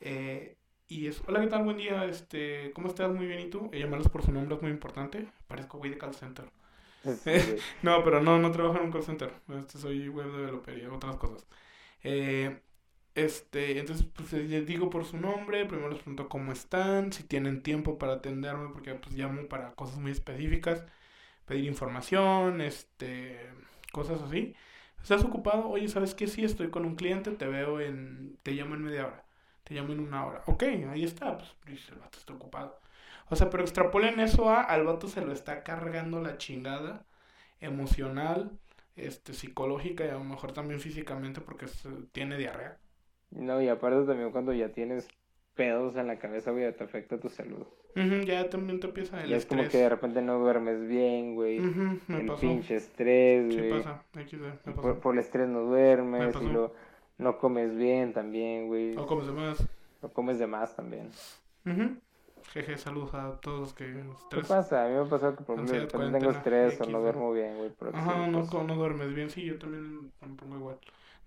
[0.00, 0.58] Eh,
[0.88, 1.64] y es, hola, ¿qué tal?
[1.64, 3.12] Buen día, este, ¿cómo estás?
[3.12, 3.70] Muy bien, ¿y tú?
[3.72, 5.28] Eh, llamarlos por su nombre es muy importante.
[5.48, 6.46] Parezco güey de call center.
[7.24, 7.32] Sí.
[7.82, 9.32] No, pero no, no trabajo en un call center.
[9.58, 11.46] Este, soy web developer y otras cosas.
[12.02, 12.60] Eh,
[13.14, 17.62] este, entonces, pues les digo por su nombre, primero les pregunto cómo están, si tienen
[17.62, 20.84] tiempo para atenderme, porque pues llamo para cosas muy específicas,
[21.46, 23.50] pedir información, este,
[23.92, 24.54] cosas así.
[25.02, 25.68] ¿Estás ocupado?
[25.68, 26.26] Oye, ¿sabes qué?
[26.26, 29.24] Sí, estoy con un cliente, te veo en, te llamo en media hora,
[29.64, 30.42] te llamo en una hora.
[30.46, 32.78] Ok, ahí está, pues dice, el vato está ocupado.
[33.28, 37.04] O sea, pero extrapolen eso a, al vato se lo está cargando la chingada
[37.60, 38.52] emocional,
[38.96, 41.66] este, psicológica y a lo mejor también físicamente porque
[42.12, 42.78] tiene diarrea.
[43.30, 45.08] No, y aparte también cuando ya tienes
[45.54, 47.66] pedos en la cabeza, güey, te afecta tu salud.
[47.96, 51.34] Ujú, ya también te empieza el Y es como que de repente no duermes bien,
[51.34, 51.60] güey.
[51.60, 52.40] Ujú, me el pasó.
[52.40, 53.70] pinche estrés, Sí güey.
[53.82, 54.80] pasa, me pasó.
[54.80, 56.44] por, por el estrés no Me duermes pasó.
[56.44, 56.74] y lo,
[57.18, 58.96] no comes bien también, güey.
[58.96, 59.66] O como se más.
[60.02, 61.10] No comes de más también.
[61.66, 61.96] Ujú.
[62.52, 64.00] Jeje, saludos a todos los que ¿Qué
[64.40, 64.46] estrés.
[64.46, 64.84] pasa?
[64.84, 67.56] A mí me pasado que por ejemplo de repente tengo estrés o no duermo bien,
[67.58, 67.70] güey.
[67.92, 69.30] Ajá, no, co- no duermes bien.
[69.30, 70.78] Sí, yo también me pongo igual.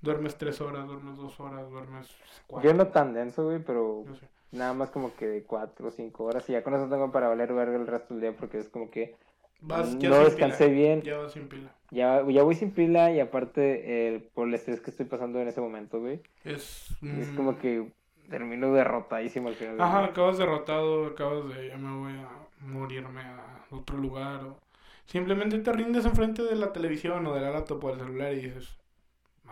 [0.04, 2.70] Duermes tres horas, duermes dos horas, duermes cuatro.
[2.70, 4.28] Yo no tan denso, güey, pero sé.
[4.52, 6.48] nada más como que de cuatro o cinco horas.
[6.50, 8.92] Y ya con eso tengo para valer verga el resto del día porque es como
[8.92, 9.16] que
[9.62, 10.76] Vas no descansé pila.
[10.76, 11.02] bien.
[11.04, 11.74] Ya vas sin pila.
[11.90, 15.48] Ya, ya voy sin pila y aparte el, por el estrés que estoy pasando en
[15.48, 16.22] ese momento, güey.
[16.44, 16.92] Es.
[17.02, 17.90] Es mm, como que
[18.30, 19.80] termino derrotadísimo al final.
[19.80, 21.70] Ajá, acabas derrotado, acabas de.
[21.70, 22.30] Ya me voy a
[22.60, 24.44] morirme a otro lugar.
[24.44, 24.58] O
[25.06, 28.42] simplemente te rindes enfrente de la televisión o de la laptop o del celular y
[28.42, 28.76] dices.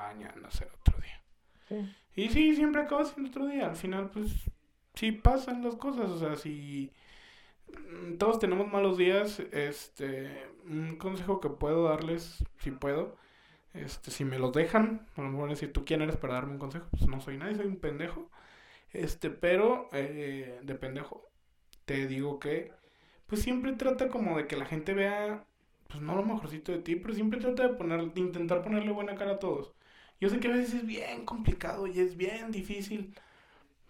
[0.07, 1.21] Mañana será otro día.
[1.67, 1.95] Sí.
[2.15, 3.67] Y sí, siempre acaba siendo otro día.
[3.67, 4.31] Al final, pues,
[4.95, 6.09] sí pasan las cosas.
[6.09, 6.91] O sea, si
[8.17, 13.17] todos tenemos malos días, este, un consejo que puedo darles, si puedo,
[13.73, 16.59] este, si me los dejan, a lo mejor decir, ¿tú quién eres para darme un
[16.59, 16.87] consejo?
[16.91, 18.29] Pues no soy nadie, soy un pendejo.
[18.93, 21.29] Este, pero, eh, de pendejo,
[21.85, 22.73] te digo que,
[23.27, 25.45] pues siempre trata como de que la gente vea,
[25.87, 29.15] pues no lo mejorcito de ti, pero siempre trata de poner, de intentar ponerle buena
[29.15, 29.73] cara a todos.
[30.21, 33.13] Yo sé que a veces es bien complicado y es bien difícil,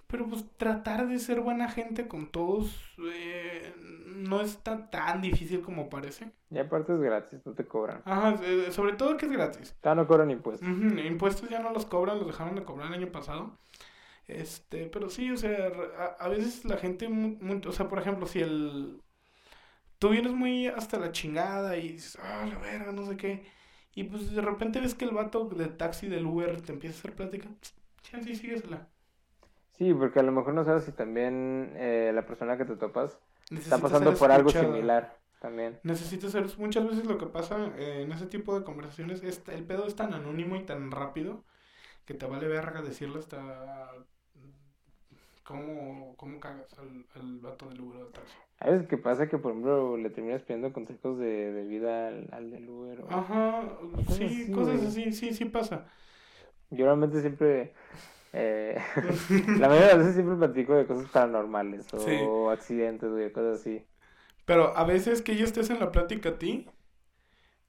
[0.07, 2.75] pero pues tratar de ser buena gente con todos
[3.13, 3.73] eh,
[4.07, 6.32] no es tan, difícil como parece.
[6.49, 8.01] Y aparte es gratis, no te cobran.
[8.05, 9.75] Ajá, eh, sobre todo que es gratis.
[9.84, 10.67] Ya no cobran impuestos.
[10.67, 13.57] Impuestos ya no los cobran, los dejaron de cobrar el año pasado.
[14.27, 17.99] Este, pero sí, o sea, a, a veces la gente, mu- mu- o sea, por
[17.99, 19.01] ejemplo, si el...
[19.99, 23.45] Tú vienes muy hasta la chingada y dices, ah, la verga, no sé qué.
[23.93, 26.99] Y pues de repente ves que el vato del taxi del Uber te empieza a
[26.99, 27.49] hacer plática.
[28.03, 28.87] Sí, sí, síguesela.
[29.77, 33.17] Sí, porque a lo mejor no sabes si también eh, la persona que te topas
[33.49, 35.79] está pasando por algo similar también.
[35.83, 39.63] Necesitas ser, muchas veces lo que pasa eh, en ese tipo de conversaciones es el
[39.63, 41.43] pedo es tan anónimo y tan rápido
[42.05, 43.91] que te vale verga decirle hasta
[45.43, 48.35] cómo, cómo cagas al, al vato del Uber o del taxi.
[48.59, 52.29] A veces que pasa que, por ejemplo, le terminas pidiendo consejos de, de vida al,
[52.31, 53.01] al del Uber.
[53.01, 53.63] o- Ajá,
[54.07, 54.87] sí, así, cosas güey.
[54.87, 55.85] así, sí, sí pasa.
[56.69, 57.73] Yo realmente siempre,
[58.33, 58.77] eh,
[59.59, 62.51] la mayoría de las veces siempre platico de cosas paranormales o Sí.
[62.51, 63.83] accidentes, güey, cosas así.
[64.45, 66.67] Pero a veces que ya estés en la plática a ti,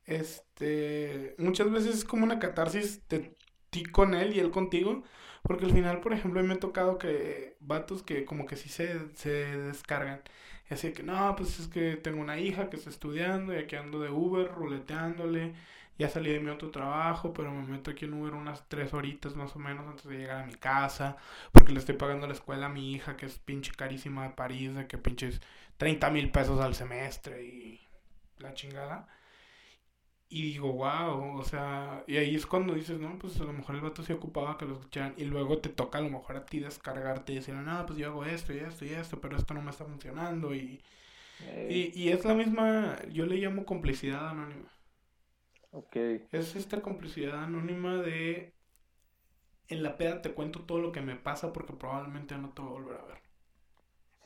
[0.07, 3.35] este, muchas veces es como una catarsis de
[3.71, 5.03] ti con él y él contigo,
[5.43, 9.15] porque al final, por ejemplo, me ha tocado que vatos que como que sí se,
[9.15, 10.23] se descargan.
[10.71, 13.77] Y así que, no, pues es que tengo una hija que está estudiando y aquí
[13.77, 15.55] ando de Uber, ruleteándole.
[15.99, 19.37] Ya salí de mi otro trabajo, pero me meto aquí en Uber unas tres horitas
[19.37, 21.17] más o menos antes de llegar a mi casa,
[21.53, 24.75] porque le estoy pagando la escuela a mi hija, que es pinche carísima de París,
[24.75, 25.41] de que pinches
[25.77, 27.81] 30 mil pesos al semestre y
[28.39, 29.09] la chingada.
[30.33, 33.75] Y digo, wow, o sea, y ahí es cuando dices, no, pues a lo mejor
[33.77, 36.47] el vato se ocupaba que lo escucharan y luego te toca a lo mejor a
[36.47, 39.55] ti descargarte y decir, no, pues yo hago esto y esto y esto, pero esto
[39.55, 40.83] no me está funcionando y,
[41.69, 44.71] y, y es la misma, yo le llamo complicidad anónima.
[45.73, 45.97] ok,
[46.33, 48.57] Es esta complicidad anónima de,
[49.67, 52.71] en la peda te cuento todo lo que me pasa porque probablemente no te voy
[52.71, 53.19] a volver a ver.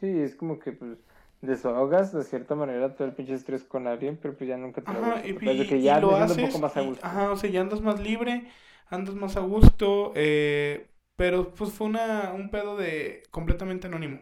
[0.01, 0.99] sí, es como que, pues,
[1.43, 4.93] desahogas de cierta manera todo el pinche estrés con alguien, pero pues ya nunca te
[4.93, 6.81] lo Ajá, y, y- que y ya lo me siento un haces, poco más a
[6.81, 7.07] y- gusto.
[7.07, 8.49] ajá, o sea, ya andas más libre,
[8.89, 14.21] andas más a gusto, eh, pero pues fue una, un pedo de completamente anónimo.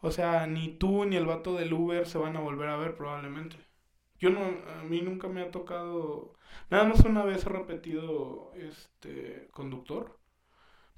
[0.00, 2.94] O sea, ni tú ni el vato del Uber se van a volver a ver
[2.96, 3.56] probablemente.
[4.18, 4.40] Yo no,
[4.80, 6.34] a mí nunca me ha tocado,
[6.70, 10.18] nada más una vez he repetido este conductor,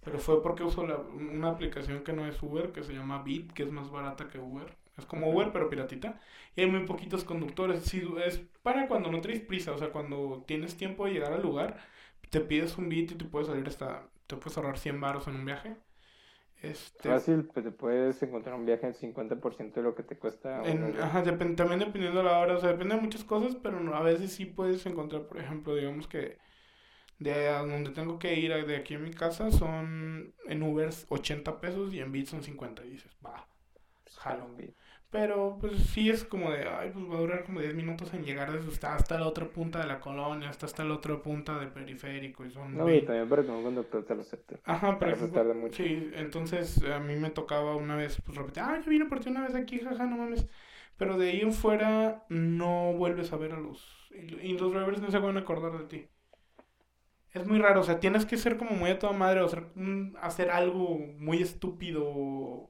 [0.00, 3.52] pero fue porque uso la- una aplicación que no es Uber, que se llama Bit,
[3.52, 4.76] que es más barata que Uber.
[4.98, 6.20] Es como Uber, pero piratita.
[6.56, 7.82] Y hay muy poquitos conductores.
[7.84, 11.42] Sí, es para cuando no traes prisa, o sea, cuando tienes tiempo de llegar al
[11.42, 11.78] lugar,
[12.30, 15.36] te pides un Bit y te puedes salir hasta, te puedes ahorrar 100 baros en
[15.36, 15.76] un viaje.
[16.62, 20.62] Este, Fácil, pues te puedes encontrar un viaje en 50% de lo que te cuesta.
[20.68, 23.94] En- ajá, también dependiendo de la hora, o sea, depende de muchas cosas, pero no-
[23.94, 26.36] a veces sí puedes encontrar, por ejemplo, digamos que
[27.18, 31.60] de a donde tengo que ir, de aquí a mi casa, son en Ubers 80
[31.60, 33.46] pesos y en Bits son 50, y dices, va,
[34.18, 34.48] jalo.
[34.56, 34.74] Bit.
[35.10, 38.24] Pero pues sí es como de, ay, pues va a durar como 10 minutos en
[38.24, 41.58] llegar desde hasta, hasta la otra punta de la colonia, hasta hasta la otra punta
[41.58, 43.06] del periférico, y son No, y 20.
[43.06, 44.60] también que un conductor te lo acepte.
[44.64, 45.82] Ajá, pero eso tarda mucho.
[45.82, 49.30] sí, entonces a mí me tocaba una vez, pues repetir, ah, yo vine por ti
[49.30, 50.46] una vez aquí, jaja, no mames.
[50.96, 53.82] Pero de ahí en fuera no vuelves a ver a los...
[54.12, 56.08] Y los drivers no se van a acordar de ti.
[57.32, 59.66] es muy raro, o sea, tienes que ser como muy a toda madre o hacer,
[59.76, 62.69] un- hacer algo muy estúpido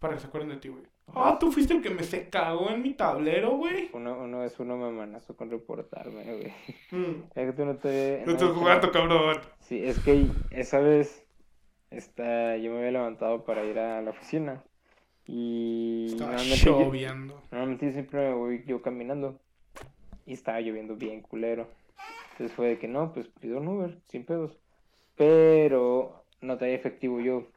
[0.00, 0.82] para que se acuerden de ti, güey.
[1.14, 3.90] Ah, tú fuiste el que me se cagó en mi tablero, güey.
[3.92, 6.52] Uno, uno es uno me amenazó con reportarme, güey.
[6.90, 7.22] Mm.
[7.34, 8.22] Es que tú no te...
[8.26, 9.38] No te- jugando, cabrón.
[9.60, 11.24] Sí, es que esa vez
[11.90, 14.62] esta, yo me había levantado para ir a la oficina
[15.26, 17.40] y Estaba yo, lloviendo.
[17.50, 19.38] normalmente siempre me voy yo caminando
[20.26, 21.68] y estaba lloviendo bien culero.
[22.32, 24.56] Entonces fue de que no, pues pido un Uber, sin pedos.
[25.16, 27.48] Pero no traía efectivo yo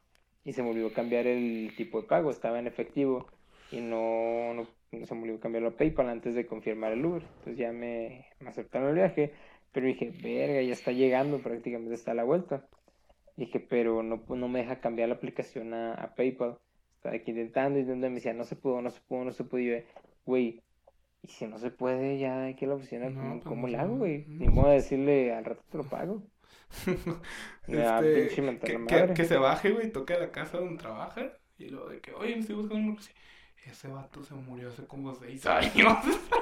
[0.44, 3.26] y se me olvidó cambiar el tipo de pago, estaba en efectivo
[3.70, 7.22] y no, no, no se me olvidó cambiarlo a PayPal antes de confirmar el Uber.
[7.22, 9.32] Entonces ya me, me aceptaron el viaje,
[9.72, 12.66] pero dije, verga, ya está llegando, prácticamente está a la vuelta.
[13.36, 16.58] Dije, pero no, pu- no me deja cambiar la aplicación a, a PayPal.
[16.96, 19.44] Estaba aquí intentando, intentando, y me decía, no se pudo, no se pudo, no se
[19.44, 19.60] pudo.
[19.60, 19.76] Y yo,
[20.24, 20.62] güey,
[21.22, 23.78] y si no se puede, ya aquí en la oficina, No, ¿cómo, pues cómo no
[23.78, 24.24] hago, güey?
[24.28, 26.22] Ni modo de decirle, al rato te lo pago.
[27.66, 31.32] Este, que, se baje, güey, toque a la casa donde trabaja.
[31.56, 32.98] Y luego de que, oye, me estoy buscando un...
[33.64, 35.96] Ese vato se murió hace como seis años.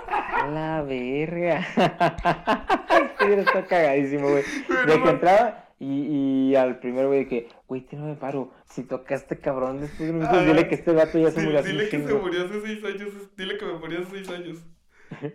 [0.08, 1.64] A la verga.
[3.22, 4.42] Sí, está cagadísimo, güey.
[4.84, 8.52] De que entraba y, y al primer güey de que, güey, no me paro.
[8.64, 11.68] Si tocaste cabrón después de minutos, Ah, dile que este vato ya se murió hace
[11.68, 13.36] Dile que se murió hace seis años.
[13.36, 14.58] Dile que me murió hace seis años.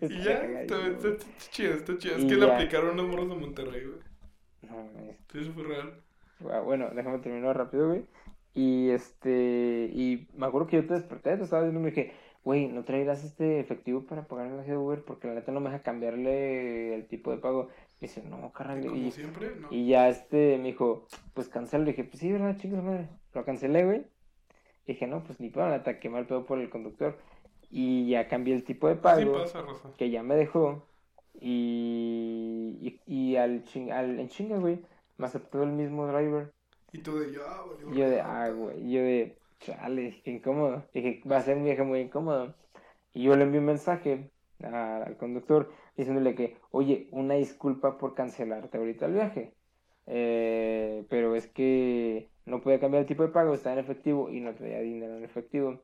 [0.02, 0.76] Y ya, está,
[1.52, 2.16] chido, está chido.
[2.18, 4.00] Es que le aplicaron unos morros de Monterrey, güey.
[4.64, 4.90] No.
[5.32, 5.94] Sí, eso fue real.
[6.52, 8.06] Ah, Bueno, déjame terminar rápido, güey.
[8.54, 12.14] Y este, y me acuerdo que yo te desperté, te estaba viendo y me dije,
[12.44, 15.04] güey, ¿no traerás este efectivo para pagar el viaje de Uber?
[15.04, 17.68] Porque la neta no me deja cambiarle el tipo de pago.
[18.02, 18.84] Me dice, no, carnal.
[18.86, 19.68] Como Y, siempre, no.
[19.72, 21.84] y ya este me dijo, pues cancela.
[21.86, 22.58] Le dije, pues sí, ¿verdad?
[22.58, 23.10] Chicos, madre.
[23.34, 24.06] Lo cancelé, güey.
[24.88, 27.18] Dije, no, pues ni pedo, la neta, quemé el pedo por el conductor.
[27.70, 29.90] Y ya cambié el tipo de Sí pago pasa, Rosa.
[29.98, 30.84] que ya me dejó.
[31.40, 34.80] Y, y, y al, ching, al en chinga, güey,
[35.18, 36.52] me aceptó el mismo driver.
[36.92, 37.94] Y tú de, ya, valió.
[37.94, 40.86] Y yo de, ah, güey, y yo de, chale, qué incómodo.
[40.94, 42.56] Dije, va a ser un viaje muy incómodo.
[43.14, 44.30] Y yo le envié un mensaje
[44.64, 49.54] a- al conductor diciéndole que, oye, una disculpa por cancelarte ahorita el viaje.
[50.06, 54.40] Eh, pero es que no podía cambiar el tipo de pago, estaba en efectivo y
[54.40, 55.82] no traía dinero en efectivo.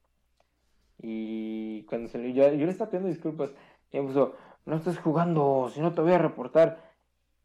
[1.02, 3.52] Y cuando se le, yo, yo le estaba pidiendo disculpas,
[3.92, 6.94] y me puso, no estés jugando, si no te voy a reportar.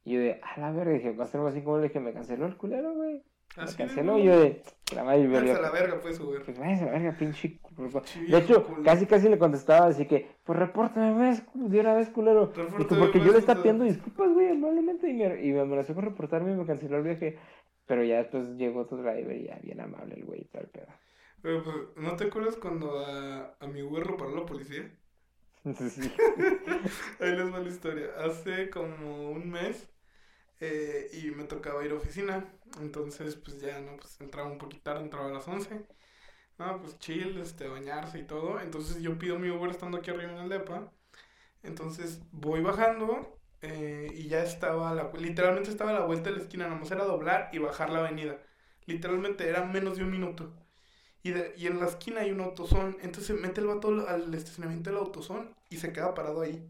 [0.04, 2.56] Y yo de, a la verga, dije, algo así como le dije, me canceló el
[2.56, 3.22] culero, güey.
[3.56, 4.62] Me Así canceló, y yo de,
[4.94, 6.40] la madre, verga, a la verga, pues, güey.
[6.44, 7.58] pues a la verga, pinche.
[7.60, 8.02] culero".
[8.04, 12.08] Sí, De hecho, casi casi le contestaba así que, pues repórtame ves, de una vez,
[12.10, 12.52] culero.
[12.78, 16.04] Y porque yo le estaba pidiendo disculpas, güey, amablemente, y me, y me amenazó con
[16.04, 17.38] reportarme y me canceló el viaje.
[17.86, 20.86] Pero ya después llegó otro driver y ya bien amable el güey y tal, pero.
[21.42, 24.90] Pero, pues, ¿no te acuerdas cuando a, a mi güey paró la policía?
[27.20, 28.08] Ahí les va la historia.
[28.18, 29.88] Hace como un mes
[30.60, 32.52] eh, y me tocaba ir a oficina.
[32.80, 33.96] Entonces, pues ya, ¿no?
[33.96, 35.86] Pues entraba un poquito tarde, entraba a las 11.
[36.58, 38.60] No, pues chill, este, bañarse y todo.
[38.60, 40.92] Entonces yo pido mi Uber estando aquí arriba en el depa.
[41.62, 46.42] Entonces voy bajando eh, y ya estaba, la, literalmente estaba a la vuelta de la
[46.42, 46.66] esquina.
[46.68, 48.38] Nada más era doblar y bajar la avenida.
[48.86, 50.54] Literalmente era menos de un minuto.
[51.28, 52.96] Y, de- y en la esquina hay un autosón.
[53.02, 56.66] Entonces mete el vato al, estacionamiento del autosón y se queda parado ahí.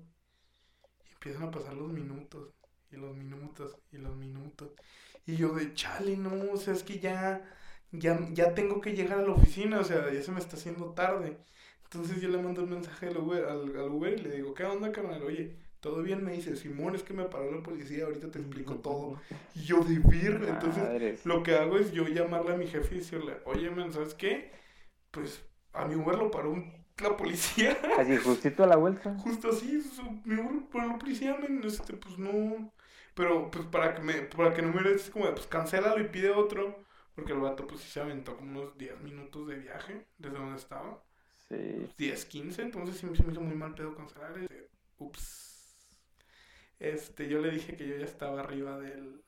[1.09, 2.51] Y empiezan a pasar los minutos.
[2.91, 3.77] Y los minutos.
[3.93, 4.71] Y los minutos.
[5.27, 6.53] Y yo de chale, no.
[6.53, 7.45] O sea, es que ya.
[7.93, 9.81] Ya, ya tengo que llegar a la oficina.
[9.81, 11.39] O sea, ya se me está haciendo tarde.
[11.85, 14.65] Entonces yo le mando un mensaje al Uber, al, al Uber y le digo, ¿qué
[14.65, 15.23] onda, carnal?
[15.23, 16.25] Oye, ¿todo bien?
[16.25, 19.21] Me dice, Simón, es que me paró la policía, ahorita te explico todo.
[19.55, 21.27] Y yo de virga, entonces Madres.
[21.27, 24.51] lo que hago es yo llamarle a mi jefe y decirle, oye, men, ¿sabes qué?
[25.11, 25.43] Pues
[25.73, 26.73] a mi Uber lo paró un-
[27.03, 27.77] la policía.
[27.99, 29.17] Así, justito a la vuelta.
[29.19, 32.73] Justo así, su- mi Uber paró la policía, men, este, pues no.
[33.15, 36.09] Pero pues para que me, para que no me es como de, pues cancélalo y
[36.09, 36.77] pide otro.
[37.15, 40.57] Porque el vato pues sí se aventó como unos 10 minutos de viaje desde donde
[40.57, 41.03] estaba.
[41.49, 41.89] Sí.
[41.99, 44.39] 10, 15, entonces sí me hizo muy mal pedo cancelar.
[44.39, 44.69] Este,
[44.99, 45.48] ups.
[46.79, 49.23] Este, yo le dije que yo ya estaba arriba del,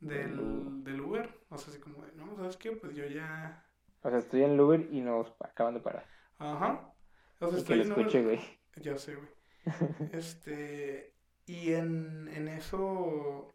[0.00, 1.28] del, del Uber.
[1.48, 2.72] O sea, así como de, no, ¿sabes qué?
[2.72, 3.64] Pues yo ya.
[4.02, 6.06] O sea, estoy en el Uber y nos acaban de parar.
[6.38, 6.92] Ajá.
[7.40, 8.40] O sea, Y que lo en Uber- güey.
[8.76, 9.28] Ya sé, güey.
[10.12, 11.14] Este,
[11.46, 13.52] y en, en eso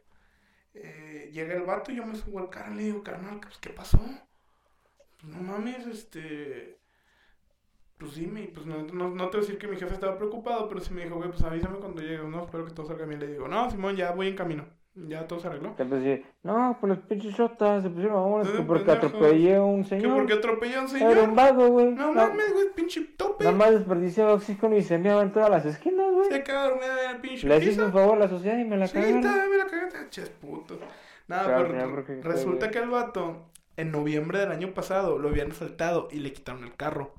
[0.74, 3.58] eh, llega el vato y yo me subo al carro y le digo, carnal, pues,
[3.60, 4.00] ¿qué pasó?
[5.20, 6.80] Pues no mames, este,
[8.04, 10.18] pues dime, y pues no, no, no te voy a decir que mi jefe estaba
[10.18, 12.42] preocupado, pero sí me dijo, güey, pues avísame cuando llegues, ¿no?
[12.42, 13.20] Espero que todo salga bien.
[13.20, 14.66] Le digo, no, Simón, ya voy en camino,
[14.96, 15.74] ya todo se arregló.
[15.78, 19.90] Decir, no, pues los pinches shotas se pusieron Eh, que porque atropellé a un ¿Qué
[19.90, 20.26] señor.
[20.28, 21.36] qué atropelló a un Era un señor?
[21.36, 21.92] vago, güey.
[21.94, 23.44] No Na- mames, güey, pinche tope.
[23.46, 26.30] Nada más desperdiciaba oxígeno y se enviaba en todas las esquinas, güey.
[26.30, 27.86] Se queda dormida en el pinche Le piso.
[27.86, 29.18] un favor a la sociedad y me la Sí, cagaron.
[29.18, 30.78] está, me la cagaste, ches puto.
[31.28, 33.46] Nada, Pero al pero final, ¿por qué fue, resulta que el vato,
[33.78, 37.14] en noviembre del año pasado, lo habían asaltado y le quitaron el carro.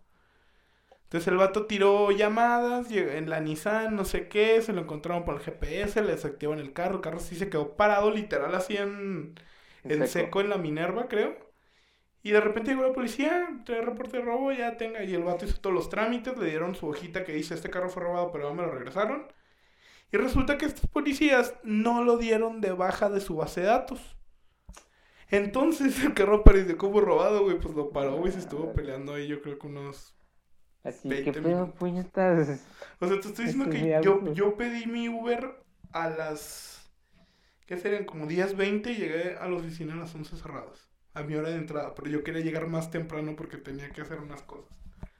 [1.15, 5.36] Entonces el vato tiró llamadas en la Nissan, no sé qué, se lo encontraron por
[5.36, 9.36] el GPS, le desactivaron el carro, el carro sí se quedó parado literal así en,
[9.85, 10.41] en seco.
[10.41, 11.36] en la Minerva, creo.
[12.24, 15.05] Y de repente llegó la policía, trae reporte de robo, ya tenga.
[15.05, 17.91] Y el vato hizo todos los trámites, le dieron su hojita que dice, este carro
[17.91, 19.28] fue robado, pero me lo regresaron.
[20.11, 24.01] Y resulta que estos policías no lo dieron de baja de su base de datos.
[25.31, 29.28] Entonces el carro apareció como robado, güey, pues lo paró, güey, se estuvo peleando ahí
[29.28, 30.12] yo creo que unos...
[30.85, 32.61] Así 20 que pedo, puñetas.
[33.01, 36.90] O sea, te estoy diciendo Este que yo, yo pedí mi Uber a las...
[37.66, 38.05] ¿Qué serían?
[38.05, 40.90] Como 10.20 y llegué a la oficina a las 11 cerradas.
[41.15, 44.20] A mi hora de entrada, pero yo quería llegar más temprano porque tenía que hacer
[44.20, 44.77] unas cosas.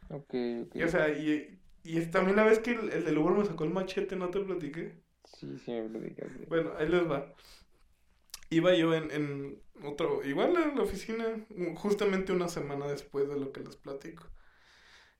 [0.09, 0.33] Ok,
[0.65, 0.77] ok.
[0.77, 3.65] Y o sea, y, y también la vez que el, el del Uber me sacó
[3.65, 5.03] el machete, ¿no te platiqué?
[5.25, 6.49] Sí, sí me platicaste.
[6.49, 7.35] Bueno, ahí les va.
[8.51, 11.47] Iba yo en, en otro, igual en la oficina,
[11.77, 14.25] justamente una semana después de lo que les platico.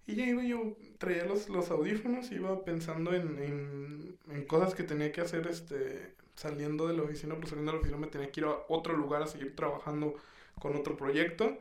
[0.07, 4.83] Y ya iba yo, traía los, los audífonos, iba pensando en, en, en cosas que
[4.83, 8.31] tenía que hacer este, saliendo de la oficina, pues saliendo de la oficina me tenía
[8.31, 10.15] que ir a otro lugar a seguir trabajando
[10.61, 11.59] con otro proyecto.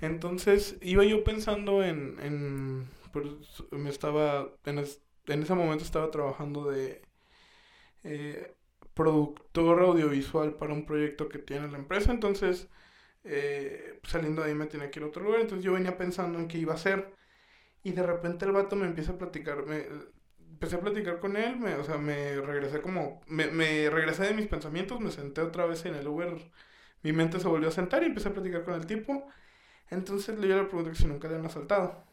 [0.00, 3.26] Entonces iba yo pensando en, en pues,
[3.72, 7.02] me estaba, en, es- en ese momento estaba trabajando de
[8.04, 8.54] eh,
[8.94, 12.68] productor audiovisual para un proyecto que tiene la empresa, entonces
[13.24, 16.38] eh, saliendo de ahí me tenía que ir a otro lugar, entonces yo venía pensando
[16.38, 17.14] en qué iba a hacer
[17.82, 19.86] y de repente el vato me empieza a platicar, me,
[20.50, 24.34] empecé a platicar con él, me, o sea, me regresé como, me, me regresé de
[24.34, 26.36] mis pensamientos, me senté otra vez en el Uber,
[27.02, 29.26] mi mente se volvió a sentar y empecé a platicar con el tipo,
[29.88, 32.04] entonces le le pregunté si nunca le han asaltado.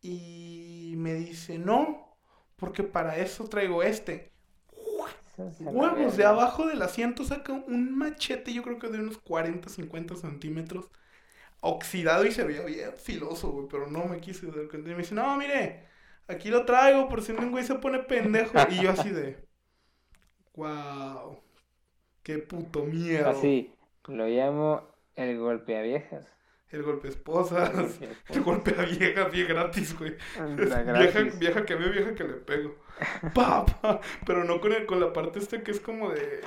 [0.00, 2.16] Y me dice, no,
[2.56, 4.32] porque para eso traigo este.
[5.36, 10.14] Huevos, de abajo del asiento saca un machete, yo creo que de unos 40, 50
[10.14, 10.90] centímetros,
[11.64, 14.90] oxidado y se veía bien filoso, güey, pero no me quise dar cuenta.
[14.90, 15.84] Y me dice, no, mire,
[16.28, 18.52] aquí lo traigo por si un güey se pone pendejo.
[18.68, 19.38] Y yo así de,
[20.54, 21.40] wow,
[22.22, 23.30] qué puto miedo.
[23.30, 23.74] Así,
[24.06, 26.26] lo llamo el golpe a viejas.
[26.70, 30.16] El golpe esposas, el golpe a vieja, bien gratis, güey.
[30.56, 32.76] Vieja, vieja que veo, vieja que le pego.
[33.34, 36.40] Pa, pa, Pero no con, el, con la parte esta que es como de,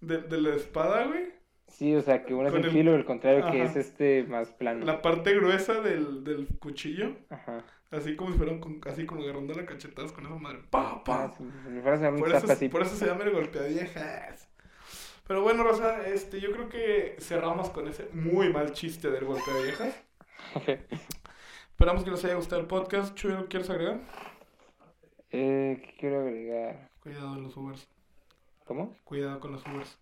[0.00, 0.18] de.
[0.18, 1.33] de la espada, güey.
[1.74, 4.48] Sí, o sea, que uno es Con el filo, el contrario que es este más
[4.52, 4.84] plano.
[4.84, 7.16] La parte gruesa del, del cuchillo.
[7.30, 7.64] Ajá.
[7.90, 10.60] Así como si fueran con, así como agarrando la cachetadas con esa madre.
[10.70, 11.24] Pa, pa.
[11.24, 11.82] Ah, sí, un
[12.18, 12.68] Por eso, así.
[12.68, 14.48] por eso se llama el golpe a viejas.
[15.26, 19.50] Pero bueno, Rosa, este, yo creo que cerramos con ese muy mal chiste del golpe
[19.50, 20.04] a viejas.
[21.70, 23.14] Esperamos que les haya gustado el podcast.
[23.16, 24.00] Chuyo, ¿quieres agregar?
[25.30, 26.88] eh, ¿qué quiero agregar?
[27.00, 27.88] Cuidado en los Ubers.
[28.64, 28.96] ¿Cómo?
[29.04, 29.98] Cuidado con los Ubers.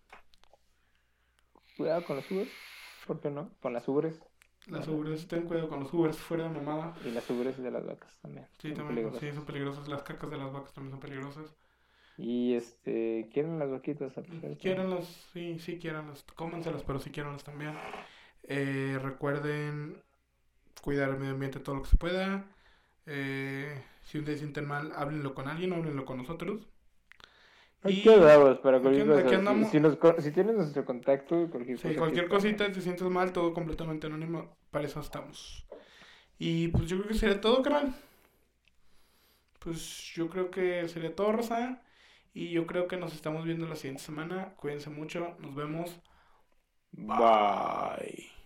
[1.77, 2.51] Cuidado con los Ubers.
[3.07, 3.51] ¿Por qué no?
[3.61, 4.21] Con las Ubers.
[4.67, 6.95] Las Ubers, ten cuidado con los Ubers, fuera de mamada.
[7.05, 8.47] Y las Ubers de las vacas también.
[8.59, 9.21] Sí, son también, peligrosas.
[9.21, 9.89] sí, son peligrosas.
[9.89, 11.55] Las cacas de las vacas también son peligrosas.
[12.17, 14.17] Y este, ¿quieren las vaquitas?
[14.17, 14.59] a pesar de todo?
[14.59, 16.23] Quiéranlas, sí, sí, quiéranlas.
[16.37, 17.75] Cómanselas, pero sí quiéranlas también.
[18.45, 20.01] Eh, recuerden
[20.83, 22.45] cuidar el medio ambiente todo lo que se pueda.
[23.07, 26.69] Eh, si ustedes sienten mal, háblenlo con alguien, háblenlo con nosotros.
[27.85, 29.21] Aquí andamos para cualquier cosa.
[29.65, 29.71] Si-.
[29.71, 31.99] Si, nos, co- si tienes nuestro contacto, cualquier Sí, cosa.
[31.99, 35.67] cualquier cosita, te sientes mal, todo completamente anónimo, para eso estamos.
[36.39, 37.95] Y pues yo creo que sería todo, canal.
[39.59, 41.83] Pues yo creo que sería todo, Rosa.
[42.35, 44.55] Y yo creo que nos estamos viendo la siguiente semana.
[44.57, 46.01] Cuídense mucho, nos vemos.
[46.93, 48.42] Bye.